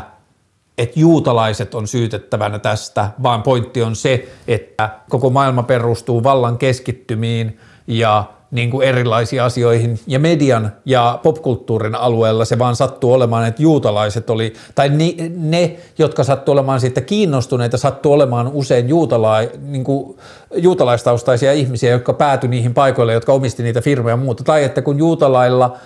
että 0.77 0.99
juutalaiset 0.99 1.75
on 1.75 1.87
syytettävänä 1.87 2.59
tästä, 2.59 3.09
vaan 3.23 3.43
pointti 3.43 3.81
on 3.81 3.95
se, 3.95 4.27
että 4.47 4.89
koko 5.09 5.29
maailma 5.29 5.63
perustuu 5.63 6.23
vallan 6.23 6.57
keskittymiin 6.57 7.59
ja 7.87 8.23
niin 8.51 8.71
kuin 8.71 8.87
erilaisiin 8.87 9.41
asioihin. 9.41 9.99
Ja 10.07 10.19
median 10.19 10.71
ja 10.85 11.19
popkulttuurin 11.23 11.95
alueella 11.95 12.45
se 12.45 12.59
vaan 12.59 12.75
sattuu 12.75 13.13
olemaan, 13.13 13.47
että 13.47 13.61
juutalaiset 13.61 14.29
oli, 14.29 14.53
tai 14.75 14.89
ne, 14.89 15.13
ne 15.37 15.75
jotka 15.97 16.23
sattuu 16.23 16.51
olemaan 16.51 16.79
siitä 16.79 17.01
kiinnostuneita, 17.01 17.77
sattuu 17.77 18.13
olemaan 18.13 18.47
usein 18.53 18.89
juutala, 18.89 19.37
niin 19.61 19.83
kuin 19.83 20.17
juutalaistaustaisia 20.55 21.53
ihmisiä, 21.53 21.91
jotka 21.91 22.13
päätyi 22.13 22.49
niihin 22.49 22.73
paikoille, 22.73 23.13
jotka 23.13 23.33
omisti 23.33 23.63
niitä 23.63 23.81
firmoja 23.81 24.13
ja 24.13 24.17
muuta, 24.17 24.43
tai 24.43 24.63
että 24.63 24.81
kun 24.81 24.97
juutalailla 24.97 25.77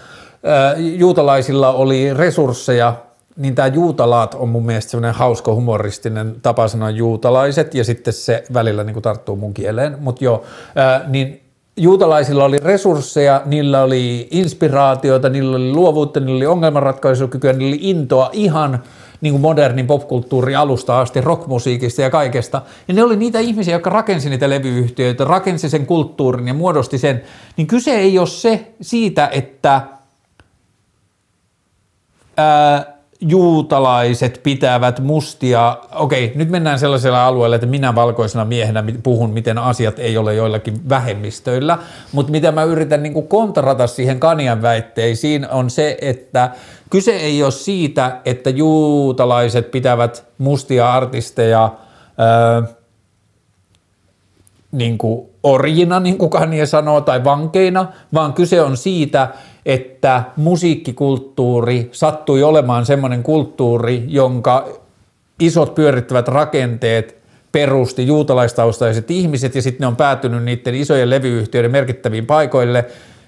juutalaisilla 0.78 1.74
oli 1.74 2.14
resursseja, 2.14 2.96
niin 3.38 3.56
tämä 3.56 3.68
juutalaat 3.68 4.34
on 4.34 4.50
mun 4.50 4.66
mielestä 4.66 4.92
semmoinen 4.92 5.14
hauska 5.14 5.54
humoristinen 5.54 6.36
tapa 6.42 6.68
sanoa 6.68 6.90
juutalaiset, 6.90 7.76
ja 7.76 7.84
sitten 7.84 8.14
se 8.14 8.44
välillä 8.54 8.84
niin 8.84 9.02
tarttuu 9.02 9.36
mun 9.36 9.54
kieleen, 9.54 9.98
mutta 10.00 10.24
joo, 10.24 10.44
ää, 10.76 11.06
niin 11.08 11.43
juutalaisilla 11.78 12.44
oli 12.44 12.60
resursseja, 12.60 13.42
niillä 13.46 13.84
oli 13.84 14.28
inspiraatiota, 14.32 15.30
niillä 15.30 15.56
oli 15.58 15.72
luovuutta, 15.72 16.20
niillä 16.20 16.38
oli 16.38 16.46
ongelmanratkaisukykyä, 16.46 17.54
niillä 17.54 17.74
oli 17.74 17.90
intoa 17.90 18.30
ihan 18.34 18.84
niin 19.22 19.34
kuin 19.34 19.42
modernin 19.42 19.88
popkulttuuri 19.88 20.56
alusta 20.56 21.00
asti, 21.00 21.22
rockmusiikista 21.22 22.02
ja 22.02 22.10
kaikesta. 22.10 22.62
Ja 22.88 22.94
ne 22.94 23.04
oli 23.04 23.16
niitä 23.16 23.40
ihmisiä, 23.40 23.76
jotka 23.76 23.90
rakensi 23.90 24.30
niitä 24.30 24.50
levyyhtiöitä, 24.50 25.24
rakensi 25.24 25.70
sen 25.70 25.86
kulttuurin 25.86 26.48
ja 26.48 26.54
muodosti 26.54 26.98
sen. 26.98 27.22
Niin 27.58 27.68
kyse 27.68 27.92
ei 27.92 28.20
ole 28.20 28.28
se 28.28 28.74
siitä, 28.82 29.30
että 29.32 29.82
ää, 32.38 32.93
juutalaiset 33.28 34.40
pitävät 34.44 35.00
mustia, 35.00 35.78
okei, 35.96 36.32
nyt 36.36 36.50
mennään 36.50 36.80
sellaisella 36.80 37.26
alueella, 37.26 37.56
että 37.56 37.68
minä 37.68 37.96
valkoisena 37.96 38.46
miehenä 38.46 38.84
puhun, 39.04 39.30
miten 39.30 39.58
asiat 39.58 40.00
ei 40.00 40.18
ole 40.18 40.34
joillakin 40.34 40.90
vähemmistöillä, 40.90 41.78
mutta 42.12 42.32
mitä 42.32 42.52
mä 42.52 42.64
yritän 42.64 43.04
niin 43.04 43.14
kuin 43.14 43.28
kontrata 43.28 43.88
siihen 43.88 44.20
Kanian 44.20 44.62
väitteisiin 44.62 45.50
on 45.50 45.70
se, 45.70 45.98
että 46.02 46.50
kyse 46.90 47.12
ei 47.12 47.44
ole 47.44 47.52
siitä, 47.52 48.22
että 48.26 48.50
juutalaiset 48.50 49.72
pitävät 49.72 50.26
mustia 50.38 50.94
artisteja 50.94 51.72
ää, 52.18 52.64
niin 54.72 54.98
kuin 54.98 55.30
orjina, 55.44 56.00
niin 56.00 56.18
kuin 56.18 56.30
Kanye 56.30 56.66
sanoo, 56.66 57.02
tai 57.02 57.24
vankeina, 57.24 57.88
vaan 58.14 58.34
kyse 58.34 58.62
on 58.62 58.78
siitä, 58.78 59.28
että 59.66 60.24
musiikkikulttuuri 60.38 61.90
sattui 61.92 62.44
olemaan 62.44 62.86
semmoinen 62.86 63.24
kulttuuri, 63.24 64.04
jonka 64.08 64.68
isot 65.40 65.76
pyörittävät 65.76 66.28
rakenteet 66.28 67.24
perusti 67.52 68.08
juutalaistaustaiset 68.08 69.12
ihmiset 69.12 69.56
ja 69.56 69.62
sitten 69.62 69.80
ne 69.80 69.88
on 69.88 69.96
päätynyt 69.96 70.44
niiden 70.44 70.76
isojen 70.76 71.10
levyyhtiöiden 71.10 71.72
merkittäviin 71.72 72.26
paikoille 72.26 72.86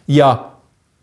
ja 0.07 0.45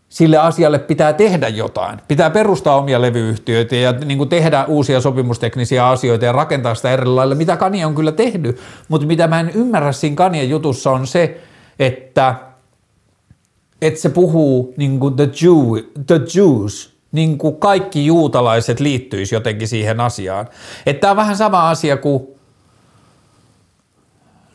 sille 0.09 0.37
asialle 0.37 0.79
pitää 0.79 1.13
tehdä 1.13 1.47
jotain. 1.47 1.99
Pitää 2.07 2.29
perustaa 2.29 2.77
omia 2.77 3.01
levyyhtiöitä 3.01 3.75
ja 3.75 3.91
niin 3.91 4.17
kuin 4.17 4.29
tehdä 4.29 4.65
uusia 4.65 5.01
sopimusteknisiä 5.01 5.87
asioita 5.87 6.25
ja 6.25 6.31
rakentaa 6.31 6.75
sitä 6.75 6.91
eri 6.91 7.05
lailla, 7.05 7.35
mitä 7.35 7.57
Kanye 7.57 7.85
on 7.85 7.95
kyllä 7.95 8.11
tehnyt. 8.11 8.59
Mutta 8.87 9.07
mitä 9.07 9.27
mä 9.27 9.39
en 9.39 9.51
ymmärrä 9.55 9.91
siinä 9.91 10.15
Kanien 10.15 10.49
jutussa 10.49 10.91
on 10.91 11.07
se, 11.07 11.37
että– 11.79 12.35
että 13.87 13.99
se 13.99 14.09
puhuu 14.09 14.73
niin 14.77 14.99
kuin 14.99 15.15
the, 15.15 15.29
Jew, 15.41 15.83
the 16.07 16.21
Jews, 16.35 16.93
niin 17.11 17.37
kuin 17.37 17.55
kaikki 17.55 18.05
juutalaiset 18.05 18.79
liittyisi 18.79 19.35
jotenkin 19.35 19.67
siihen 19.67 19.99
asiaan. 19.99 20.47
Että 20.85 21.01
tämä 21.01 21.11
on 21.11 21.17
vähän 21.17 21.37
sama 21.37 21.69
asia 21.69 21.97
kuin 21.97 22.27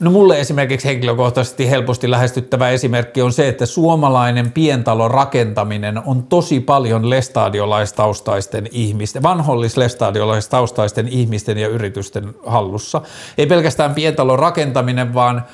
No 0.01 0.11
mulle 0.11 0.41
esimerkiksi 0.41 0.89
henkilökohtaisesti 0.89 1.71
helposti 1.71 2.11
lähestyttävä 2.11 2.71
esimerkki 2.71 3.23
on 3.23 3.33
se, 3.33 3.49
että 3.49 3.67
suomalainen 3.67 4.53
pientalon 4.53 5.11
rakentaminen 5.11 6.03
on 6.07 6.23
tosi 6.23 6.61
paljon 6.61 7.11
lestadiolaistaustaisten 7.11 8.69
ihmisten, 8.73 9.23
vanhollis-lestadiolaistaustaisten 9.23 11.09
ihmisten 11.09 11.59
ja 11.59 11.69
yritysten 11.69 12.35
hallussa. 12.47 13.03
Ei 13.39 13.47
pelkästään 13.47 13.95
pientalon 13.95 14.39
rakentaminen, 14.39 15.15
vaan 15.15 15.45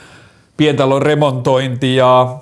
pientalon 0.56 1.02
remontointi 1.02 1.96
ja 1.96 2.38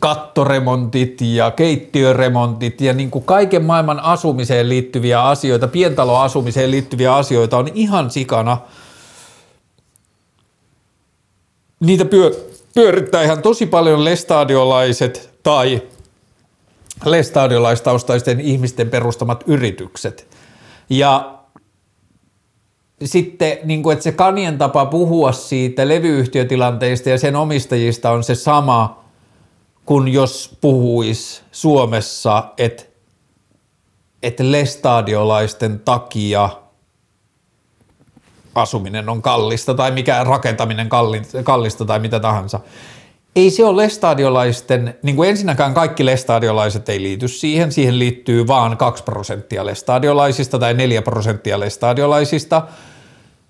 kattoremontit 0.00 1.20
ja 1.20 1.50
keittiöremontit 1.50 2.80
ja 2.80 2.92
niin 2.92 3.10
kuin 3.10 3.24
kaiken 3.24 3.64
maailman 3.64 4.00
asumiseen 4.00 4.68
liittyviä 4.68 5.22
asioita, 5.22 5.68
pientaloasumiseen 5.68 6.70
liittyviä 6.70 7.14
asioita 7.14 7.58
on 7.58 7.68
ihan 7.74 8.10
sikana. 8.10 8.58
Niitä 11.80 12.04
pyö, 12.04 12.50
pyörittää 12.74 13.22
ihan 13.22 13.42
tosi 13.42 13.66
paljon 13.66 14.04
lestadiolaiset 14.04 15.30
tai 15.42 15.82
lestadiolaistaustaisten 17.04 18.40
ihmisten 18.40 18.90
perustamat 18.90 19.44
yritykset. 19.46 20.28
Ja 20.90 21.38
sitten, 23.04 23.58
niin 23.64 23.82
kuin, 23.82 23.92
että 23.92 24.02
se 24.02 24.12
kanien 24.12 24.58
tapa 24.58 24.86
puhua 24.86 25.32
siitä 25.32 25.88
levyyhtiötilanteista 25.88 27.10
ja 27.10 27.18
sen 27.18 27.36
omistajista 27.36 28.10
on 28.10 28.24
se 28.24 28.34
sama– 28.34 29.03
kun 29.86 30.08
jos 30.08 30.56
puhuis 30.60 31.42
Suomessa, 31.52 32.44
että 32.58 32.84
et 34.22 34.40
lestadiolaisten 34.40 35.80
takia 35.80 36.48
asuminen 38.54 39.08
on 39.08 39.22
kallista 39.22 39.74
tai 39.74 39.90
mikä 39.90 40.24
rakentaminen 40.24 40.88
kallista 41.44 41.84
tai 41.84 41.98
mitä 41.98 42.20
tahansa. 42.20 42.60
Ei 43.36 43.50
se 43.50 43.64
ole 43.64 43.82
lestadiolaisten, 43.82 44.98
niin 45.02 45.16
kuin 45.16 45.30
ensinnäkään 45.30 45.74
kaikki 45.74 46.06
lestadiolaiset 46.06 46.88
ei 46.88 47.02
liity 47.02 47.28
siihen, 47.28 47.72
siihen 47.72 47.98
liittyy 47.98 48.46
vaan 48.46 48.76
2 48.76 49.04
prosenttia 49.04 49.66
lestadiolaisista 49.66 50.58
tai 50.58 50.74
4 50.74 51.02
prosenttia 51.02 51.60
lestadiolaisista– 51.60 52.62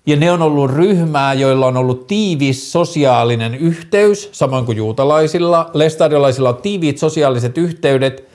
ja 0.05 0.15
ne 0.15 0.31
on 0.31 0.41
ollut 0.41 0.71
ryhmää, 0.71 1.33
joilla 1.33 1.67
on 1.67 1.77
ollut 1.77 2.07
tiivis 2.07 2.71
sosiaalinen 2.71 3.55
yhteys, 3.55 4.29
samoin 4.31 4.65
kuin 4.65 4.77
juutalaisilla. 4.77 5.69
Lestadiolaisilla 5.73 6.49
on 6.49 6.61
tiiviit 6.61 6.97
sosiaaliset 6.97 7.57
yhteydet. 7.57 8.27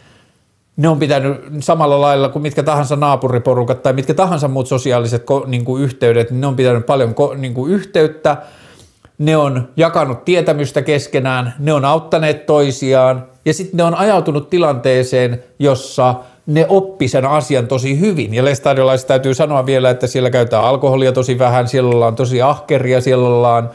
Ne 0.76 0.88
on 0.88 0.98
pitänyt 0.98 1.36
samalla 1.60 2.00
lailla 2.00 2.28
kuin 2.28 2.42
mitkä 2.42 2.62
tahansa 2.62 2.96
naapuriporukat 2.96 3.82
tai 3.82 3.92
mitkä 3.92 4.14
tahansa 4.14 4.48
muut 4.48 4.66
sosiaaliset 4.66 5.24
niin 5.46 5.64
kuin 5.64 5.82
yhteydet, 5.82 6.30
niin 6.30 6.40
ne 6.40 6.46
on 6.46 6.56
pitänyt 6.56 6.86
paljon 6.86 7.14
niin 7.36 7.54
kuin 7.54 7.72
yhteyttä. 7.72 8.36
Ne 9.18 9.36
on 9.36 9.68
jakanut 9.76 10.24
tietämystä 10.24 10.82
keskenään, 10.82 11.54
ne 11.58 11.72
on 11.72 11.84
auttaneet 11.84 12.46
toisiaan 12.46 13.26
ja 13.44 13.54
sitten 13.54 13.76
ne 13.76 13.84
on 13.84 13.94
ajautunut 13.94 14.50
tilanteeseen, 14.50 15.42
jossa– 15.58 16.14
ne 16.46 16.66
oppi 16.68 17.08
sen 17.08 17.26
asian 17.26 17.66
tosi 17.66 18.00
hyvin. 18.00 18.34
Ja 18.34 18.44
lestadiolaiset 18.44 19.06
täytyy 19.06 19.34
sanoa 19.34 19.66
vielä, 19.66 19.90
että 19.90 20.06
siellä 20.06 20.30
käytetään 20.30 20.64
alkoholia 20.64 21.12
tosi 21.12 21.38
vähän, 21.38 21.68
siellä 21.68 21.90
ollaan 21.90 22.14
tosi 22.14 22.42
ahkeria, 22.42 23.00
siellä 23.00 23.28
ollaan 23.28 23.70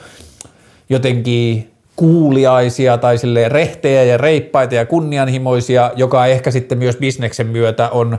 jotenkin 0.89 1.71
kuuliaisia 1.95 2.97
tai 2.97 3.17
sille 3.17 3.49
rehtejä 3.49 4.03
ja 4.03 4.17
reippaita 4.17 4.75
ja 4.75 4.85
kunnianhimoisia, 4.85 5.91
joka 5.95 6.25
ehkä 6.25 6.51
sitten 6.51 6.77
myös 6.77 6.95
bisneksen 6.95 7.47
myötä 7.47 7.89
on 7.89 8.17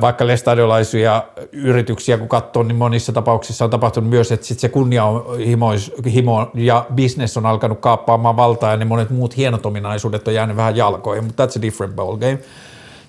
vaikka 0.00 0.26
lestadiolaisia 0.26 1.22
yrityksiä 1.52 2.18
kun 2.18 2.28
katsoo, 2.28 2.62
niin 2.62 2.76
monissa 2.76 3.12
tapauksissa 3.12 3.64
on 3.64 3.70
tapahtunut 3.70 4.10
myös, 4.10 4.32
että 4.32 4.46
sitten 4.46 4.60
se 4.60 4.68
kunnianhimo 4.68 6.50
ja 6.54 6.86
business 6.96 7.36
on 7.36 7.46
alkanut 7.46 7.80
kaappaamaan 7.80 8.36
valtaa 8.36 8.70
ja 8.70 8.76
ne 8.76 8.84
monet 8.84 9.10
muut 9.10 9.36
hienot 9.36 9.66
ominaisuudet 9.66 10.28
on 10.28 10.34
jäänyt 10.34 10.56
vähän 10.56 10.76
jalkoihin, 10.76 11.24
mutta 11.24 11.46
that's 11.46 11.58
a 11.58 11.62
different 11.62 11.96
ball 11.96 12.16
game. 12.16 12.38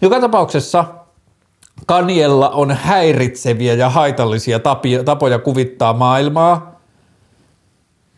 Joka 0.01 0.19
tapauksessa 0.19 0.85
Kaniella 1.85 2.49
on 2.49 2.71
häiritseviä 2.71 3.73
ja 3.73 3.89
haitallisia 3.89 4.59
tapoja 5.05 5.39
kuvittaa 5.39 5.93
maailmaa. 5.93 6.75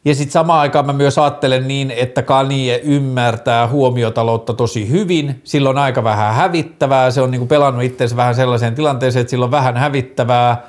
Ja 0.05 0.15
sitten 0.15 0.32
samaan 0.32 0.59
aikaan 0.59 0.86
mä 0.86 0.93
myös 0.93 1.17
ajattelen 1.17 1.67
niin, 1.67 1.91
että 1.91 2.21
Kanye 2.21 2.82
ymmärtää 2.84 3.67
huomiotaloutta 3.67 4.53
tosi 4.53 4.89
hyvin. 4.89 5.41
Sillä 5.43 5.69
on 5.69 5.78
aika 5.78 6.03
vähän 6.03 6.34
hävittävää. 6.34 7.11
Se 7.11 7.21
on 7.21 7.32
niinku 7.32 7.47
pelannut 7.47 7.84
itsensä 7.84 8.15
vähän 8.15 8.36
sellaiseen 8.36 8.75
tilanteeseen, 8.75 9.21
että 9.21 9.32
sillä 9.32 9.45
on 9.45 9.51
vähän 9.51 9.78
hävittävää. 9.78 10.61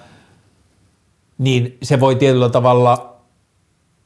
Niin 1.38 1.78
se 1.82 2.00
voi 2.00 2.14
tietyllä 2.14 2.48
tavalla 2.48 3.17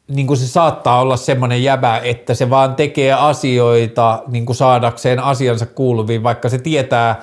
niin 0.08 0.26
kuin 0.26 0.36
se 0.36 0.48
saattaa 0.48 1.00
olla 1.00 1.16
semmoinen 1.16 1.62
jäbä, 1.62 1.98
että 2.04 2.34
se 2.34 2.50
vaan 2.50 2.74
tekee 2.74 3.12
asioita 3.12 4.22
niin 4.26 4.46
kuin 4.46 4.56
saadakseen 4.56 5.20
asiansa 5.20 5.66
kuuluviin, 5.66 6.22
vaikka 6.22 6.48
se 6.48 6.58
tietää, 6.58 7.22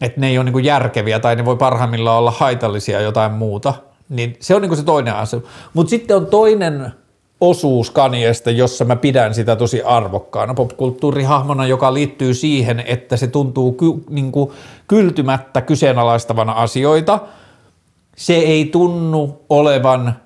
että 0.00 0.20
ne 0.20 0.28
ei 0.28 0.38
ole 0.38 0.44
niin 0.44 0.52
kuin 0.52 0.64
järkeviä 0.64 1.20
tai 1.20 1.36
ne 1.36 1.44
voi 1.44 1.56
parhaimmillaan 1.56 2.18
olla 2.18 2.30
haitallisia 2.30 3.00
jotain 3.00 3.32
muuta. 3.32 3.74
Niin 4.08 4.36
se 4.40 4.54
on 4.54 4.62
niin 4.62 4.68
kuin 4.68 4.78
se 4.78 4.84
toinen 4.84 5.14
asia. 5.14 5.40
Mutta 5.74 5.90
sitten 5.90 6.16
on 6.16 6.26
toinen 6.26 6.92
osuus 7.40 7.90
Kaniesta, 7.90 8.50
jossa 8.50 8.84
mä 8.84 8.96
pidän 8.96 9.34
sitä 9.34 9.56
tosi 9.56 9.82
arvokkaana 9.82 10.54
popkulttuurihahmona, 10.54 11.66
joka 11.66 11.94
liittyy 11.94 12.34
siihen, 12.34 12.84
että 12.86 13.16
se 13.16 13.26
tuntuu 13.26 13.72
ky, 13.72 13.86
niin 14.10 14.32
kuin 14.32 14.50
kyltymättä 14.88 15.60
kyseenalaistavana 15.60 16.52
asioita. 16.52 17.18
Se 18.16 18.34
ei 18.34 18.64
tunnu 18.64 19.44
olevan 19.48 20.23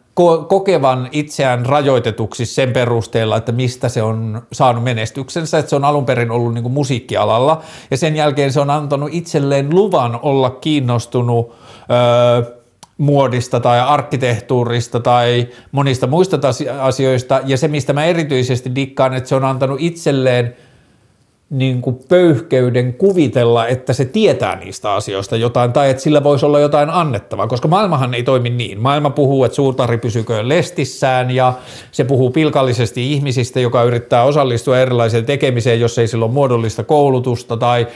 kokevan 0.49 1.09
itseään 1.13 1.67
rajoitetuksi 1.67 2.47
sen 2.47 2.73
perusteella, 2.73 3.37
että 3.37 3.53
mistä 3.53 3.89
se 3.89 4.03
on 4.03 4.43
saanut 4.53 4.85
menestyksensä, 4.85 5.59
että 5.59 5.71
se 5.71 5.77
on 5.77 5.85
alun 5.85 6.07
perin 6.07 6.31
ollut 6.31 6.55
niin 6.55 6.63
kuin 6.63 6.73
musiikkialalla 6.73 7.63
ja 7.91 7.97
sen 7.97 8.17
jälkeen 8.17 8.53
se 8.53 8.61
on 8.61 8.71
antanut 8.71 9.11
itselleen 9.13 9.75
luvan 9.75 10.19
olla 10.23 10.51
kiinnostunut 10.51 11.53
öö, 11.91 12.59
muodista 12.99 13.61
tai 13.61 13.81
arkkitehtuurista 13.81 15.01
tai 15.01 15.49
monista 15.73 16.07
muista 16.07 16.39
asioista. 16.81 17.41
Ja 17.45 17.57
se, 17.57 17.69
mistä 17.69 17.93
mä 17.93 18.05
erityisesti 18.05 18.75
dikkaan, 18.75 19.15
että 19.15 19.29
se 19.29 19.35
on 19.35 19.45
antanut 19.45 19.81
itselleen 19.81 20.57
niin 21.51 21.83
kuin 21.83 22.01
pöyhkeyden 22.09 22.95
kuvitella, 22.95 23.67
että 23.67 23.93
se 23.93 24.05
tietää 24.05 24.57
niistä 24.57 24.93
asioista 24.93 25.37
jotain 25.37 25.73
tai 25.73 25.91
että 25.91 26.03
sillä 26.03 26.25
voisi 26.25 26.47
olla 26.47 26.61
jotain 26.61 26.91
annettavaa, 26.91 27.47
koska 27.47 27.69
maailmahan 27.69 28.15
ei 28.15 28.23
toimi 28.23 28.51
niin. 28.51 28.81
Maailma 28.81 29.11
puhuu, 29.11 29.45
että 29.45 29.57
suurtari 29.57 29.99
pysyköön 29.99 30.49
lestissään 30.49 31.31
ja 31.31 31.53
se 31.93 32.05
puhuu 32.05 32.31
pilkallisesti 32.31 33.13
ihmisistä, 33.13 33.61
joka 33.61 33.83
yrittää 33.83 34.25
osallistua 34.25 34.79
erilaiseen 34.79 35.27
tekemiseen, 35.27 35.81
jos 35.81 35.99
ei 35.99 36.09
sillä 36.09 36.25
ole 36.25 36.33
muodollista 36.33 36.85
koulutusta 36.85 37.57
tai 37.57 37.87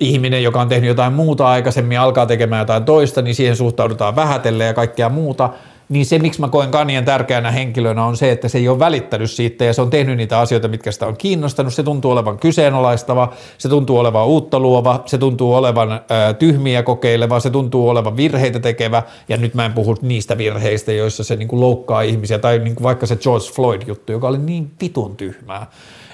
ihminen, 0.00 0.42
joka 0.42 0.60
on 0.60 0.68
tehnyt 0.68 0.88
jotain 0.88 1.12
muuta 1.12 1.48
aikaisemmin, 1.48 2.00
alkaa 2.00 2.26
tekemään 2.26 2.60
jotain 2.60 2.84
toista, 2.84 3.22
niin 3.22 3.34
siihen 3.34 3.56
suhtaudutaan 3.56 4.16
vähätelle 4.16 4.64
ja 4.64 4.74
kaikkea 4.74 5.08
muuta– 5.08 5.50
niin 5.88 6.06
se, 6.06 6.18
miksi 6.18 6.40
mä 6.40 6.48
koen 6.48 6.70
Kanien 6.70 7.04
tärkeänä 7.04 7.50
henkilönä, 7.50 8.04
on 8.04 8.16
se, 8.16 8.30
että 8.30 8.48
se 8.48 8.58
ei 8.58 8.68
ole 8.68 8.78
välittänyt 8.78 9.30
siitä 9.30 9.64
ja 9.64 9.72
se 9.72 9.82
on 9.82 9.90
tehnyt 9.90 10.16
niitä 10.16 10.38
asioita, 10.38 10.68
mitkä 10.68 10.92
sitä 10.92 11.06
on 11.06 11.16
kiinnostanut. 11.16 11.74
Se 11.74 11.82
tuntuu 11.82 12.10
olevan 12.10 12.38
kyseenalaistava, 12.38 13.32
se 13.58 13.68
tuntuu 13.68 13.98
olevan 13.98 14.26
uutta 14.26 14.60
luova, 14.60 15.02
se 15.06 15.18
tuntuu 15.18 15.54
olevan 15.54 16.00
ää, 16.08 16.34
tyhmiä 16.34 16.82
kokeileva, 16.82 17.40
se 17.40 17.50
tuntuu 17.50 17.88
olevan 17.88 18.16
virheitä 18.16 18.60
tekevä. 18.60 19.02
Ja 19.28 19.36
nyt 19.36 19.54
mä 19.54 19.64
en 19.66 19.72
puhu 19.72 19.96
niistä 20.02 20.38
virheistä, 20.38 20.92
joissa 20.92 21.24
se 21.24 21.36
niin 21.36 21.48
kuin 21.48 21.60
loukkaa 21.60 22.02
ihmisiä, 22.02 22.38
tai 22.38 22.58
niin 22.58 22.74
kuin 22.74 22.84
vaikka 22.84 23.06
se 23.06 23.16
George 23.16 23.46
Floyd-juttu, 23.52 24.12
joka 24.12 24.28
oli 24.28 24.38
niin 24.38 24.70
vitun 24.80 25.16
tyhmää 25.16 25.66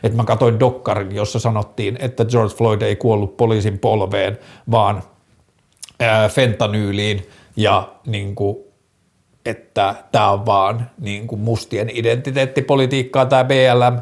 että 0.02 0.16
mä 0.16 0.24
katsoin 0.24 0.60
dokkarin, 0.60 1.14
jossa 1.14 1.38
sanottiin, 1.38 1.96
että 2.00 2.24
George 2.24 2.54
Floyd 2.54 2.82
ei 2.82 2.96
kuollut 2.96 3.36
poliisin 3.36 3.78
polveen, 3.78 4.38
vaan 4.70 5.02
ää, 6.00 6.28
fentanyyliin 6.28 7.28
ja 7.56 7.88
niin 8.06 8.34
kuin 8.34 8.56
että 9.44 9.94
tämä 10.12 10.30
on 10.30 10.46
vaan 10.46 10.90
niin 11.00 11.26
kuin 11.26 11.40
mustien 11.40 11.90
identiteettipolitiikkaa 11.92 13.26
tämä 13.26 13.44
BLM, 13.44 13.98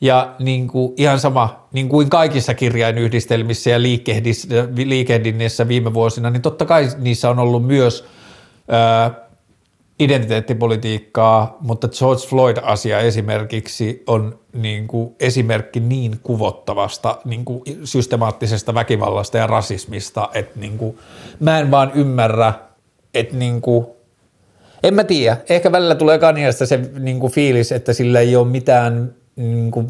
ja 0.00 0.34
niin 0.38 0.68
kuin 0.68 0.92
ihan 0.96 1.20
sama, 1.20 1.68
niin 1.72 1.88
kuin 1.88 2.10
kaikissa 2.10 2.54
kirjainyhdistelmissä 2.54 3.70
ja 3.70 3.82
liikehdinneissä 4.84 5.68
viime 5.68 5.94
vuosina, 5.94 6.30
niin 6.30 6.42
totta 6.42 6.64
kai 6.64 6.88
niissä 6.98 7.30
on 7.30 7.38
ollut 7.38 7.66
myös 7.66 8.04
ää, 8.68 9.10
identiteettipolitiikkaa, 9.98 11.56
mutta 11.60 11.88
George 11.88 12.26
Floyd-asia 12.26 13.00
esimerkiksi 13.00 14.02
on 14.06 14.38
niin 14.52 14.88
kuin 14.88 15.14
esimerkki 15.20 15.80
niin 15.80 16.20
kuvottavasta 16.22 17.18
niin 17.24 17.44
kuin 17.44 17.62
systemaattisesta 17.84 18.74
väkivallasta 18.74 19.38
ja 19.38 19.46
rasismista, 19.46 20.28
että 20.34 20.60
niin 20.60 20.78
kuin, 20.78 20.98
mä 21.40 21.58
en 21.58 21.70
vaan 21.70 21.92
ymmärrä, 21.94 22.54
että 23.14 23.36
niin 23.36 23.60
kuin, 23.60 23.86
en 24.82 24.94
mä 24.94 25.04
tiedä. 25.04 25.36
Ehkä 25.48 25.72
välillä 25.72 25.94
tulee 25.94 26.18
Kaniasta 26.18 26.66
se 26.66 26.80
niin 26.98 27.20
kuin 27.20 27.32
fiilis, 27.32 27.72
että 27.72 27.92
sillä 27.92 28.20
ei 28.20 28.36
ole 28.36 28.48
mitään, 28.48 29.14
niin 29.36 29.70
kuin, 29.70 29.88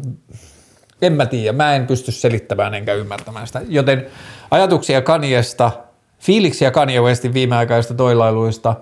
en 1.01 1.13
mä 1.13 1.25
tiedä. 1.25 1.57
Mä 1.57 1.75
en 1.75 1.87
pysty 1.87 2.11
selittämään 2.11 2.73
enkä 2.73 2.93
ymmärtämään 2.93 3.47
sitä. 3.47 3.61
Joten 3.67 4.05
ajatuksia 4.51 5.01
Kaniesta, 5.01 5.71
fiiliksiä 6.19 6.71
Kanye 6.71 7.01
Westin 7.01 7.33
viimeaikaista 7.33 7.93
toilailuista. 7.93 8.75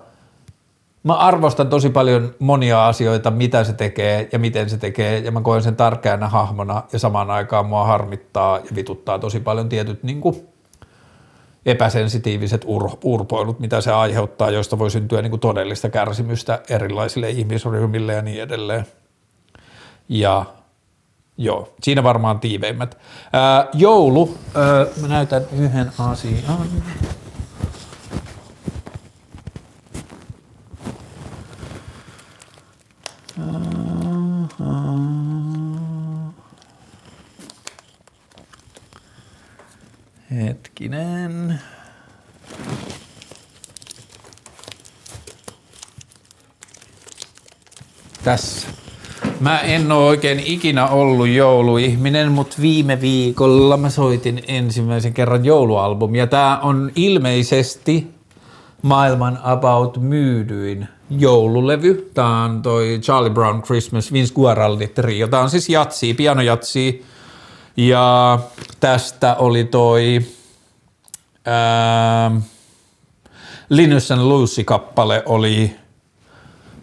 Mä 1.02 1.14
arvostan 1.14 1.68
tosi 1.68 1.90
paljon 1.90 2.34
monia 2.38 2.88
asioita, 2.88 3.30
mitä 3.30 3.64
se 3.64 3.72
tekee 3.72 4.28
ja 4.32 4.38
miten 4.38 4.70
se 4.70 4.76
tekee, 4.76 5.18
ja 5.18 5.32
mä 5.32 5.40
koen 5.40 5.62
sen 5.62 5.76
tärkeänä 5.76 6.28
hahmona, 6.28 6.82
ja 6.92 6.98
samaan 6.98 7.30
aikaan 7.30 7.66
mua 7.66 7.84
harmittaa 7.84 8.56
ja 8.58 8.74
vituttaa 8.74 9.18
tosi 9.18 9.40
paljon 9.40 9.68
tietyt 9.68 10.02
niin 10.02 10.20
kuin, 10.20 10.48
epäsensitiiviset 11.66 12.62
ur, 12.66 12.90
urpoilut, 13.04 13.60
mitä 13.60 13.80
se 13.80 13.92
aiheuttaa, 13.92 14.50
joista 14.50 14.78
voi 14.78 14.90
syntyä 14.90 15.22
niin 15.22 15.30
kuin 15.30 15.40
todellista 15.40 15.90
kärsimystä 15.90 16.62
erilaisille 16.68 17.30
ihmisryhmille 17.30 18.12
ja 18.12 18.22
niin 18.22 18.42
edelleen. 18.42 18.86
Ja 20.08 20.44
joo, 21.36 21.74
siinä 21.82 22.02
varmaan 22.02 22.40
tiiveimmät. 22.40 22.98
Ää, 23.32 23.68
joulu, 23.74 24.38
ää, 24.54 24.86
mä 25.00 25.08
näytän 25.08 25.42
yhden 25.52 25.92
asian. 25.98 26.58
Hetkinen. 40.60 41.60
Tässä. 48.24 48.68
Mä 49.40 49.58
en 49.58 49.92
ole 49.92 50.04
oikein 50.04 50.40
ikinä 50.44 50.86
ollut 50.86 51.28
jouluihminen, 51.28 52.32
mutta 52.32 52.56
viime 52.60 53.00
viikolla 53.00 53.76
mä 53.76 53.90
soitin 53.90 54.42
ensimmäisen 54.48 55.14
kerran 55.14 55.44
joulualbumia. 55.44 56.26
Tää 56.26 56.58
on 56.58 56.90
ilmeisesti 56.96 58.10
maailman 58.82 59.38
about 59.42 59.96
myydyin 59.96 60.88
joululevy. 61.10 62.10
Tää 62.14 62.26
on 62.26 62.62
toi 62.62 62.98
Charlie 63.02 63.30
Brown 63.30 63.62
Christmas 63.62 64.12
Vince 64.12 64.34
Guaraldi 64.34 64.88
trio. 64.88 65.28
Tää 65.28 65.40
on 65.40 65.50
siis 65.50 65.68
jatsi, 65.68 66.14
pianojatsi 66.14 67.04
ja 67.76 68.38
tästä 68.80 69.34
oli 69.34 69.64
toi 69.64 70.20
ää, 71.44 72.30
Linus 73.68 74.10
and 74.10 74.22
Lucy-kappale 74.22 75.22
oli 75.26 75.76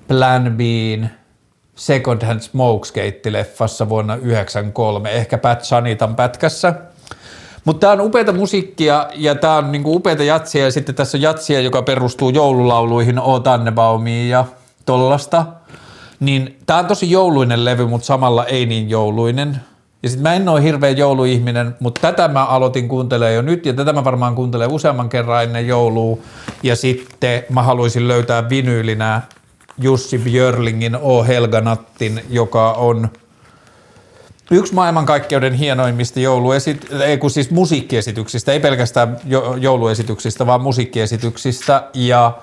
Plan 0.07 0.53
B:n 0.57 1.07
Second 1.75 2.25
Hand 2.25 2.39
Smokeskate-leffassa 2.39 3.89
vuonna 3.89 4.13
1993, 4.13 5.11
ehkä 5.11 5.37
Pat 5.37 5.63
Sanitan 5.63 6.15
pätkässä. 6.15 6.73
Mutta 7.65 7.79
tämä 7.79 7.93
on 7.93 8.01
upeita 8.01 8.33
musiikkia 8.33 9.07
ja 9.15 9.35
tämä 9.35 9.55
on 9.55 9.71
niinku 9.71 9.95
upeita 9.95 10.23
jatsia 10.23 10.63
ja 10.63 10.71
sitten 10.71 10.95
tässä 10.95 11.17
on 11.17 11.21
jatsia, 11.21 11.61
joka 11.61 11.81
perustuu 11.81 12.29
joululauluihin 12.29 13.19
O 13.19 13.39
Tannebaumiin 13.39 14.29
ja 14.29 14.45
tollasta. 14.85 15.45
Niin 16.19 16.59
tämä 16.65 16.79
on 16.79 16.85
tosi 16.85 17.11
jouluinen 17.11 17.65
levy, 17.65 17.85
mutta 17.85 18.05
samalla 18.07 18.45
ei 18.45 18.65
niin 18.65 18.89
jouluinen. 18.89 19.61
Ja 20.03 20.09
sitten 20.09 20.23
mä 20.23 20.33
en 20.33 20.49
ole 20.49 20.63
hirveä 20.63 20.89
jouluihminen, 20.89 21.75
mutta 21.79 22.01
tätä 22.01 22.27
mä 22.27 22.45
aloitin 22.45 22.87
kuuntelemaan 22.87 23.35
jo 23.35 23.41
nyt 23.41 23.65
ja 23.65 23.73
tätä 23.73 23.93
mä 23.93 24.03
varmaan 24.03 24.35
kuuntelen 24.35 24.71
useamman 24.71 25.09
kerran 25.09 25.43
ennen 25.43 25.67
joulua. 25.67 26.17
Ja 26.63 26.75
sitten 26.75 27.43
mä 27.49 27.63
haluaisin 27.63 28.07
löytää 28.07 28.49
vinyylinä 28.49 29.21
Jussi 29.77 30.17
Björlingin 30.17 30.95
O 30.95 31.23
Helga 31.23 31.61
Nattin, 31.61 32.21
joka 32.29 32.71
on 32.71 33.09
yksi 34.51 34.73
maailmankaikkeuden 34.73 35.53
hienoimmista 35.53 36.19
jouluesit, 36.19 36.87
ei 37.01 37.17
kun 37.17 37.31
siis 37.31 37.51
musiikkiesityksistä, 37.51 38.51
ei 38.51 38.59
pelkästään 38.59 39.17
jouluesityksistä, 39.59 40.45
vaan 40.45 40.61
musiikkiesityksistä. 40.61 41.83
Ja 41.93 42.37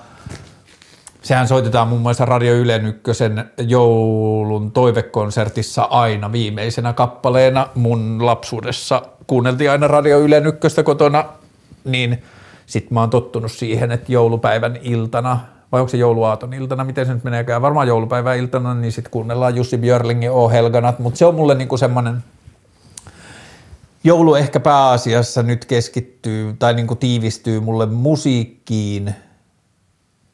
Sehän 1.25 1.47
soitetaan 1.47 1.87
muun 1.87 2.01
muassa 2.01 2.25
Radio 2.25 2.53
Ylen 2.53 2.85
ykkösen 2.85 3.51
joulun 3.57 4.71
toivekonsertissa 4.71 5.83
aina 5.83 6.31
viimeisenä 6.31 6.93
kappaleena. 6.93 7.67
Mun 7.75 8.25
lapsuudessa 8.25 9.01
kuunneltiin 9.27 9.71
aina 9.71 9.87
Radio 9.87 10.19
Ylen 10.19 10.45
ykköstä 10.47 10.83
kotona, 10.83 11.25
niin 11.85 12.23
sit 12.65 12.91
mä 12.91 12.99
oon 12.99 13.09
tottunut 13.09 13.51
siihen, 13.51 13.91
että 13.91 14.11
joulupäivän 14.11 14.77
iltana, 14.81 15.39
vai 15.71 15.81
onko 15.81 15.89
se 15.89 15.97
jouluaaton 15.97 16.53
iltana, 16.53 16.83
miten 16.83 17.05
se 17.05 17.13
nyt 17.13 17.23
meneekään, 17.23 17.61
varmaan 17.61 17.87
joulupäivän 17.87 18.37
iltana, 18.37 18.73
niin 18.73 18.91
sitten 18.91 19.11
kuunnellaan 19.11 19.55
Jussi 19.55 19.77
Björlingin 19.77 20.31
O 20.31 20.49
Helganat, 20.49 20.99
mutta 20.99 21.17
se 21.17 21.25
on 21.25 21.35
mulle 21.35 21.55
niinku 21.55 21.77
semmoinen, 21.77 22.23
joulu 24.03 24.35
ehkä 24.35 24.59
pääasiassa 24.59 25.43
nyt 25.43 25.65
keskittyy 25.65 26.55
tai 26.59 26.73
niinku 26.73 26.95
tiivistyy 26.95 27.59
mulle 27.59 27.85
musiikkiin– 27.85 29.15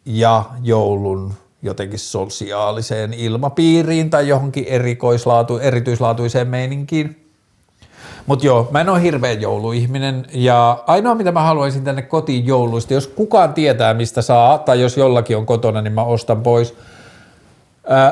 ja 0.06 0.44
joulun 0.64 1.34
jotenkin 1.62 2.00
sosiaaliseen 2.00 3.14
ilmapiiriin 3.14 4.10
tai 4.10 4.28
johonkin 4.28 4.66
erikoislaatu, 4.68 5.58
erityislaatuiseen 5.58 6.48
meininkiin. 6.48 7.18
Mutta 8.26 8.46
joo, 8.46 8.68
mä 8.72 8.82
en 8.82 8.90
ole 8.90 9.02
hirveä 9.02 9.34
jouluihminen 9.34 10.26
ja 10.34 10.84
ainoa 10.88 11.16
mitä 11.16 11.32
mä 11.32 11.42
haluaisin 11.42 11.84
tänne 11.84 12.02
kotiin 12.02 12.46
jouluista, 12.46 12.94
jos 12.94 13.08
kukaan 13.08 13.54
tietää 13.54 13.94
mistä 13.94 14.22
saa 14.22 14.58
tai 14.58 14.82
jos 14.82 14.98
jollakin 14.98 15.38
on 15.38 15.46
kotona, 15.46 15.82
niin 15.82 15.94
mä 15.94 16.04
ostan 16.04 16.42
pois. 16.42 16.76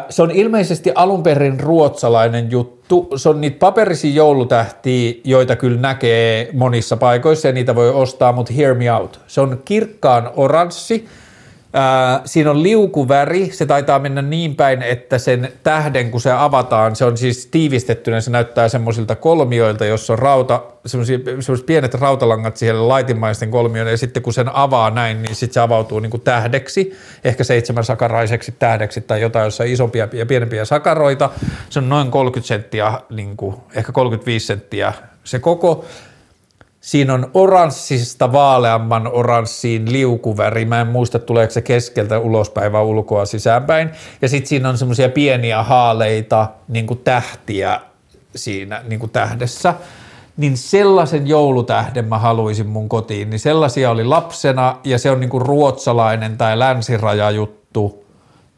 Se 0.10 0.22
on 0.22 0.32
ilmeisesti 0.32 0.92
alun 0.96 1.24
perin 1.24 1.60
ruotsalainen 1.60 2.52
juttu. 2.52 3.08
Se 3.16 3.30
on 3.30 3.42
niitä 3.42 3.60
paperisia 3.60 4.14
joulutähtiä, 4.14 5.14
joita 5.24 5.56
kyllä 5.56 5.82
näkee 5.82 6.50
monissa 6.54 6.98
paikoissa 6.98 7.48
ja 7.48 7.54
niitä 7.54 7.76
voi 7.76 7.90
ostaa, 7.90 8.32
mutta 8.32 8.54
hear 8.54 8.76
me 8.76 8.94
out. 8.94 9.20
Se 9.28 9.42
on 9.42 9.62
kirkkaan 9.66 10.32
oranssi, 10.36 11.08
Siinä 12.26 12.52
on 12.52 12.64
liukuväri, 12.64 13.52
se 13.52 13.66
taitaa 13.66 14.00
mennä 14.00 14.22
niin 14.22 14.56
päin, 14.56 14.82
että 14.82 15.18
sen 15.18 15.52
tähden 15.64 16.12
kun 16.12 16.22
se 16.22 16.32
avataan, 16.32 16.96
se 16.96 17.06
on 17.06 17.18
siis 17.18 17.46
tiivistettynä, 17.46 18.22
se 18.22 18.32
näyttää 18.32 18.70
semmoisilta 18.70 19.16
kolmioilta, 19.16 19.86
jossa 19.86 20.14
on 20.14 20.20
rauta, 20.20 20.64
semmoiset 20.86 21.66
pienet 21.66 21.94
rautalangat 21.94 22.58
siihen 22.58 22.88
laitimaisten 22.88 23.52
kolmioille, 23.52 23.92
ja 23.92 23.98
sitten 23.98 24.24
kun 24.24 24.34
sen 24.34 24.56
avaa 24.56 24.90
näin, 24.90 25.22
niin 25.22 25.36
sitten 25.36 25.54
se 25.54 25.60
avautuu 25.60 26.00
niin 26.00 26.12
kuin 26.12 26.22
tähdeksi, 26.22 26.98
ehkä 27.24 27.44
seitsemän 27.44 27.84
sakaraiseksi 27.84 28.52
tähdeksi 28.60 29.02
tai 29.02 29.22
jotain, 29.22 29.46
jossa 29.46 29.64
on 29.64 29.70
isompia 29.70 30.08
ja 30.14 30.26
pienempiä 30.26 30.66
sakaroita. 30.66 31.30
Se 31.70 31.80
on 31.80 31.90
noin 31.90 32.12
30 32.12 32.48
senttiä, 32.48 32.94
niin 33.10 33.38
kuin, 33.38 33.56
ehkä 33.76 33.92
35 33.92 34.46
senttiä 34.46 34.94
Se 35.24 35.40
koko, 35.40 35.86
siinä 36.82 37.14
on 37.14 37.32
oranssista 37.34 38.32
vaaleamman 38.32 39.08
oranssiin 39.08 39.92
liukuväri. 39.92 40.66
Mä 40.66 40.82
en 40.82 40.88
muista, 40.88 41.20
tuleeko 41.20 41.54
se 41.54 41.62
keskeltä 41.62 42.20
ulospäin 42.20 42.72
vai 42.72 42.84
ulkoa 42.84 43.26
sisäänpäin. 43.26 43.90
Ja 44.22 44.30
sitten 44.30 44.50
siinä 44.50 44.70
on 44.70 44.78
semmoisia 44.78 45.10
pieniä 45.10 45.64
haaleita, 45.64 46.48
niin 46.68 46.88
kuin 46.88 47.00
tähtiä 47.04 47.80
siinä 48.36 48.82
niin 48.88 49.00
kuin 49.00 49.12
tähdessä. 49.12 49.74
Niin 50.38 50.58
sellaisen 50.58 51.28
joulutähden 51.28 52.06
mä 52.06 52.18
haluaisin 52.18 52.68
mun 52.68 52.90
kotiin. 52.90 53.30
Niin 53.30 53.40
sellaisia 53.40 53.92
oli 53.92 54.04
lapsena 54.04 54.78
ja 54.84 55.00
se 55.00 55.12
on 55.12 55.20
niin 55.20 55.30
kuin 55.30 55.46
ruotsalainen 55.46 56.38
tai 56.38 56.60
länsirajajuttu 56.60 58.09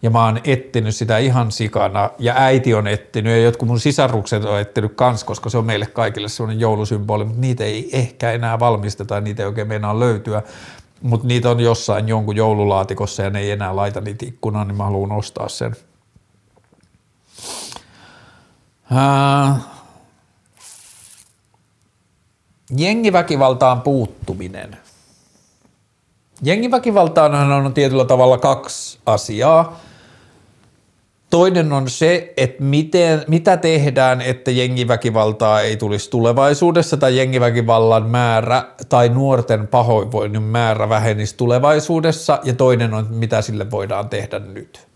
ja 0.02 0.10
mä 0.10 0.26
oon 0.26 0.39
etsinyt 0.43 0.95
sitä 0.95 1.18
ihan 1.18 1.52
sikana, 1.52 2.10
ja 2.20 2.34
äiti 2.38 2.74
on 2.74 2.88
etsinyt, 2.88 3.34
ja 3.34 3.43
jotkut 3.43 3.68
mun 3.68 3.80
sisarukset 3.80 4.45
on 4.45 4.60
etsinyt 4.60 4.93
kans, 4.95 5.24
koska 5.24 5.49
se 5.49 5.58
on 5.58 5.66
meille 5.66 5.86
kaikille 5.86 6.30
sellainen 6.30 6.60
joulusymboli, 6.60 7.26
mutta 7.26 7.41
niitä 7.41 7.64
ei 7.64 7.89
ehkä 7.93 8.32
enää 8.32 8.60
valmisteta, 8.60 9.22
niitä 9.22 9.43
ei 9.43 9.47
oikein 9.47 9.68
meinaa 9.68 9.99
löytyä, 9.99 10.41
mutta 11.02 11.28
niitä 11.28 11.49
on 11.49 11.60
jossain 11.60 12.08
jonkun 12.08 12.36
joululaatikossa, 12.36 13.24
ja 13.24 13.30
ne 13.30 13.39
ei 13.39 13.52
enää 13.52 13.76
laita 13.76 14.02
niitä 14.02 14.26
ikkunaan, 14.26 14.68
niin 14.68 14.78
mä 14.78 14.84
haluan 14.84 15.12
ostaa 15.12 15.49
sen. 15.49 15.76
Äh. 18.91 19.62
Jengiväkivaltaan 22.78 23.82
puuttuminen. 23.82 24.78
Jengiväkivaltaan 26.43 27.52
on 27.52 27.74
tietyllä 27.74 28.06
tavalla 28.06 28.38
kaksi 28.38 28.99
asiaa. 29.06 29.80
Toinen 31.32 31.74
on 31.74 31.90
se, 31.90 32.34
että 32.38 32.64
miten, 32.64 33.24
mitä 33.28 33.58
tehdään, 33.58 34.22
että 34.22 34.52
jengiväkivaltaa 34.52 35.62
ei 35.62 35.78
tulisi 35.78 36.10
tulevaisuudessa 36.10 36.98
tai 36.98 37.18
jengiväkivallan 37.18 38.10
määrä 38.10 38.66
tai 38.90 39.10
nuorten 39.10 39.68
pahoinvoinnin 39.68 40.44
määrä 40.44 40.90
vähenisi 40.90 41.38
tulevaisuudessa 41.38 42.40
ja 42.44 42.54
toinen 42.54 42.94
on, 42.94 43.08
mitä 43.10 43.42
sille 43.42 43.72
voidaan 43.72 44.10
tehdä 44.10 44.40
nyt. 44.40 44.88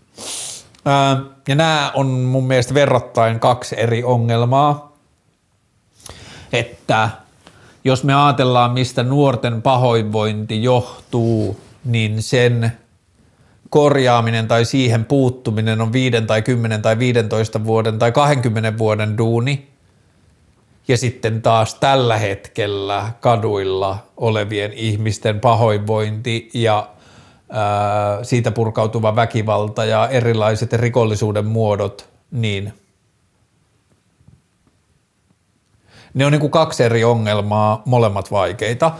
ja 1.48 1.54
nämä 1.54 1.90
on 1.94 2.06
mun 2.06 2.46
mielestä 2.46 2.74
verrattain 2.74 3.40
kaksi 3.40 3.80
eri 3.80 4.04
ongelmaa, 4.04 4.96
että 6.52 7.08
jos 7.84 8.04
me 8.04 8.14
ajatellaan, 8.14 8.70
mistä 8.70 9.02
nuorten 9.02 9.62
pahoinvointi 9.62 10.62
johtuu, 10.62 11.60
niin 11.84 12.22
sen– 12.22 12.72
korjaaminen 13.70 14.48
tai 14.48 14.64
siihen 14.64 15.04
puuttuminen 15.04 15.80
on 15.80 15.92
5 15.92 16.22
tai 16.22 16.42
10 16.42 16.82
tai 16.82 16.98
15 16.98 17.64
vuoden 17.64 17.98
tai 17.98 18.12
20 18.12 18.78
vuoden 18.78 19.18
duuni. 19.18 19.68
Ja 20.88 20.96
sitten 20.96 21.42
taas 21.42 21.74
tällä 21.74 22.16
hetkellä 22.16 23.12
kaduilla 23.20 23.98
olevien 24.16 24.72
ihmisten 24.72 25.40
pahoinvointi 25.40 26.50
ja 26.54 26.88
ää, 27.50 28.24
siitä 28.24 28.50
purkautuva 28.50 29.16
väkivalta 29.16 29.84
ja 29.84 30.08
erilaiset 30.08 30.72
rikollisuuden 30.72 31.46
muodot, 31.46 32.08
niin 32.30 32.72
ne 36.14 36.26
on 36.26 36.32
niin 36.32 36.40
kuin 36.40 36.50
kaksi 36.50 36.82
eri 36.84 37.04
ongelmaa, 37.04 37.82
molemmat 37.84 38.30
vaikeita. 38.30 38.92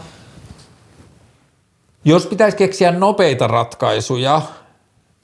Jos 2.07 2.25
pitäisi 2.25 2.57
keksiä 2.57 2.91
nopeita 2.91 3.47
ratkaisuja, 3.47 4.41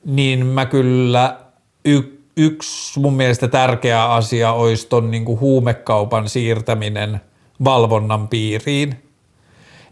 niin 0.05 0.45
mä 0.45 0.65
kyllä 0.65 1.37
y- 1.85 2.17
yksi 2.37 2.99
mun 2.99 3.13
mielestä 3.13 3.47
tärkeä 3.47 4.05
asia 4.05 4.53
olisi 4.53 4.87
ton 4.87 5.11
niin 5.11 5.25
huumekaupan 5.25 6.29
siirtäminen 6.29 7.21
valvonnan 7.63 8.27
piiriin. 8.27 8.95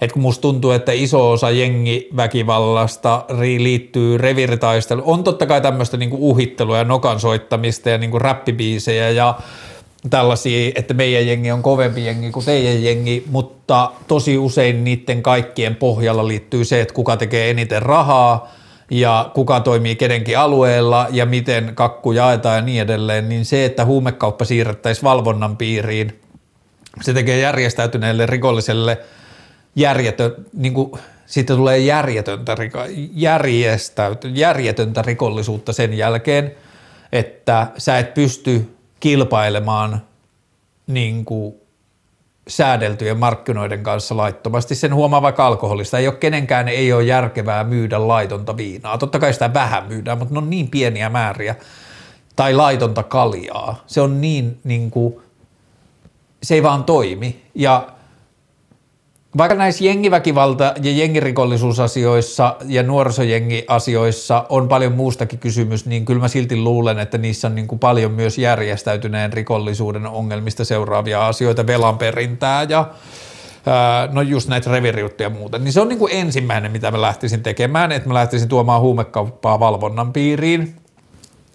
Et 0.02 0.12
kun 0.12 0.22
musta 0.22 0.42
tuntuu, 0.42 0.72
että 0.72 0.92
iso 0.92 1.32
osa 1.32 1.50
jengiväkivallasta 1.50 3.26
liittyy 3.58 4.18
reviritaistelu. 4.18 5.02
On 5.06 5.24
totta 5.24 5.46
kai 5.46 5.62
tämmöistä 5.62 5.98
niin 5.98 6.14
uhittelua 6.14 6.78
ja 6.78 6.84
nokan 6.84 7.20
soittamista 7.20 7.89
ja 7.89 7.98
niin 7.98 8.22
räppibiisejä 8.22 9.10
ja 9.10 9.39
tällaisia, 10.10 10.72
että 10.76 10.93
meidän 10.93 11.28
jengi 11.28 11.52
on 11.52 11.62
kovempi 11.62 12.06
jengi 12.06 12.32
kuin 12.32 12.45
teidän 12.45 12.84
jengi, 12.84 13.24
mutta 13.30 13.91
tosi 14.08 14.38
usein 14.38 14.84
niiden 14.84 15.24
kaikkien 15.24 15.76
pohjalla 15.76 16.28
liittyy 16.28 16.66
se, 16.66 16.82
että 16.82 16.93
kuka 16.93 17.18
tekee 17.18 17.49
eniten 17.49 17.82
rahaa 17.82 18.52
ja 18.91 19.32
kuka 19.34 19.60
toimii 19.60 19.95
kedenkin 19.95 20.38
alueella 20.38 21.08
ja 21.12 21.26
miten 21.26 21.72
kakku 21.76 22.12
jaetaan 22.12 22.56
ja 22.56 22.62
niin 22.62 22.82
edelleen, 22.82 23.30
niin 23.30 23.45
se, 23.45 23.66
että 23.66 23.86
huumekauppa 23.86 24.45
siirrettäisiin 24.45 25.04
valvonnan 25.04 25.58
piiriin, 25.58 26.20
se 27.02 27.14
tekee 27.14 27.39
järjestäytyneelle 27.39 28.26
rikolliselle 28.26 28.97
järjetön, 29.76 30.36
niin 30.54 30.74
kuin, 30.74 30.91
siitä 31.26 31.56
tulee 31.56 31.78
järjetöntä, 31.78 32.58
järjetöntä 34.34 35.02
rikollisuutta 35.02 35.74
sen 35.74 35.93
jälkeen, 35.93 36.52
että 37.12 37.68
sä 37.78 37.97
et 37.97 38.14
pysty 38.14 38.68
kilpailemaan 39.02 40.02
niin 40.88 41.26
kuin 41.26 41.56
säädeltyjen 42.47 43.20
markkinoiden 43.20 43.84
kanssa 43.84 44.18
laittomasti. 44.18 44.76
Sen 44.76 44.95
huomaa 44.95 45.22
vaikka 45.22 45.47
alkoholista. 45.47 45.97
Ei 45.97 46.08
ole 46.08 46.16
kenenkään 46.16 46.68
ei 46.68 46.93
ole 46.93 47.04
järkevää 47.04 47.64
myydä 47.64 48.08
laitonta 48.08 48.58
viinaa. 48.58 48.97
Totta 48.97 49.20
kai 49.20 49.34
sitä 49.34 49.54
vähän 49.54 49.88
myydään, 49.88 50.18
mutta 50.18 50.34
ne 50.34 50.38
on 50.38 50.49
niin 50.49 50.68
pieniä 50.68 51.10
määriä. 51.10 51.56
Tai 52.36 52.54
laitonta 52.54 53.04
kaljaa. 53.04 53.84
Se 53.88 54.02
on 54.02 54.22
niin, 54.22 54.60
niin 54.64 54.91
kuin, 54.91 55.16
se 56.43 56.56
ei 56.56 56.64
vaan 56.64 56.84
toimi. 56.84 57.41
Ja 57.56 57.88
vaikka 59.38 59.56
näissä 59.56 59.84
jengiväkivalta- 59.84 60.74
ja 60.82 60.92
jengirikollisuusasioissa 60.92 62.56
ja 62.66 62.84
nuorisojengiasioissa 62.84 64.46
on 64.50 64.68
paljon 64.68 64.92
muustakin 64.92 65.40
kysymys, 65.40 65.86
niin 65.86 66.06
kyllä 66.06 66.22
mä 66.22 66.28
silti 66.28 66.56
luulen, 66.56 67.00
että 67.00 67.18
niissä 67.18 67.48
on 67.48 67.56
niin 67.56 67.68
kuin 67.68 67.80
paljon 67.80 68.12
myös 68.12 68.38
järjestäytyneen 68.38 69.34
rikollisuuden 69.34 70.08
ongelmista 70.08 70.66
seuraavia 70.66 71.28
asioita, 71.28 71.68
velanperintää 71.68 72.64
ja 72.64 72.90
no 74.12 74.22
just 74.22 74.50
näitä 74.50 74.72
reviriuttia 74.72 75.26
ja 75.26 75.30
muuta, 75.30 75.58
niin 75.58 75.74
se 75.74 75.82
on 75.82 75.90
niin 75.90 76.00
kuin 76.00 76.14
ensimmäinen, 76.16 76.72
mitä 76.72 76.92
mä 76.92 77.02
lähtisin 77.02 77.44
tekemään, 77.44 77.92
että 77.92 78.08
mä 78.08 78.14
lähtisin 78.14 78.50
tuomaan 78.50 78.82
huumekauppaa 78.82 79.60
valvonnan 79.60 80.14
piiriin, 80.14 80.81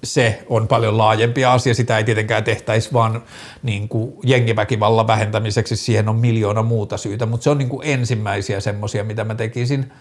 se 0.06 0.44
on 0.48 0.68
paljon 0.68 0.98
laajempi 0.98 1.44
asia, 1.44 1.74
sitä 1.74 1.98
ei 1.98 2.04
tietenkään 2.04 2.44
tehtäisi 2.44 2.92
vaan 2.92 3.22
niin 3.62 3.88
kuin 3.88 4.14
jengiväkivallan 4.24 5.06
vähentämiseksi, 5.06 5.76
siihen 5.76 6.08
on 6.08 6.16
miljoona 6.16 6.62
muuta 6.62 6.96
syytä, 6.96 7.26
mutta 7.26 7.44
se 7.44 7.50
on 7.50 7.58
niin 7.58 7.68
kuin 7.68 7.86
ensimmäisiä 7.88 8.60
semmoisia, 8.60 9.04
mitä 9.04 9.24
mä 9.24 9.34
tekisin. 9.34 9.92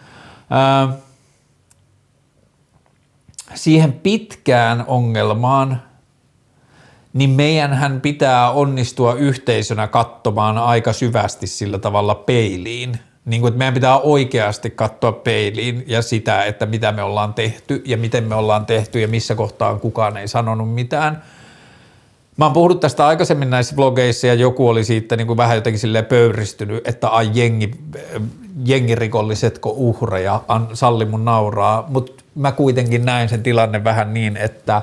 Ää, 0.49 0.87
siihen 3.55 3.93
pitkään 3.93 4.85
ongelmaan, 4.87 5.81
niin 7.13 7.29
meidänhän 7.29 8.01
pitää 8.01 8.51
onnistua 8.51 9.13
yhteisönä 9.13 9.87
katsomaan 9.87 10.57
aika 10.57 10.93
syvästi 10.93 11.47
sillä 11.47 11.79
tavalla 11.79 12.15
peiliin– 12.15 12.99
niin 13.25 13.41
kuin, 13.41 13.49
että 13.49 13.57
meidän 13.57 13.73
pitää 13.73 13.99
oikeasti 13.99 14.69
katsoa 14.69 15.11
peiliin 15.11 15.83
ja 15.87 16.01
sitä, 16.01 16.43
että 16.43 16.65
mitä 16.65 16.91
me 16.91 17.03
ollaan 17.03 17.33
tehty 17.33 17.83
ja 17.85 17.97
miten 17.97 18.23
me 18.23 18.35
ollaan 18.35 18.65
tehty 18.65 18.99
ja 18.99 19.07
missä 19.07 19.35
kohtaa 19.35 19.75
kukaan 19.75 20.17
ei 20.17 20.27
sanonut 20.27 20.73
mitään. 20.73 21.23
Mä 22.37 22.45
oon 22.45 22.53
puhunut 22.53 22.79
tästä 22.79 23.07
aikaisemmin 23.07 23.49
näissä 23.49 23.75
vlogeissa 23.75 24.27
ja 24.27 24.33
joku 24.33 24.67
oli 24.67 24.83
siitä 24.83 25.15
niin 25.15 25.27
kuin 25.27 25.37
vähän 25.37 25.57
jotenkin 25.57 25.79
silleen 25.79 26.05
pöyristynyt, 26.05 26.87
että 26.87 27.09
ai 27.09 27.31
jengi, 27.33 27.71
jengirikollisetko 28.65 29.73
uhreja, 29.77 30.41
an, 30.47 30.67
salli 30.73 31.05
mun 31.05 31.25
nauraa, 31.25 31.85
mutta 31.87 32.23
mä 32.35 32.51
kuitenkin 32.51 33.05
näin 33.05 33.29
sen 33.29 33.43
tilanne 33.43 33.83
vähän 33.83 34.13
niin, 34.13 34.37
että 34.37 34.81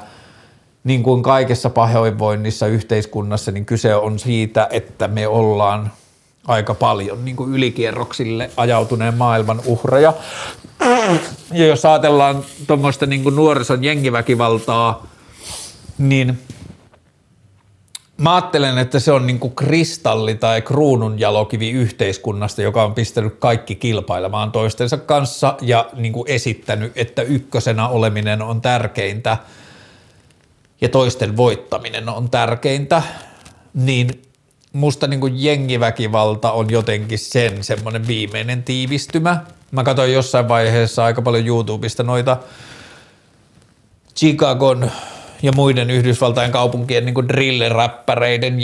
niin 0.85 1.03
kuin 1.03 1.23
kaikessa 1.23 1.71
pahoinvoinnissa 1.71 2.67
yhteiskunnassa, 2.67 3.53
niin 3.53 3.67
kyse 3.67 3.95
on 3.95 4.19
siitä, 4.19 4.69
että 4.71 5.09
me 5.09 5.27
ollaan– 5.27 5.91
aika 6.47 6.75
paljon 6.75 7.25
niin 7.25 7.37
kuin 7.37 7.55
ylikierroksille 7.55 8.51
ajautuneen 8.57 9.15
maailman 9.15 9.61
uhreja. 9.67 10.13
Ja 11.53 11.67
jos 11.67 11.85
ajatellaan 11.85 12.45
tuommoista 12.67 13.07
niin 13.07 13.37
nuorison 13.37 13.85
jengiväkivaltaa, 13.85 15.07
niin 15.99 16.39
mä 18.17 18.35
ajattelen, 18.35 18.79
että 18.79 18.99
se 19.01 19.13
on 19.13 19.27
niin 19.27 19.39
kuin 19.39 19.55
kristalli 19.55 20.35
tai 20.35 20.63
kruununjalokivi 20.63 21.71
yhteiskunnasta, 21.71 22.63
joka 22.63 22.85
on 22.85 22.95
pistänyt 22.95 23.37
kaikki 23.39 23.75
kilpailemaan 23.75 24.53
toistensa 24.53 24.97
kanssa 24.97 25.57
ja 25.61 25.89
niin 25.93 26.13
kuin 26.13 26.31
esittänyt, 26.31 26.93
että 26.97 27.23
ykkösenä 27.23 27.89
oleminen 27.89 28.43
on 28.43 28.61
tärkeintä 28.61 29.37
ja 30.81 30.89
toisten 30.89 31.37
voittaminen 31.37 32.09
on 32.09 32.31
tärkeintä, 32.31 33.03
niin– 33.75 34.11
musta 34.73 35.07
niin 35.07 35.21
kuin 35.21 35.45
jengiväkivalta 35.45 36.53
on 36.53 36.71
jotenkin 36.71 37.19
sen 37.19 37.65
semmoinen 37.65 38.07
viimeinen 38.07 38.63
tiivistymä. 38.63 39.41
Mä 39.71 39.85
katsoin 39.85 40.13
jossain 40.13 40.49
vaiheessa 40.49 41.05
aika 41.05 41.23
paljon 41.23 41.47
YouTubesta 41.47 42.03
noita 42.03 42.37
Chicagon 44.17 44.91
ja 45.43 45.53
muiden 45.53 45.91
Yhdysvaltain 45.91 46.53
kaupunkien 46.53 47.05
niin 47.05 47.29
drill-räppäreiden 47.29 48.57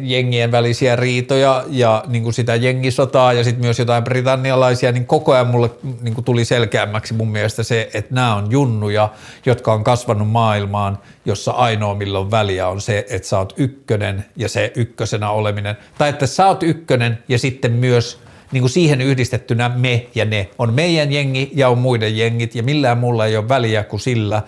jengien 0.00 0.52
välisiä 0.52 0.96
riitoja 0.96 1.64
ja 1.68 2.04
niin 2.06 2.22
kuin 2.22 2.32
sitä 2.32 2.54
jengisotaa 2.54 3.32
ja 3.32 3.44
sitten 3.44 3.64
myös 3.64 3.78
jotain 3.78 4.04
britannialaisia, 4.04 4.92
niin 4.92 5.06
koko 5.06 5.32
ajan 5.32 5.46
mulle 5.46 5.70
niin 6.02 6.14
kuin 6.14 6.24
tuli 6.24 6.44
selkeämmäksi 6.44 7.14
mun 7.14 7.28
mielestä 7.28 7.62
se, 7.62 7.90
että 7.94 8.14
nämä 8.14 8.34
on 8.34 8.50
junnuja, 8.50 9.08
jotka 9.46 9.72
on 9.72 9.84
kasvanut 9.84 10.30
maailmaan, 10.30 10.98
jossa 11.24 11.50
ainoa 11.50 11.94
milloin 11.94 12.30
väliä 12.30 12.68
on 12.68 12.80
se, 12.80 13.06
että 13.10 13.28
sä 13.28 13.38
oot 13.38 13.54
ykkönen 13.56 14.24
ja 14.36 14.48
se 14.48 14.72
ykkösenä 14.74 15.30
oleminen, 15.30 15.76
tai 15.98 16.08
että 16.08 16.26
sä 16.26 16.46
oot 16.46 16.62
ykkönen 16.62 17.18
ja 17.28 17.38
sitten 17.38 17.72
myös 17.72 18.20
niin 18.52 18.62
kuin 18.62 18.70
siihen 18.70 19.00
yhdistettynä 19.00 19.68
me 19.68 20.06
ja 20.14 20.24
ne. 20.24 20.48
On 20.58 20.74
meidän 20.74 21.12
jengi 21.12 21.50
ja 21.54 21.68
on 21.68 21.78
muiden 21.78 22.16
jengit 22.16 22.54
ja 22.54 22.62
millään 22.62 22.98
mulla 22.98 23.26
ei 23.26 23.36
ole 23.36 23.48
väliä 23.48 23.84
kuin 23.84 24.00
sillä, 24.00 24.42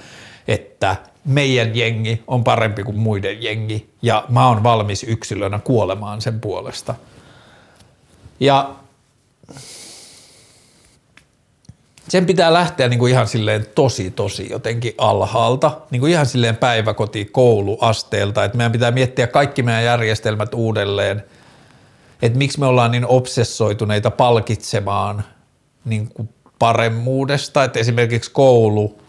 että 0.48 0.96
meidän 1.28 1.76
jengi 1.76 2.22
on 2.26 2.44
parempi 2.44 2.82
kuin 2.82 2.98
muiden 2.98 3.42
jengi. 3.42 3.90
Ja 4.02 4.24
mä 4.28 4.48
oon 4.48 4.62
valmis 4.62 5.04
yksilönä 5.04 5.58
kuolemaan 5.58 6.20
sen 6.20 6.40
puolesta. 6.40 6.94
Ja 8.40 8.74
sen 12.08 12.26
pitää 12.26 12.52
lähteä 12.52 12.88
niin 12.88 12.98
kuin 12.98 13.12
ihan 13.12 13.28
silleen 13.28 13.66
tosi 13.74 14.10
tosi 14.10 14.48
jotenkin 14.50 14.94
alhaalta, 14.98 15.80
niin 15.90 16.00
kuin 16.00 16.12
ihan 16.12 16.26
silleen 16.26 16.56
päiväkoti, 16.56 17.24
kouluasteelta, 17.24 18.44
että 18.44 18.56
meidän 18.56 18.72
pitää 18.72 18.90
miettiä 18.90 19.26
kaikki 19.26 19.62
meidän 19.62 19.84
järjestelmät 19.84 20.54
uudelleen, 20.54 21.24
että 22.22 22.38
miksi 22.38 22.60
me 22.60 22.66
ollaan 22.66 22.90
niin 22.90 23.06
obsessoituneita 23.06 24.10
palkitsemaan 24.10 25.24
niin 25.84 26.08
kuin 26.08 26.28
paremmuudesta, 26.58 27.64
että 27.64 27.78
esimerkiksi 27.78 28.30
koulu 28.30 29.00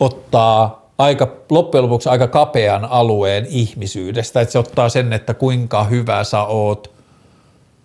ottaa 0.00 0.84
aika, 0.98 1.28
loppujen 1.50 1.84
lopuksi 1.84 2.08
aika 2.08 2.26
kapean 2.26 2.84
alueen 2.84 3.46
ihmisyydestä, 3.48 4.40
että 4.40 4.52
se 4.52 4.58
ottaa 4.58 4.88
sen, 4.88 5.12
että 5.12 5.34
kuinka 5.34 5.84
hyvä 5.84 6.24
sä 6.24 6.42
oot 6.42 6.94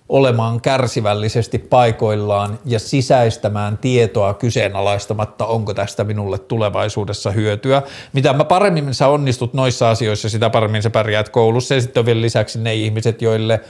olemaan 0.09 0.61
kärsivällisesti 0.61 1.57
paikoillaan 1.57 2.59
ja 2.65 2.79
sisäistämään 2.79 3.77
tietoa 3.77 4.33
kyseenalaistamatta, 4.33 5.45
onko 5.45 5.73
tästä 5.73 6.03
minulle 6.03 6.39
tulevaisuudessa 6.39 7.31
hyötyä. 7.31 7.81
Mitä 8.13 8.33
mä 8.33 8.43
paremmin 8.43 8.93
sä 8.93 9.07
onnistut 9.07 9.53
noissa 9.53 9.89
asioissa, 9.89 10.29
sitä 10.29 10.49
paremmin 10.49 10.83
sä 10.83 10.89
pärjäät 10.89 11.29
koulussa 11.29 11.73
ja 11.73 11.81
sitten 11.81 12.01
on 12.01 12.05
vielä 12.05 12.21
lisäksi 12.21 12.59
ne 12.59 12.75
ihmiset, 12.75 13.21
joille 13.21 13.61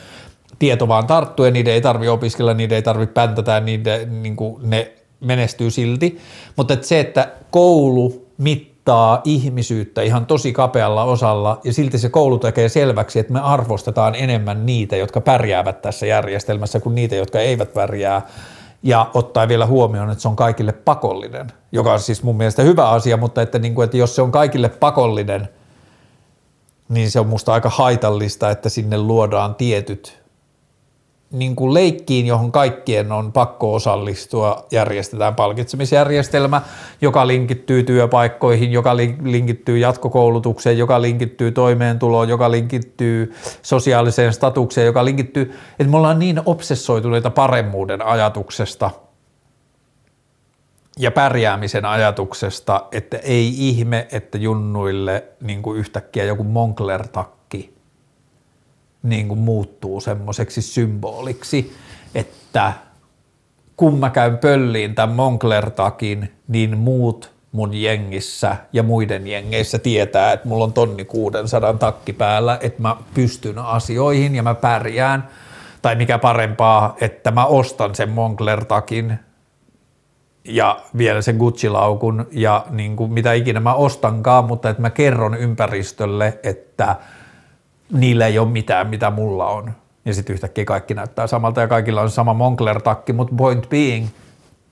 tieto 0.59 0.87
vaan 0.87 1.07
tarttuu 1.07 1.45
ja 1.45 1.51
niiden 1.51 1.73
ei 1.73 1.81
tarvi 1.81 2.07
opiskella, 2.07 2.53
niiden 2.53 2.75
ei 2.75 2.81
tarvi 2.81 3.07
päntätä, 3.07 3.59
niiden, 3.59 4.23
niin 4.23 4.35
ne 4.61 4.91
menestyy 5.19 5.71
silti. 5.71 6.19
Mutta 6.55 6.73
et 6.73 6.83
se, 6.83 6.99
että 6.99 7.31
koulu 7.51 8.28
mittaa 8.39 9.21
ihmisyyttä 9.23 10.01
ihan 10.01 10.25
tosi 10.25 10.53
kapealla 10.53 11.03
osalla 11.03 11.59
ja 11.63 11.73
silti 11.73 11.97
se 11.97 12.09
koulu 12.09 12.39
tekee 12.39 12.69
selväksi, 12.69 13.19
että 13.19 13.33
me 13.33 13.39
arvostetaan 13.39 14.15
enemmän 14.15 14.65
niitä, 14.65 14.95
jotka 14.95 15.21
pärjäävät 15.21 15.81
tässä 15.81 16.05
järjestelmässä 16.05 16.79
kuin 16.79 16.95
niitä, 16.95 17.15
jotka 17.15 17.39
eivät 17.39 17.73
pärjää. 17.73 18.21
Ja 18.83 19.09
ottaa 19.13 19.47
vielä 19.47 19.65
huomioon, 19.65 20.11
että 20.11 20.21
se 20.21 20.27
on 20.27 20.35
kaikille 20.35 20.71
pakollinen, 20.71 21.47
joka 21.71 21.93
on 21.93 21.99
siis 21.99 22.23
mun 22.23 22.37
mielestä 22.37 22.61
hyvä 22.61 22.89
asia, 22.89 23.17
mutta 23.17 23.41
että, 23.41 23.59
niin 23.59 23.75
kuin, 23.75 23.85
että 23.85 23.97
jos 23.97 24.15
se 24.15 24.21
on 24.21 24.31
kaikille 24.31 24.69
pakollinen, 24.69 25.49
niin 26.89 27.11
se 27.11 27.19
on 27.19 27.27
musta 27.27 27.53
aika 27.53 27.69
haitallista, 27.69 28.51
että 28.51 28.69
sinne 28.69 28.97
luodaan 28.97 29.55
tietyt 29.55 30.18
niin 31.31 31.55
kuin 31.55 31.73
leikkiin, 31.73 32.27
johon 32.27 32.51
kaikkien 32.51 33.11
on 33.11 33.31
pakko 33.31 33.73
osallistua, 33.73 34.65
järjestetään 34.71 35.35
palkitsemisjärjestelmä, 35.35 36.61
joka 37.01 37.27
linkittyy 37.27 37.83
työpaikkoihin, 37.83 38.71
joka 38.71 38.97
linkittyy 39.23 39.77
jatkokoulutukseen, 39.77 40.77
joka 40.77 41.01
linkittyy 41.01 41.51
toimeentuloon, 41.51 42.29
joka 42.29 42.51
linkittyy 42.51 43.33
sosiaaliseen 43.61 44.33
statukseen, 44.33 44.85
joka 44.85 45.05
linkittyy, 45.05 45.55
että 45.79 45.91
me 45.91 45.97
ollaan 45.97 46.19
niin 46.19 46.41
obsessoituneita 46.45 47.29
paremmuuden 47.29 48.05
ajatuksesta 48.05 48.91
ja 50.99 51.11
pärjäämisen 51.11 51.85
ajatuksesta, 51.85 52.85
että 52.91 53.17
ei 53.17 53.69
ihme, 53.69 54.07
että 54.11 54.37
junnuille 54.37 55.23
niin 55.41 55.61
kuin 55.61 55.79
yhtäkkiä 55.79 56.23
joku 56.23 56.43
monkler 56.43 57.07
niin 59.03 59.27
kuin 59.27 59.39
muuttuu 59.39 60.01
semmoiseksi 60.01 60.61
symboliksi, 60.61 61.75
että 62.15 62.73
kun 63.77 63.99
mä 63.99 64.09
käyn 64.09 64.37
pölliin 64.37 64.95
tämän 64.95 65.15
Moncler-takin, 65.15 66.33
niin 66.47 66.77
muut 66.77 67.31
mun 67.51 67.73
jengissä 67.73 68.55
ja 68.73 68.83
muiden 68.83 69.27
jengeissä 69.27 69.79
tietää, 69.79 70.31
että 70.31 70.47
mulla 70.47 70.63
on 70.63 70.73
tonni 70.73 71.05
600 71.05 71.73
takki 71.73 72.13
päällä, 72.13 72.57
että 72.61 72.81
mä 72.81 72.95
pystyn 73.13 73.57
asioihin 73.57 74.35
ja 74.35 74.43
mä 74.43 74.55
pärjään. 74.55 75.27
Tai 75.81 75.95
mikä 75.95 76.17
parempaa, 76.17 76.95
että 77.01 77.31
mä 77.31 77.45
ostan 77.45 77.95
sen 77.95 78.09
Moncler-takin 78.09 79.19
ja 80.43 80.79
vielä 80.97 81.21
sen 81.21 81.35
Gucci-laukun 81.37 82.27
ja 82.31 82.65
niin 82.69 82.95
kuin 82.95 83.13
mitä 83.13 83.33
ikinä 83.33 83.59
mä 83.59 83.73
ostankaan, 83.73 84.45
mutta 84.45 84.69
että 84.69 84.81
mä 84.81 84.89
kerron 84.89 85.35
ympäristölle, 85.37 86.39
että– 86.43 86.95
niillä 87.91 88.27
ei 88.27 88.39
ole 88.39 88.49
mitään, 88.49 88.87
mitä 88.87 89.11
mulla 89.11 89.47
on. 89.47 89.71
Ja 90.05 90.13
sitten 90.13 90.33
yhtäkkiä 90.33 90.65
kaikki 90.65 90.93
näyttää 90.93 91.27
samalta 91.27 91.61
ja 91.61 91.67
kaikilla 91.67 92.01
on 92.01 92.09
sama 92.09 92.33
Moncler-takki, 92.33 93.13
mutta 93.13 93.35
point 93.37 93.69
being, 93.69 94.07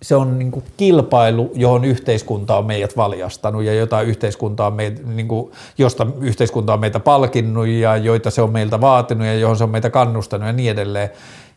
se 0.01 0.15
on 0.15 0.39
niin 0.39 0.51
kuin 0.51 0.65
kilpailu, 0.77 1.51
johon 1.55 1.85
yhteiskunta 1.85 2.57
on 2.57 2.65
meidät 2.65 2.97
valjastanut 2.97 3.63
ja 3.63 3.73
jota 3.73 4.01
yhteiskunta 4.01 4.67
on 4.67 4.73
meitä, 4.73 5.01
niin 5.03 5.27
kuin, 5.27 5.51
josta 5.77 6.07
yhteiskunta 6.21 6.73
on 6.73 6.79
meitä 6.79 6.99
palkinnut 6.99 7.67
ja 7.67 7.97
joita 7.97 8.31
se 8.31 8.41
on 8.41 8.51
meiltä 8.51 8.81
vaatinut 8.81 9.27
ja 9.27 9.33
johon 9.33 9.57
se 9.57 9.63
on 9.63 9.69
meitä 9.69 9.89
kannustanut 9.89 10.47
ja 10.47 10.53
niin 10.53 10.71
edelleen. 10.71 11.09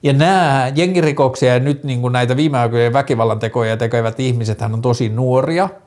Ja 0.02 0.12
nämä 0.12 0.72
jengirikoksia 0.74 1.54
ja 1.54 1.61
nyt 1.61 1.84
niin 1.84 2.00
kuin 2.00 2.12
näitä 2.12 2.36
viime 2.36 2.58
aikojen 2.58 2.92
väkivallan 2.92 3.38
tekoja 3.38 3.76
tekevät 3.76 4.20
ihmiset 4.20 4.62
on 4.62 4.82
tosi 4.82 5.08
nuoria– 5.08 5.68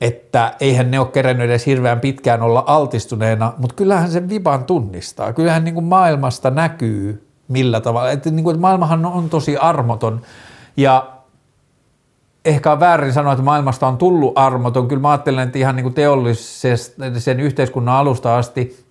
että 0.00 0.54
eihän 0.60 0.90
ne 0.90 1.00
ole 1.00 1.08
kerennyt 1.08 1.44
edes 1.44 1.66
hirveän 1.66 2.00
pitkään 2.00 2.42
olla 2.42 2.64
altistuneena, 2.66 3.52
mutta 3.58 3.76
kyllähän 3.76 4.10
sen 4.10 4.28
viban 4.28 4.64
tunnistaa. 4.64 5.32
Kyllähän 5.32 5.64
niin 5.64 5.74
kuin 5.74 5.84
maailmasta 5.84 6.50
näkyy 6.50 7.28
millä 7.48 7.80
tavalla. 7.80 8.10
Että, 8.10 8.30
niin 8.30 8.44
kuin, 8.44 8.54
että 8.54 8.60
maailmahan 8.60 9.06
on 9.06 9.30
tosi 9.30 9.56
armoton 9.56 10.20
ja 10.76 11.12
ehkä 12.44 12.72
on 12.72 12.80
väärin 12.80 13.12
sanoa, 13.12 13.32
että 13.32 13.44
maailmasta 13.44 13.86
on 13.86 13.98
tullut 13.98 14.38
armoton. 14.38 14.88
Kyllä 14.88 15.02
mä 15.02 15.10
ajattelen, 15.10 15.46
että 15.46 15.58
ihan 15.58 15.76
niin 15.76 15.84
kuin 15.84 15.94
teollisen 15.94 17.40
yhteiskunnan 17.40 17.94
alusta 17.94 18.38
asti 18.38 18.88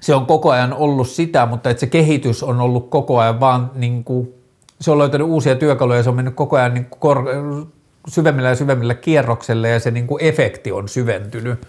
se 0.00 0.14
on 0.14 0.26
koko 0.26 0.50
ajan 0.50 0.74
ollut 0.74 1.08
sitä, 1.08 1.46
mutta 1.46 1.70
että 1.70 1.80
se 1.80 1.86
kehitys 1.86 2.42
on 2.42 2.60
ollut 2.60 2.90
koko 2.90 3.18
ajan 3.18 3.40
vaan 3.40 3.70
niin 3.74 4.04
kuin, 4.04 4.34
se 4.80 4.90
on 4.90 4.98
löytänyt 4.98 5.26
uusia 5.26 5.56
työkaluja, 5.56 6.02
se 6.02 6.08
on 6.08 6.16
mennyt 6.16 6.34
koko 6.34 6.56
ajan 6.56 6.74
niin 6.74 6.84
kuin 6.84 7.00
kor- 7.00 7.66
syvemmillä 8.10 8.48
ja 8.48 8.54
syvemmillä 8.54 8.94
kierrokselle 8.94 9.68
ja 9.68 9.80
se 9.80 9.90
niin 9.90 10.06
kuin 10.06 10.24
efekti 10.24 10.72
on 10.72 10.88
syventynyt 10.88 11.66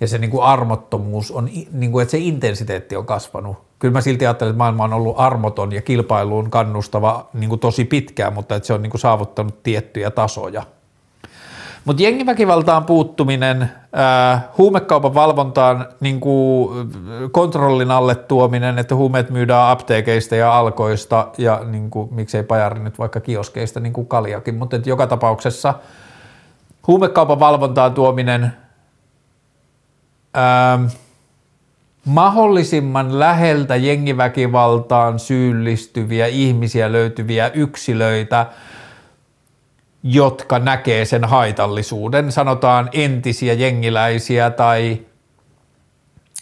ja 0.00 0.08
se 0.08 0.18
niin 0.18 0.30
kuin 0.30 0.42
armottomuus 0.42 1.30
on, 1.30 1.50
niin 1.72 1.92
kuin, 1.92 2.02
että 2.02 2.10
se 2.10 2.18
intensiteetti 2.18 2.96
on 2.96 3.06
kasvanut. 3.06 3.56
Kyllä 3.78 3.92
mä 3.92 4.00
silti 4.00 4.26
ajattelen, 4.26 4.50
että 4.50 4.58
maailma 4.58 4.84
on 4.84 4.92
ollut 4.92 5.14
armoton 5.18 5.72
ja 5.72 5.82
kilpailuun 5.82 6.50
kannustava 6.50 7.28
niin 7.34 7.48
kuin 7.48 7.60
tosi 7.60 7.84
pitkään, 7.84 8.32
mutta 8.32 8.56
että 8.56 8.66
se 8.66 8.72
on 8.72 8.82
niin 8.82 8.90
kuin 8.90 9.00
saavuttanut 9.00 9.62
tiettyjä 9.62 10.10
tasoja– 10.10 10.62
mutta 11.90 12.02
jengiväkivaltaan 12.02 12.84
puuttuminen, 12.84 13.70
ää, 13.92 14.48
huumekaupan 14.58 15.14
valvontaan 15.14 15.86
niin 16.00 16.20
kuin 16.20 16.90
kontrollin 17.32 17.90
alle 17.90 18.14
tuominen, 18.14 18.78
että 18.78 18.94
huumeet 18.94 19.30
myydään 19.30 19.70
apteekeista 19.70 20.36
ja 20.36 20.58
alkoista 20.58 21.28
ja 21.38 21.60
niin 21.70 21.90
kuin, 21.90 22.14
miksei 22.14 22.42
pajari 22.42 22.80
nyt 22.80 22.98
vaikka 22.98 23.20
kioskeista 23.20 23.80
niin 23.80 23.92
kuin 23.92 24.06
kaljakin, 24.06 24.54
mutta 24.54 24.76
joka 24.84 25.06
tapauksessa 25.06 25.74
huumekaupan 26.86 27.40
valvontaan 27.40 27.94
tuominen, 27.94 28.52
ää, 30.34 30.78
mahdollisimman 32.04 33.18
läheltä 33.18 33.76
jengiväkivaltaan 33.76 35.18
syyllistyviä 35.18 36.26
ihmisiä 36.26 36.92
löytyviä 36.92 37.50
yksilöitä– 37.54 38.46
jotka 40.02 40.58
näkee 40.58 41.04
sen 41.04 41.24
haitallisuuden, 41.24 42.32
sanotaan 42.32 42.88
entisiä 42.92 43.52
jengiläisiä 43.52 44.50
tai 44.50 45.00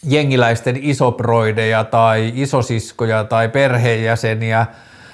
jengiläisten 0.03 0.79
isoproideja 0.81 1.83
tai 1.83 2.31
isosiskoja 2.35 3.23
tai 3.23 3.49
perheenjäseniä, 3.49 4.65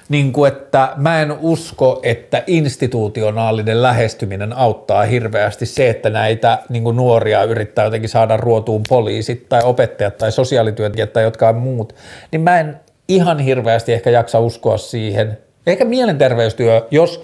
niin 0.09 0.33
kuin 0.33 0.51
että 0.51 0.93
mä 0.95 1.21
en 1.21 1.31
usko, 1.39 1.99
että 2.03 2.43
institutionaalinen 2.47 3.81
lähestyminen 3.81 4.53
auttaa 4.53 5.03
hirveästi 5.03 5.65
se, 5.65 5.89
että 5.89 6.09
näitä 6.09 6.59
niin 6.69 6.83
kuin 6.83 6.95
nuoria 6.95 7.43
yrittää 7.43 7.85
jotenkin 7.85 8.09
saada 8.09 8.37
ruotuun 8.37 8.81
poliisit 8.89 9.49
tai 9.49 9.61
opettajat 9.63 10.17
tai 10.17 10.31
sosiaalityöntekijät 10.31 11.13
tai 11.13 11.23
jotkään 11.23 11.55
muut, 11.55 11.95
niin 12.31 12.41
mä 12.41 12.59
en 12.59 12.79
ihan 13.07 13.39
hirveästi 13.39 13.93
ehkä 13.93 14.09
jaksa 14.09 14.39
uskoa 14.39 14.77
siihen. 14.77 15.37
Ehkä 15.67 15.85
mielenterveystyö, 15.85 16.87
jos 16.91 17.23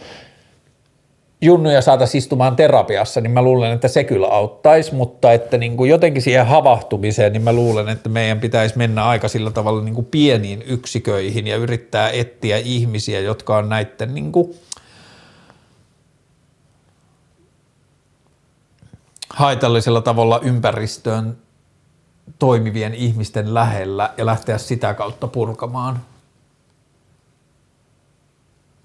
junnuja 1.42 1.82
saataisiin 1.82 2.20
istumaan 2.20 2.56
terapiassa, 2.56 3.22
niin 3.22 3.32
mä 3.32 3.42
luulen, 3.42 3.72
että 3.72 3.88
se 3.88 4.04
kyllä 4.04 4.28
auttaisi, 4.28 4.96
mutta 4.96 5.32
että 5.32 5.58
niin 5.58 5.78
kuin 5.78 5.89
jotenkin 5.89 6.22
siihen 6.22 6.48
havahtumiseen, 6.48 7.34
niin 7.34 7.44
mä 7.44 7.54
luulen, 7.54 7.89
että 7.89 8.10
meidän 8.10 8.39
pitäisi 8.39 8.78
mennä 8.78 9.06
aika 9.06 9.28
sillä 9.28 9.52
tavalla 9.52 9.84
niin 9.84 9.96
kuin 9.96 10.06
pieniin 10.06 10.64
yksiköihin 10.68 11.48
ja 11.48 11.56
yrittää 11.56 12.10
etsiä 12.10 12.58
ihmisiä, 12.58 13.20
jotka 13.20 13.58
on 13.58 13.70
näiden 13.70 14.14
niin 14.14 14.32
kuin 14.32 14.56
haitallisella 19.30 20.02
tavalla 20.02 20.39
ympäristöön 20.44 21.38
toimivien 22.39 22.94
ihmisten 22.94 23.54
lähellä 23.54 24.14
ja 24.18 24.26
lähteä 24.26 24.58
sitä 24.58 24.94
kautta 24.94 25.28
purkamaan. 25.28 26.00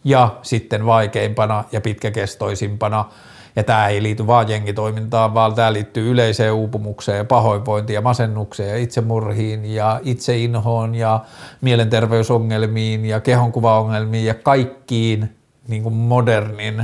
Ja 0.07 0.37
sitten 0.43 0.87
vaikeimpana 0.87 1.65
ja 1.73 1.81
pitkäkestoisimpana, 1.81 3.05
ja 3.57 3.65
tämä 3.65 3.89
ei 3.89 4.03
liity 4.03 4.27
vaan 4.27 4.49
jengitoimintaan, 4.49 5.35
vaan 5.35 5.55
tämä 5.55 5.73
liittyy 5.73 6.11
yleiseen 6.11 6.53
uupumukseen 6.53 7.19
ja 7.19 7.25
pahoinvointiin 7.25 7.95
ja 7.95 8.01
masennukseen 8.01 8.69
ja 8.69 8.77
itsemurhiin 8.77 9.65
ja 9.75 10.01
itseinhoon 10.05 10.95
ja 10.95 11.21
mielenterveysongelmiin 11.61 13.05
ja 13.05 13.21
kehonkuvaongelmiin 13.21 14.27
ja 14.27 14.35
kaikkiin 14.35 15.37
niin 15.69 15.83
kuin 15.83 15.95
modernin 15.95 16.83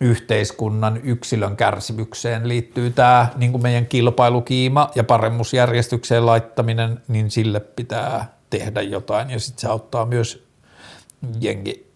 yhteiskunnan 0.00 1.00
yksilön 1.02 1.56
kärsimykseen 1.56 2.48
liittyy 2.48 2.90
tämä 2.90 3.28
niin 3.36 3.52
kuin 3.52 3.62
meidän 3.62 3.86
kilpailukiima 3.86 4.90
ja 4.94 5.04
paremmusjärjestykseen 5.04 6.26
laittaminen, 6.26 7.00
niin 7.08 7.30
sille 7.30 7.60
pitää 7.60 8.34
tehdä 8.50 8.82
jotain. 8.82 9.30
Ja 9.30 9.40
sitten 9.40 9.60
se 9.60 9.68
auttaa 9.68 10.06
myös 10.06 10.44
jengi 11.40 11.93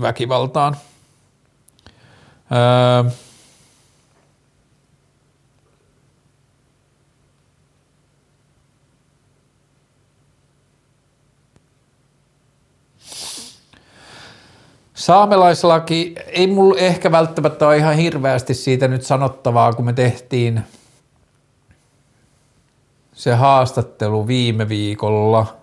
väkivaltaan. 0.00 0.76
Öö, 2.52 3.10
Saamelaislaki, 14.94 16.14
ei 16.26 16.46
mulla 16.46 16.78
ehkä 16.78 17.12
välttämättä 17.12 17.66
ole 17.66 17.76
ihan 17.76 17.96
hirveästi 17.96 18.54
siitä 18.54 18.88
nyt 18.88 19.02
sanottavaa, 19.02 19.72
kun 19.72 19.84
me 19.84 19.92
tehtiin 19.92 20.62
se 23.12 23.34
haastattelu 23.34 24.26
viime 24.26 24.68
viikolla. 24.68 25.56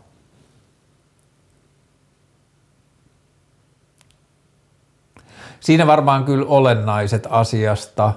Siinä 5.64 5.88
varmaan 5.88 6.24
kyllä 6.24 6.46
olennaiset 6.48 7.28
asiasta, 7.30 8.14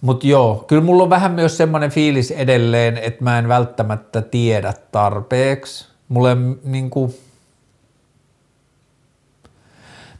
mutta 0.00 0.26
joo, 0.26 0.64
kyllä 0.66 0.82
mulla 0.82 1.02
on 1.02 1.10
vähän 1.10 1.32
myös 1.32 1.56
semmoinen 1.56 1.90
fiilis 1.90 2.30
edelleen, 2.30 2.98
että 2.98 3.24
mä 3.24 3.38
en 3.38 3.48
välttämättä 3.48 4.22
tiedä 4.22 4.74
tarpeeksi. 4.92 5.88
Mulle 6.08 6.36
niin 6.64 6.90
kuin, 6.90 7.14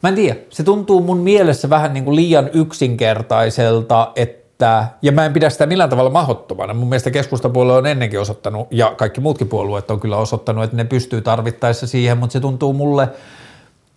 Mä 0.03 0.09
en 0.09 0.15
tiedä, 0.15 0.39
se 0.49 0.63
tuntuu 0.63 1.01
mun 1.01 1.17
mielessä 1.17 1.69
vähän 1.69 1.93
niin 1.93 2.03
kuin 2.03 2.15
liian 2.15 2.49
yksinkertaiselta, 2.53 4.11
että, 4.15 4.87
ja 5.01 5.11
mä 5.11 5.25
en 5.25 5.33
pidä 5.33 5.49
sitä 5.49 5.65
millään 5.65 5.89
tavalla 5.89 6.09
mahdottomana. 6.09 6.73
Mun 6.73 6.89
mielestä 6.89 7.11
keskustapuolue 7.11 7.77
on 7.77 7.85
ennenkin 7.85 8.19
osoittanut, 8.19 8.67
ja 8.71 8.93
kaikki 8.97 9.21
muutkin 9.21 9.47
puolueet 9.47 9.91
on 9.91 9.99
kyllä 9.99 10.17
osoittanut, 10.17 10.63
että 10.63 10.77
ne 10.77 10.83
pystyy 10.83 11.21
tarvittaessa 11.21 11.87
siihen, 11.87 12.17
mutta 12.17 12.33
se 12.33 12.39
tuntuu 12.39 12.73
mulle, 12.73 13.09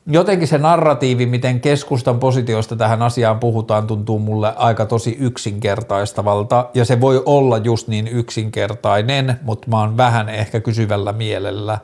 jotenkin 0.06 0.48
se 0.48 0.58
narratiivi, 0.58 1.26
miten 1.26 1.60
keskustan 1.60 2.18
positiosta 2.18 2.76
tähän 2.76 3.02
asiaan 3.02 3.38
puhutaan, 3.38 3.86
tuntuu 3.86 4.18
mulle 4.18 4.52
aika 4.56 4.86
tosi 4.86 5.16
yksinkertaistavalta, 5.20 6.68
ja 6.74 6.84
se 6.84 7.00
voi 7.00 7.22
olla 7.26 7.58
just 7.58 7.88
niin 7.88 8.08
yksinkertainen, 8.08 9.40
mutta 9.42 9.68
mä 9.68 9.80
oon 9.80 9.96
vähän 9.96 10.28
ehkä 10.28 10.60
kysyvällä 10.60 11.12
mielellä, 11.12 11.78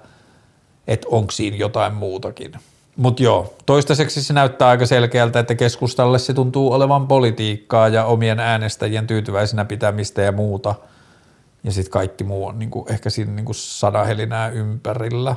että 0.89 1.09
onko 1.11 1.31
siinä 1.31 1.57
jotain 1.57 1.95
muutakin. 1.95 2.53
Mutta 2.97 3.23
joo, 3.23 3.55
toistaiseksi 3.67 4.23
se 4.23 4.33
näyttää 4.33 4.69
aika 4.69 4.87
selkeältä, 4.87 5.39
että 5.39 5.55
keskustalle 5.55 6.19
se 6.19 6.35
tuntuu 6.35 6.73
olevan 6.73 7.09
politiikkaa 7.09 7.89
ja 7.89 8.05
omien 8.05 8.41
äänestäjien 8.41 9.07
tyytyväisenä 9.07 9.65
pitämistä 9.65 10.23
ja 10.23 10.33
muuta. 10.33 10.75
Ja 11.65 11.73
sitten 11.73 11.93
kaikki 11.93 12.25
muu 12.25 12.47
on 12.47 12.59
niinku, 12.59 12.87
ehkä 12.91 13.11
siinä 13.11 13.33
niinku 13.33 13.53
sadahelinää 13.55 14.49
ympärillä. 14.49 15.37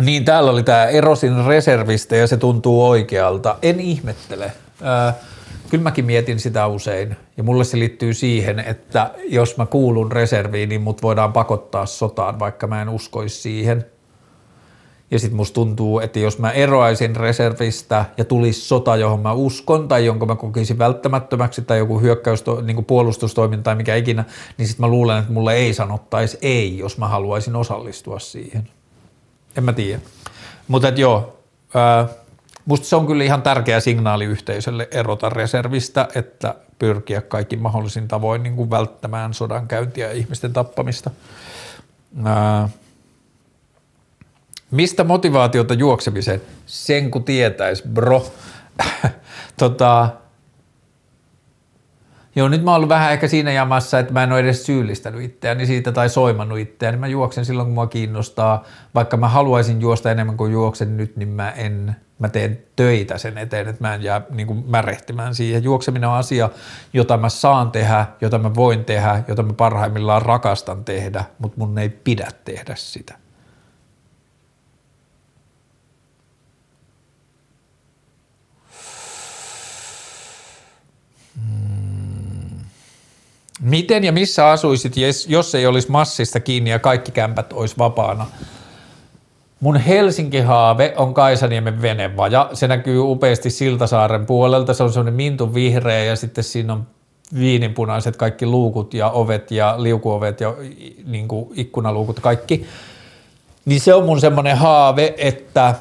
Niin, 0.00 0.24
täällä 0.24 0.50
oli 0.50 0.62
tämä 0.62 0.86
Erosin 0.86 1.44
reservistä 1.44 2.16
ja 2.16 2.26
se 2.26 2.36
tuntuu 2.36 2.88
oikealta. 2.88 3.56
En 3.62 3.80
ihmettele. 3.80 4.52
Ää, 4.82 5.14
kyllä 5.70 5.82
mäkin 5.82 6.04
mietin 6.04 6.40
sitä 6.40 6.66
usein. 6.66 7.16
Ja 7.36 7.42
mulle 7.42 7.64
se 7.64 7.78
liittyy 7.78 8.14
siihen, 8.14 8.58
että 8.58 9.10
jos 9.28 9.56
mä 9.56 9.66
kuulun 9.66 10.12
reserviin, 10.12 10.68
niin 10.68 10.80
mut 10.80 11.02
voidaan 11.02 11.32
pakottaa 11.32 11.86
sotaan, 11.86 12.38
vaikka 12.38 12.66
mä 12.66 12.82
en 12.82 12.88
uskoisi 12.88 13.40
siihen. 13.40 13.86
Ja 15.10 15.18
sitten 15.18 15.36
musta 15.36 15.54
tuntuu, 15.54 16.00
että 16.00 16.18
jos 16.18 16.38
mä 16.38 16.50
eroaisin 16.50 17.16
reservistä 17.16 18.04
ja 18.16 18.24
tulisi 18.24 18.60
sota, 18.60 18.96
johon 18.96 19.20
mä 19.20 19.32
uskon 19.32 19.88
tai 19.88 20.06
jonka 20.06 20.26
mä 20.26 20.36
kokisin 20.36 20.78
välttämättömäksi 20.78 21.62
tai 21.62 21.78
joku 21.78 22.00
hyökkäys, 22.00 22.44
niin 22.62 22.74
kuin 22.74 22.84
puolustustoiminta 22.84 23.62
tai 23.62 23.74
mikä 23.74 23.94
ikinä, 23.94 24.24
niin 24.58 24.68
sitten 24.68 24.86
mä 24.86 24.90
luulen, 24.90 25.18
että 25.18 25.32
mulle 25.32 25.54
ei 25.54 25.74
sanottaisi 25.74 26.38
ei, 26.42 26.78
jos 26.78 26.98
mä 26.98 27.08
haluaisin 27.08 27.56
osallistua 27.56 28.18
siihen. 28.18 28.68
En 29.56 29.64
mä 29.64 29.72
tiedä. 29.72 30.00
Mutta 30.68 30.88
joo, 30.88 31.38
ää, 31.74 32.08
Musta 32.66 32.86
se 32.86 32.96
on 32.96 33.06
kyllä 33.06 33.24
ihan 33.24 33.42
tärkeä 33.42 33.80
signaali 33.80 34.24
yhteisölle 34.24 34.88
erota 34.90 35.28
reservistä, 35.28 36.08
että 36.14 36.54
pyrkiä 36.78 37.20
kaikki 37.20 37.56
mahdollisin 37.56 38.08
tavoin 38.08 38.42
niin 38.42 38.56
kuin 38.56 38.70
välttämään 38.70 39.34
sodan 39.34 39.68
käyntiä 39.68 40.06
ja 40.06 40.12
ihmisten 40.12 40.52
tappamista. 40.52 41.10
Ää, 42.24 42.68
mistä 44.70 45.04
motivaatiota 45.04 45.74
juoksemiseen? 45.74 46.42
Sen 46.66 47.10
kun 47.10 47.24
tietäis, 47.24 47.82
bro. 47.82 48.26
tota, 49.58 50.08
Joo, 52.36 52.48
nyt 52.48 52.64
mä 52.64 52.70
oon 52.70 52.76
ollut 52.76 52.88
vähän 52.88 53.12
ehkä 53.12 53.28
siinä 53.28 53.52
jamassa, 53.52 53.98
että 53.98 54.12
mä 54.12 54.22
en 54.22 54.32
ole 54.32 54.40
edes 54.40 54.66
syyllistänyt 54.66 55.22
itseäni 55.22 55.66
siitä 55.66 55.92
tai 55.92 56.08
soimannut 56.08 56.58
itseäni. 56.58 56.96
Mä 56.96 57.06
juoksen 57.06 57.44
silloin, 57.44 57.66
kun 57.66 57.74
mua 57.74 57.86
kiinnostaa. 57.86 58.64
Vaikka 58.94 59.16
mä 59.16 59.28
haluaisin 59.28 59.80
juosta 59.80 60.10
enemmän 60.10 60.36
kuin 60.36 60.52
juoksen 60.52 60.96
nyt, 60.96 61.16
niin 61.16 61.28
mä 61.28 61.50
en 61.50 61.96
mä 62.18 62.28
teen 62.28 62.58
töitä 62.76 63.18
sen 63.18 63.38
eteen, 63.38 63.68
että 63.68 63.84
mä 63.84 63.94
en 63.94 64.02
jää 64.02 64.22
niin 64.30 64.46
kuin 64.46 64.64
märehtimään 64.66 65.34
siihen. 65.34 65.64
Juokseminen 65.64 66.08
on 66.08 66.16
asia, 66.16 66.50
jota 66.92 67.16
mä 67.16 67.28
saan 67.28 67.70
tehdä, 67.70 68.06
jota 68.20 68.38
mä 68.38 68.54
voin 68.54 68.84
tehdä, 68.84 69.22
jota 69.28 69.42
mä 69.42 69.52
parhaimmillaan 69.52 70.22
rakastan 70.22 70.84
tehdä, 70.84 71.24
mutta 71.38 71.58
mun 71.58 71.78
ei 71.78 71.88
pidä 71.88 72.28
tehdä 72.44 72.74
sitä. 72.76 73.25
Miten 83.60 84.04
ja 84.04 84.12
missä 84.12 84.48
asuisit, 84.48 84.94
jos 85.28 85.54
ei 85.54 85.66
olisi 85.66 85.90
massista 85.90 86.40
kiinni 86.40 86.70
ja 86.70 86.78
kaikki 86.78 87.12
kämpät 87.12 87.52
olisi 87.52 87.78
vapaana? 87.78 88.26
Mun 89.60 89.76
Helsinki-haave 89.76 90.94
on 90.96 91.14
Kaisaniemen 91.14 91.82
venevaja. 91.82 92.50
Se 92.52 92.68
näkyy 92.68 92.98
upeasti 92.98 93.50
Siltasaaren 93.50 94.26
puolelta. 94.26 94.74
Se 94.74 94.82
on 94.82 94.92
semmoinen 94.92 95.14
mintu 95.14 95.54
vihreä 95.54 96.04
ja 96.04 96.16
sitten 96.16 96.44
siinä 96.44 96.72
on 96.72 96.86
viininpunaiset 97.38 98.16
kaikki 98.16 98.46
luukut 98.46 98.94
ja 98.94 99.10
ovet 99.10 99.50
ja 99.50 99.74
liukuovet 99.82 100.40
ja 100.40 100.54
niin 101.06 101.28
kuin 101.28 101.48
ikkunaluukut 101.54 102.20
kaikki. 102.20 102.66
Niin 103.64 103.80
se 103.80 103.94
on 103.94 104.04
mun 104.04 104.20
semmoinen 104.20 104.56
haave, 104.56 105.14
että 105.18 105.74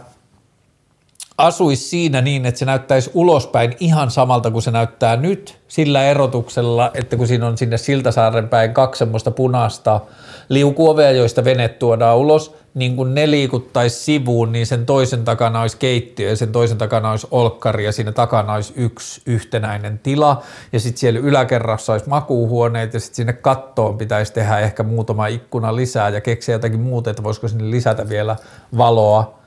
asuisi 1.38 1.84
siinä 1.90 2.22
niin, 2.22 2.46
että 2.46 2.60
se 2.60 2.66
näyttäisi 2.66 3.12
ulospäin 3.14 3.76
ihan 3.80 4.12
samalta 4.12 4.52
kuin 4.52 4.62
se 4.62 4.72
näyttää 4.72 5.16
nyt, 5.16 5.58
sillä 5.68 6.04
erotuksella, 6.04 6.92
että 6.94 7.18
kun 7.18 7.28
siinä 7.28 7.48
on 7.48 7.58
sinne 7.58 7.78
Siltasaaren 7.78 8.50
päin 8.50 8.74
kaksi 8.74 9.00
semmoista 9.00 9.32
punaista 9.32 10.02
liukuovea, 10.50 11.12
joista 11.12 11.44
venet 11.44 11.80
tuodaan 11.80 12.18
ulos, 12.18 12.56
niin 12.74 12.96
kun 12.96 13.16
ne 13.16 13.32
liikuttaisi 13.32 14.04
sivuun, 14.04 14.52
niin 14.52 14.68
sen 14.68 14.86
toisen 14.86 15.24
takana 15.26 15.62
olisi 15.62 15.78
keittiö 15.78 16.30
ja 16.30 16.36
sen 16.36 16.52
toisen 16.52 16.78
takana 16.78 17.12
olisi 17.12 17.28
olkkari 17.32 17.86
ja 17.86 17.92
siinä 17.92 18.12
takana 18.12 18.54
olisi 18.54 18.74
yksi 18.76 19.22
yhtenäinen 19.26 20.00
tila 20.00 20.44
ja 20.74 20.80
sitten 20.80 21.00
siellä 21.00 21.20
yläkerrassa 21.20 21.94
olisi 21.94 22.10
makuuhuoneet 22.10 22.94
ja 22.94 23.00
sitten 23.00 23.16
sinne 23.16 23.34
kattoon 23.34 23.98
pitäisi 23.98 24.34
tehdä 24.34 24.60
ehkä 24.60 24.84
muutama 24.84 25.28
ikkuna 25.28 25.76
lisää 25.76 26.10
ja 26.10 26.22
keksiä 26.22 26.56
jotakin 26.56 26.80
muuta, 26.80 27.10
että 27.10 27.24
voisiko 27.24 27.48
sinne 27.48 27.72
lisätä 27.72 28.10
vielä 28.10 28.36
valoa. 28.78 29.45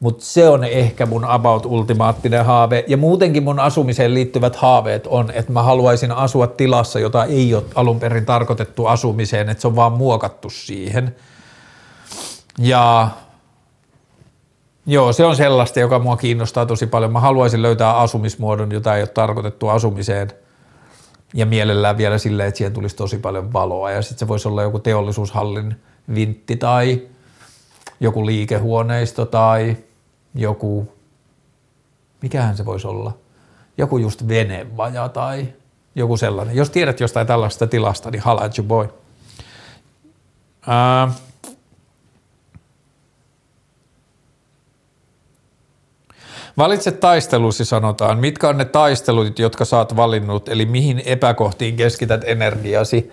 Mutta 0.00 0.24
se 0.24 0.48
on 0.48 0.64
ehkä 0.64 1.06
mun 1.06 1.24
about 1.24 1.66
ultimaattinen 1.66 2.44
haave. 2.44 2.84
Ja 2.86 2.96
muutenkin 2.96 3.42
mun 3.42 3.60
asumiseen 3.60 4.14
liittyvät 4.14 4.56
haaveet 4.56 5.06
on, 5.06 5.30
että 5.30 5.52
mä 5.52 5.62
haluaisin 5.62 6.12
asua 6.12 6.46
tilassa, 6.46 6.98
jota 6.98 7.24
ei 7.24 7.54
ole 7.54 7.64
alun 7.74 8.00
perin 8.00 8.26
tarkoitettu 8.26 8.86
asumiseen, 8.86 9.48
että 9.48 9.60
se 9.60 9.68
on 9.68 9.76
vaan 9.76 9.92
muokattu 9.92 10.50
siihen– 10.50 11.14
Ja 12.58 13.08
joo, 14.86 15.12
se 15.12 15.24
on 15.24 15.36
sellaista, 15.36 15.80
joka 15.80 15.98
mua 15.98 16.16
kiinnostaa 16.16 16.66
tosi 16.66 16.86
paljon. 16.86 17.12
Mä 17.12 17.20
haluaisin 17.20 17.62
löytää 17.62 17.98
asumismuodon, 17.98 18.72
jota 18.72 18.96
ei 18.96 19.02
ole 19.02 19.08
tarkoitettu 19.08 19.68
asumiseen 19.68 20.32
ja 21.34 21.46
mielellään 21.46 21.98
vielä 21.98 22.18
silleen, 22.18 22.48
että 22.48 22.58
siihen 22.58 22.72
tulisi 22.72 22.96
tosi 22.96 23.18
paljon 23.18 23.52
valoa 23.52 23.90
ja 23.90 24.02
sitten 24.02 24.18
se 24.18 24.28
voisi 24.28 24.48
olla 24.48 24.62
joku 24.62 24.78
teollisuushallin 24.78 25.74
vintti 26.14 26.56
tai 26.56 27.02
joku 28.00 28.26
liikehuoneisto 28.26 29.26
tai 29.26 29.76
joku, 30.34 30.92
mikähän 32.22 32.56
se 32.56 32.64
voisi 32.64 32.86
olla, 32.86 33.18
joku 33.78 33.98
just 33.98 34.28
venevaja 34.28 35.08
tai 35.08 35.48
joku 35.94 36.16
sellainen. 36.16 36.56
Jos 36.56 36.70
tiedät 36.70 37.00
jostain 37.00 37.26
tällaista 37.26 37.66
tilasta, 37.66 38.10
niin 38.10 38.22
hala 38.22 38.40
at 38.40 38.58
your 38.58 38.68
boy. 38.68 38.88
Ää, 40.66 41.12
Valitse 46.58 46.92
taistelusi 46.92 47.64
sanotaan. 47.64 48.18
Mitkä 48.18 48.48
on 48.48 48.56
ne 48.56 48.64
taistelut, 48.64 49.38
jotka 49.38 49.64
saat 49.64 49.96
valinnut, 49.96 50.48
eli 50.48 50.66
mihin 50.66 51.02
epäkohtiin 51.04 51.76
keskität 51.76 52.24
energiasi? 52.24 53.12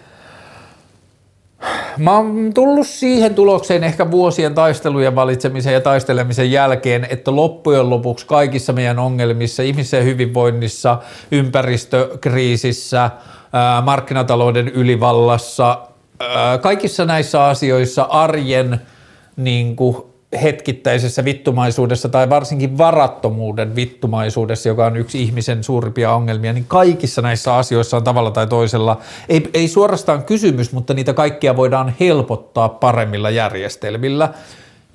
Mä 1.98 2.18
oon 2.18 2.52
tullut 2.54 2.88
siihen 2.88 3.36
tulokseen 3.36 3.84
ehkä 3.84 4.12
vuosien 4.12 4.54
taistelujen 4.54 5.16
valitsemisen 5.16 5.74
ja 5.74 5.82
taistelemisen 5.82 6.52
jälkeen, 6.52 7.08
että 7.10 7.36
loppujen 7.36 7.90
lopuksi 7.90 8.26
kaikissa 8.26 8.74
meidän 8.74 9.00
ongelmissa, 9.00 9.64
ihmisen 9.64 10.06
hyvinvoinnissa, 10.06 10.98
ympäristökriisissä, 11.32 13.12
markkinatalouden 13.84 14.68
ylivallassa, 14.68 15.82
kaikissa 16.62 17.06
näissä 17.06 17.46
asioissa 17.46 18.04
arjen 18.04 18.82
niin 19.36 19.76
kuin, 19.76 20.15
hetkittäisessä 20.42 21.26
vittumaisuudessa 21.26 22.10
tai 22.10 22.30
varsinkin 22.30 22.78
varattomuuden 22.78 23.76
vittumaisuudessa, 23.76 24.70
joka 24.70 24.86
on 24.86 24.98
yksi 24.98 25.24
ihmisen 25.24 25.64
suurimpia 25.64 26.14
ongelmia, 26.14 26.54
niin 26.54 26.66
kaikissa 26.68 27.22
näissä 27.22 27.56
asioissa 27.56 27.98
on 27.98 28.04
tavalla 28.04 28.32
tai 28.32 28.48
toisella, 28.48 29.02
ei, 29.30 29.50
ei 29.54 29.68
suorastaan 29.68 30.24
kysymys, 30.24 30.72
mutta 30.72 30.94
niitä 30.94 31.14
kaikkia 31.14 31.56
voidaan 31.56 31.94
helpottaa 32.00 32.70
paremmilla 32.70 33.30
järjestelmillä. 33.30 34.34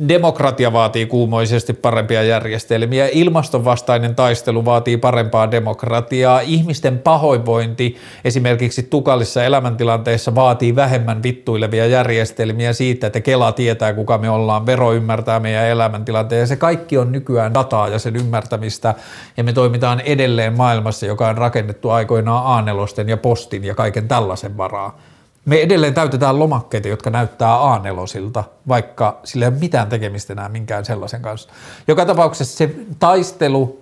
Demokratia 0.08 0.72
vaatii 0.72 1.06
kuumoisesti 1.06 1.72
parempia 1.72 2.22
järjestelmiä, 2.22 3.08
ilmastonvastainen 3.12 4.14
taistelu 4.14 4.64
vaatii 4.64 4.96
parempaa 4.96 5.50
demokratiaa, 5.50 6.40
ihmisten 6.40 6.98
pahoinvointi 6.98 7.96
esimerkiksi 8.24 8.82
tukalissa 8.82 9.44
elämäntilanteissa 9.44 10.34
vaatii 10.34 10.76
vähemmän 10.76 11.22
vittuilevia 11.22 11.86
järjestelmiä 11.86 12.72
siitä, 12.72 13.06
että 13.06 13.20
Kela 13.20 13.52
tietää 13.52 13.92
kuka 13.92 14.18
me 14.18 14.30
ollaan, 14.30 14.66
vero 14.66 14.92
ymmärtää 14.92 15.40
meidän 15.40 15.66
elämäntilanteen 15.66 16.40
ja 16.40 16.46
se 16.46 16.56
kaikki 16.56 16.98
on 16.98 17.12
nykyään 17.12 17.54
dataa 17.54 17.88
ja 17.88 17.98
sen 17.98 18.16
ymmärtämistä. 18.16 18.94
Ja 19.36 19.44
me 19.44 19.52
toimitaan 19.52 20.00
edelleen 20.00 20.56
maailmassa, 20.56 21.06
joka 21.06 21.28
on 21.28 21.38
rakennettu 21.38 21.90
aikoinaan 21.90 22.46
aanelosten 22.46 23.08
ja 23.08 23.16
postin 23.16 23.64
ja 23.64 23.74
kaiken 23.74 24.08
tällaisen 24.08 24.56
varaa 24.56 24.98
me 25.44 25.60
edelleen 25.60 25.94
täytetään 25.94 26.38
lomakkeita, 26.38 26.88
jotka 26.88 27.10
näyttää 27.10 27.56
A4, 27.56 28.42
vaikka 28.68 29.20
sillä 29.24 29.44
ei 29.44 29.48
ole 29.52 29.58
mitään 29.60 29.88
tekemistä 29.88 30.32
enää 30.32 30.48
minkään 30.48 30.84
sellaisen 30.84 31.22
kanssa. 31.22 31.48
Joka 31.88 32.06
tapauksessa 32.06 32.56
se 32.56 32.74
taistelu 32.98 33.80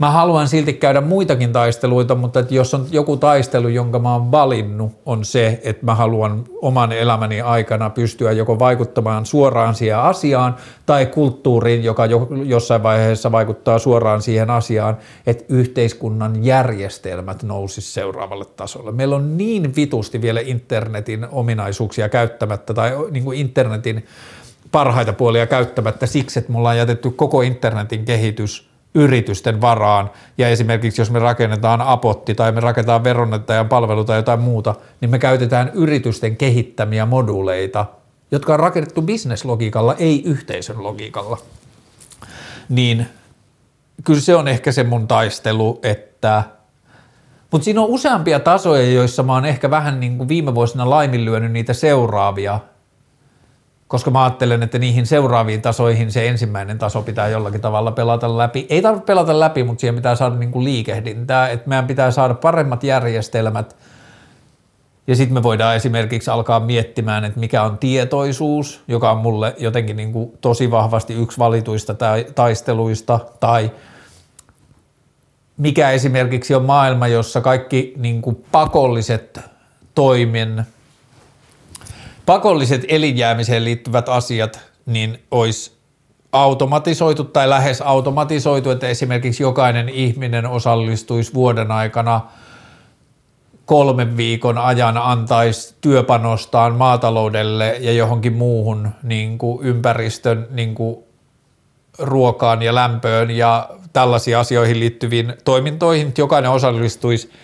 Mä 0.00 0.10
haluan 0.10 0.48
silti 0.48 0.72
käydä 0.72 1.00
muitakin 1.00 1.52
taisteluita, 1.52 2.14
mutta 2.14 2.40
että 2.40 2.54
jos 2.54 2.74
on 2.74 2.86
joku 2.90 3.16
taistelu, 3.16 3.68
jonka 3.68 3.98
mä 3.98 4.12
oon 4.12 4.30
valinnut, 4.30 4.92
on 5.06 5.24
se, 5.24 5.60
että 5.64 5.86
mä 5.86 5.94
haluan 5.94 6.44
oman 6.62 6.92
elämäni 6.92 7.40
aikana 7.40 7.90
pystyä 7.90 8.32
joko 8.32 8.58
vaikuttamaan 8.58 9.26
suoraan 9.26 9.74
siihen 9.74 9.98
asiaan 9.98 10.56
tai 10.86 11.06
kulttuuriin, 11.06 11.84
joka 11.84 12.06
jo, 12.06 12.28
jossain 12.44 12.82
vaiheessa 12.82 13.32
vaikuttaa 13.32 13.78
suoraan 13.78 14.22
siihen 14.22 14.50
asiaan, 14.50 14.96
että 15.26 15.44
yhteiskunnan 15.48 16.44
järjestelmät 16.44 17.42
nousis 17.42 17.94
seuraavalle 17.94 18.44
tasolle. 18.44 18.92
Meillä 18.92 19.16
on 19.16 19.38
niin 19.38 19.76
vitusti 19.76 20.22
vielä 20.22 20.40
internetin 20.40 21.26
ominaisuuksia 21.30 22.08
käyttämättä 22.08 22.74
tai 22.74 22.92
niin 23.10 23.24
kuin 23.24 23.38
internetin 23.38 24.06
parhaita 24.72 25.12
puolia 25.12 25.46
käyttämättä 25.46 26.06
siksi, 26.06 26.38
että 26.38 26.52
me 26.52 26.58
ollaan 26.58 26.78
jätetty 26.78 27.10
koko 27.10 27.42
internetin 27.42 28.04
kehitys– 28.04 28.69
yritysten 28.94 29.60
varaan, 29.60 30.10
ja 30.38 30.48
esimerkiksi 30.48 31.00
jos 31.00 31.10
me 31.10 31.18
rakennetaan 31.18 31.80
apotti 31.80 32.34
tai 32.34 32.52
me 32.52 32.60
rakennetaan 32.60 33.04
veronnettajan 33.04 33.68
palvelu 33.68 34.04
tai 34.04 34.18
jotain 34.18 34.40
muuta, 34.40 34.74
niin 35.00 35.10
me 35.10 35.18
käytetään 35.18 35.70
yritysten 35.74 36.36
kehittämiä 36.36 37.06
moduuleita, 37.06 37.86
jotka 38.30 38.52
on 38.52 38.60
rakennettu 38.60 39.02
bisneslogiikalla, 39.02 39.94
ei 39.94 40.22
yhteisön 40.24 40.82
logiikalla. 40.82 41.38
Niin 42.68 43.06
kyllä 44.04 44.20
se 44.20 44.36
on 44.36 44.48
ehkä 44.48 44.72
se 44.72 44.84
mun 44.84 45.08
taistelu, 45.08 45.80
että 45.82 46.42
mutta 47.50 47.64
siinä 47.64 47.80
on 47.80 47.88
useampia 47.88 48.40
tasoja, 48.40 48.90
joissa 48.90 49.22
mä 49.22 49.32
oon 49.32 49.44
ehkä 49.44 49.70
vähän 49.70 50.00
niin 50.00 50.18
kuin 50.18 50.28
viime 50.28 50.54
vuosina 50.54 50.90
laiminlyönyt 50.90 51.52
niitä 51.52 51.72
seuraavia 51.72 52.60
koska 53.90 54.10
mä 54.10 54.24
ajattelen, 54.24 54.62
että 54.62 54.78
niihin 54.78 55.06
seuraaviin 55.06 55.62
tasoihin 55.62 56.12
se 56.12 56.28
ensimmäinen 56.28 56.78
taso 56.78 57.02
pitää 57.02 57.28
jollakin 57.28 57.60
tavalla 57.60 57.92
pelata 57.92 58.38
läpi. 58.38 58.66
Ei 58.68 58.82
tarvitse 58.82 59.06
pelata 59.06 59.40
läpi, 59.40 59.64
mutta 59.64 59.80
siihen 59.80 59.94
pitää 59.94 60.14
saada 60.14 60.34
niin 60.34 60.50
kuin 60.50 60.64
liikehdintää, 60.64 61.48
että 61.48 61.68
meidän 61.68 61.86
pitää 61.86 62.10
saada 62.10 62.34
paremmat 62.34 62.84
järjestelmät 62.84 63.76
ja 65.06 65.16
sitten 65.16 65.34
me 65.34 65.42
voidaan 65.42 65.76
esimerkiksi 65.76 66.30
alkaa 66.30 66.60
miettimään, 66.60 67.24
että 67.24 67.40
mikä 67.40 67.62
on 67.62 67.78
tietoisuus, 67.78 68.82
joka 68.88 69.10
on 69.10 69.18
mulle 69.18 69.54
jotenkin 69.58 69.96
niin 69.96 70.12
kuin 70.12 70.32
tosi 70.40 70.70
vahvasti 70.70 71.14
yksi 71.14 71.38
valituista 71.38 71.94
taisteluista, 72.34 73.20
tai 73.40 73.70
mikä 75.56 75.90
esimerkiksi 75.90 76.54
on 76.54 76.64
maailma, 76.64 77.08
jossa 77.08 77.40
kaikki 77.40 77.94
niin 77.96 78.22
kuin 78.22 78.44
pakolliset 78.52 79.40
toimin 79.94 80.64
pakolliset 82.30 82.84
elinjäämiseen 82.88 83.64
liittyvät 83.64 84.08
asiat 84.08 84.60
niin 84.86 85.22
olisi 85.30 85.72
automatisoitu 86.32 87.24
tai 87.24 87.48
lähes 87.48 87.82
automatisoitu, 87.82 88.70
että 88.70 88.88
esimerkiksi 88.88 89.42
jokainen 89.42 89.88
ihminen 89.88 90.46
osallistuisi 90.46 91.34
vuoden 91.34 91.70
aikana 91.70 92.20
kolmen 93.66 94.16
viikon 94.16 94.58
ajan 94.58 94.98
antaisi 94.98 95.74
työpanostaan 95.80 96.74
maataloudelle 96.74 97.76
ja 97.80 97.92
johonkin 97.92 98.32
muuhun 98.32 98.88
niin 99.02 99.38
kuin 99.38 99.66
ympäristön 99.66 100.46
niin 100.50 100.74
kuin 100.74 100.96
ruokaan 101.98 102.62
ja 102.62 102.74
lämpöön 102.74 103.30
ja 103.30 103.68
tällaisiin 103.92 104.38
asioihin 104.38 104.80
liittyviin 104.80 105.34
toimintoihin, 105.44 106.14
jokainen 106.18 106.50
osallistuisi– 106.50 107.30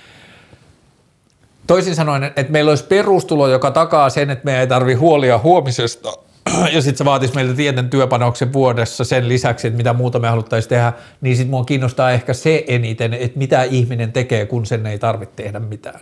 Toisin 1.67 1.95
sanoen, 1.95 2.25
että 2.25 2.53
meillä 2.53 2.69
olisi 2.69 2.85
perustulo, 2.85 3.49
joka 3.49 3.71
takaa 3.71 4.11
sen, 4.11 4.31
että 4.31 4.45
meidän 4.45 4.61
ei 4.61 4.67
tarvitse 4.67 4.99
huolia 4.99 5.39
huomisesta, 5.39 6.13
ja 6.75 6.83
sitten 6.83 6.99
se 6.99 7.05
vaatisi 7.05 7.35
meiltä 7.35 7.55
tietyn 7.55 7.91
työpanoksen 7.91 8.53
vuodessa 8.53 9.05
sen 9.05 9.29
lisäksi, 9.29 9.67
että 9.67 9.77
mitä 9.77 9.93
muuta 9.93 10.19
me 10.19 10.29
haluttaisiin 10.29 10.69
tehdä, 10.69 10.93
niin 11.21 11.37
sitten 11.37 11.51
mua 11.51 11.65
kiinnostaa 11.65 12.11
ehkä 12.11 12.33
se 12.35 12.65
eniten, 12.69 13.15
että 13.15 13.39
mitä 13.39 13.63
ihminen 13.63 14.13
tekee, 14.13 14.47
kun 14.47 14.67
sen 14.67 14.87
ei 14.87 14.99
tarvitse 14.99 15.37
tehdä 15.37 15.61
mitään 15.61 16.01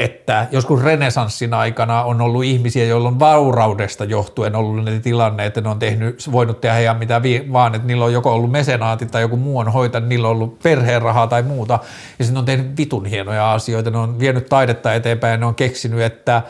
että 0.00 0.46
joskus 0.52 0.82
renesanssin 0.82 1.54
aikana 1.54 2.02
on 2.02 2.20
ollut 2.20 2.44
ihmisiä, 2.44 2.84
joilla 2.84 3.08
on 3.08 3.18
vauraudesta 3.18 4.04
johtuen 4.04 4.56
ollut 4.56 4.84
ne 4.84 5.00
tilanne, 5.00 5.46
että 5.46 5.60
ne 5.60 5.68
on 5.68 5.78
tehnyt, 5.78 6.32
voinut 6.32 6.60
tehdä 6.60 6.78
ihan 6.78 6.96
mitä 6.96 7.22
vaan, 7.52 7.74
että 7.74 7.86
niillä 7.86 8.04
on 8.04 8.12
joko 8.12 8.32
ollut 8.32 8.50
mesenaati 8.50 9.06
tai 9.06 9.22
joku 9.22 9.36
muu 9.36 9.58
on 9.58 9.72
hoitanut, 9.72 10.08
niillä 10.08 10.28
on 10.28 10.34
ollut 10.34 10.58
perheen 10.62 11.02
rahaa 11.02 11.26
tai 11.26 11.42
muuta, 11.42 11.78
ja 12.18 12.24
sitten 12.24 12.38
on 12.38 12.44
tehnyt 12.44 12.76
vitun 12.76 13.06
hienoja 13.06 13.52
asioita, 13.52 13.90
ne 13.90 13.98
on 13.98 14.18
vienyt 14.18 14.46
taidetta 14.46 14.94
eteenpäin 14.94 15.30
ja 15.30 15.36
ne 15.36 15.46
on 15.46 15.54
keksinyt, 15.54 16.00
että 16.00 16.42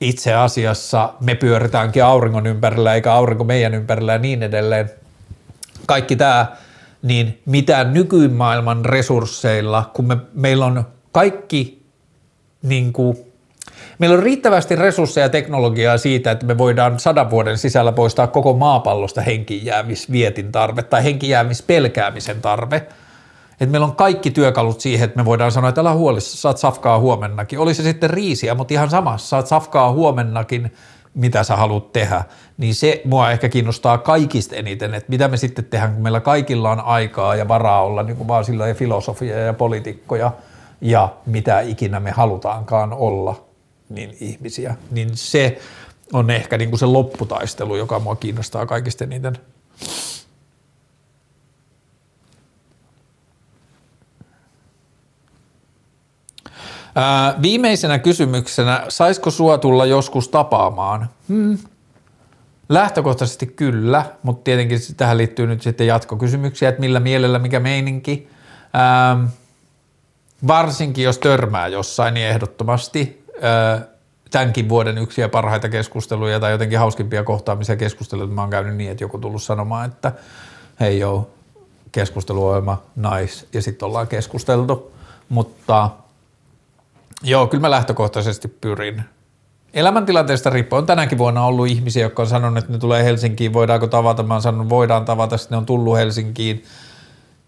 itse 0.00 0.34
asiassa 0.34 1.14
me 1.20 1.34
pyöritäänkin 1.34 2.04
auringon 2.04 2.46
ympärillä 2.46 2.94
eikä 2.94 3.12
aurinko 3.12 3.44
meidän 3.44 3.74
ympärillä 3.74 4.12
ja 4.12 4.18
niin 4.18 4.42
edelleen. 4.42 4.90
Kaikki 5.86 6.16
tämä, 6.16 6.46
niin 7.02 7.42
mitä 7.46 7.84
nykymaailman 7.84 8.84
resursseilla, 8.84 9.90
kun 9.94 10.04
me, 10.04 10.16
meillä 10.34 10.66
on 10.66 10.84
kaikki 11.12 11.83
niin 12.64 12.92
kuin, 12.92 13.16
meillä 13.98 14.16
on 14.16 14.22
riittävästi 14.22 14.76
resursseja 14.76 15.24
ja 15.24 15.28
teknologiaa 15.28 15.98
siitä, 15.98 16.30
että 16.30 16.46
me 16.46 16.58
voidaan 16.58 17.00
sadan 17.00 17.30
vuoden 17.30 17.58
sisällä 17.58 17.92
poistaa 17.92 18.26
koko 18.26 18.52
maapallosta 18.52 19.20
henkijäämisvietin 19.20 20.52
tarve 20.52 20.82
tai 20.82 21.04
henkijäämispelkäämisen 21.04 22.40
tarve. 22.40 22.86
Et 23.60 23.70
meillä 23.70 23.86
on 23.86 23.96
kaikki 23.96 24.30
työkalut 24.30 24.80
siihen, 24.80 25.04
että 25.04 25.16
me 25.16 25.24
voidaan 25.24 25.52
sanoa, 25.52 25.68
että 25.68 25.80
älä 25.80 25.94
huolissa, 25.94 26.36
saat 26.36 26.58
safkaa 26.58 26.98
huomennakin. 26.98 27.58
Oli 27.58 27.74
se 27.74 27.82
sitten 27.82 28.10
riisiä, 28.10 28.54
mutta 28.54 28.74
ihan 28.74 28.90
samassa, 28.90 29.28
saat 29.28 29.46
safkaa 29.46 29.92
huomennakin, 29.92 30.72
mitä 31.14 31.42
sä 31.42 31.56
haluat 31.56 31.92
tehdä. 31.92 32.24
Niin 32.56 32.74
se 32.74 33.02
mua 33.04 33.30
ehkä 33.30 33.48
kiinnostaa 33.48 33.98
kaikista 33.98 34.56
eniten, 34.56 34.94
että 34.94 35.10
mitä 35.10 35.28
me 35.28 35.36
sitten 35.36 35.64
tehdään, 35.64 35.92
kun 35.92 36.02
meillä 36.02 36.20
kaikilla 36.20 36.70
on 36.70 36.80
aikaa 36.80 37.36
ja 37.36 37.48
varaa 37.48 37.82
olla 37.82 38.02
niin 38.02 38.16
kuin 38.16 38.28
vaan 38.28 38.44
sillä 38.44 38.74
filosofia 38.74 39.38
ja 39.38 39.52
poliitikkoja– 39.52 40.32
ja 40.80 41.16
mitä 41.26 41.60
ikinä 41.60 42.00
me 42.00 42.10
halutaankaan 42.10 42.92
olla 42.92 43.44
niin 43.88 44.16
ihmisiä, 44.20 44.74
niin 44.90 45.10
se 45.14 45.60
on 46.12 46.30
ehkä 46.30 46.58
niin 46.58 46.70
kuin 46.70 46.80
se 46.80 46.86
lopputaistelu, 46.86 47.76
joka 47.76 47.98
mua 47.98 48.16
kiinnostaa 48.16 48.66
kaikista 48.66 49.06
niiden. 49.06 49.38
Ää, 56.94 57.34
viimeisenä 57.42 57.98
kysymyksenä, 57.98 58.84
saisiko 58.88 59.30
sua 59.30 59.58
tulla 59.58 59.86
joskus 59.86 60.28
tapaamaan? 60.28 61.08
Hmm. 61.28 61.58
Lähtökohtaisesti 62.68 63.46
kyllä, 63.46 64.04
mutta 64.22 64.44
tietenkin 64.44 64.78
tähän 64.96 65.18
liittyy 65.18 65.46
nyt 65.46 65.62
sitten 65.62 65.86
jatkokysymyksiä, 65.86 66.68
että 66.68 66.80
millä 66.80 67.00
mielellä, 67.00 67.38
mikä 67.38 67.60
meininki. 67.60 68.28
Ää, 68.72 69.18
varsinkin 70.46 71.04
jos 71.04 71.18
törmää 71.18 71.68
jossain, 71.68 72.14
niin 72.14 72.26
ehdottomasti 72.26 73.24
tämänkin 74.30 74.68
vuoden 74.68 74.98
yksiä 74.98 75.28
parhaita 75.28 75.68
keskusteluja 75.68 76.40
tai 76.40 76.52
jotenkin 76.52 76.78
hauskimpia 76.78 77.24
kohtaamisia 77.24 77.76
keskusteluja, 77.76 78.26
mä 78.26 78.40
oon 78.40 78.50
käynyt 78.50 78.76
niin, 78.76 78.90
että 78.90 79.04
joku 79.04 79.18
tullut 79.18 79.42
sanomaan, 79.42 79.90
että 79.90 80.12
hei 80.80 80.98
joo, 80.98 81.30
keskusteluohjelma, 81.92 82.82
nice, 82.96 83.46
ja 83.52 83.62
sitten 83.62 83.86
ollaan 83.86 84.08
keskusteltu, 84.08 84.92
mutta 85.28 85.90
joo, 87.22 87.46
kyllä 87.46 87.60
mä 87.60 87.70
lähtökohtaisesti 87.70 88.48
pyrin. 88.48 89.04
Elämäntilanteesta 89.74 90.50
riippuen 90.50 90.78
on 90.78 90.86
tänäkin 90.86 91.18
vuonna 91.18 91.46
ollut 91.46 91.68
ihmisiä, 91.68 92.02
jotka 92.02 92.22
on 92.22 92.28
sanonut, 92.28 92.58
että 92.58 92.72
ne 92.72 92.78
tulee 92.78 93.04
Helsinkiin, 93.04 93.52
voidaanko 93.52 93.86
tavata, 93.86 94.22
mä 94.22 94.34
oon 94.34 94.42
sanonut, 94.42 94.68
voidaan 94.68 95.04
tavata, 95.04 95.36
sitten 95.36 95.56
ne 95.56 95.58
on 95.58 95.66
tullut 95.66 95.96
Helsinkiin, 95.96 96.64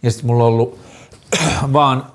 ja 0.02 0.10
sitten 0.10 0.26
mulla 0.26 0.44
on 0.44 0.50
ollut 0.50 0.78
vaan 1.72 2.06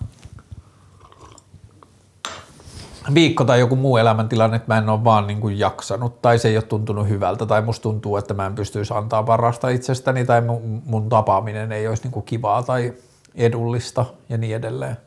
viikko 3.14 3.44
tai 3.44 3.60
joku 3.60 3.76
muu 3.76 3.98
elämäntilanne, 3.98 4.56
että 4.56 4.74
mä 4.74 4.78
en 4.78 4.90
ole 4.90 5.04
vaan 5.04 5.28
niin 5.28 5.42
kuin 5.42 5.60
jaksanut 5.60 6.22
tai 6.22 6.40
se 6.40 6.48
ei 6.48 6.58
ole 6.58 6.64
tuntunut 6.64 7.10
hyvältä 7.10 7.46
tai 7.46 7.62
musta 7.62 7.84
tuntuu, 7.84 8.18
että 8.18 8.34
mä 8.34 8.46
en 8.46 8.56
pystyisi 8.56 8.94
antaa 8.94 9.24
parasta 9.24 9.70
itsestäni 9.70 10.26
tai 10.26 10.42
mun, 10.42 10.82
mun 10.86 11.10
tapaaminen 11.10 11.72
ei 11.72 11.88
olisi 11.88 12.04
niin 12.04 12.12
kuin 12.12 12.26
kivaa 12.26 12.64
tai 12.64 12.94
edullista 13.36 14.06
ja 14.30 14.38
niin 14.38 14.56
edelleen. 14.56 14.98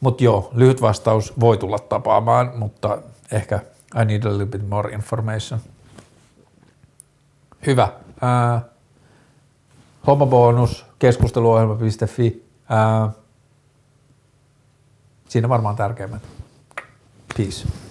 Mutta 0.00 0.24
joo, 0.24 0.50
lyhyt 0.54 0.82
vastaus 0.82 1.40
voi 1.40 1.56
tulla 1.56 1.78
tapaamaan, 1.78 2.52
mutta 2.56 2.98
ehkä 3.32 3.60
I 4.02 4.04
need 4.04 4.24
a 4.24 4.28
little 4.28 4.46
bit 4.46 4.68
more 4.68 4.92
information. 4.92 5.60
Hyvä. 7.66 7.88
Ää, 8.20 8.60
hommabonus, 10.06 10.86
keskusteluohjelma.fi. 10.98 12.44
Ää, 12.68 13.10
Siinä 15.28 15.48
varmaan 15.48 15.76
tärkeimmät. 15.76 16.37
Peace. 17.38 17.87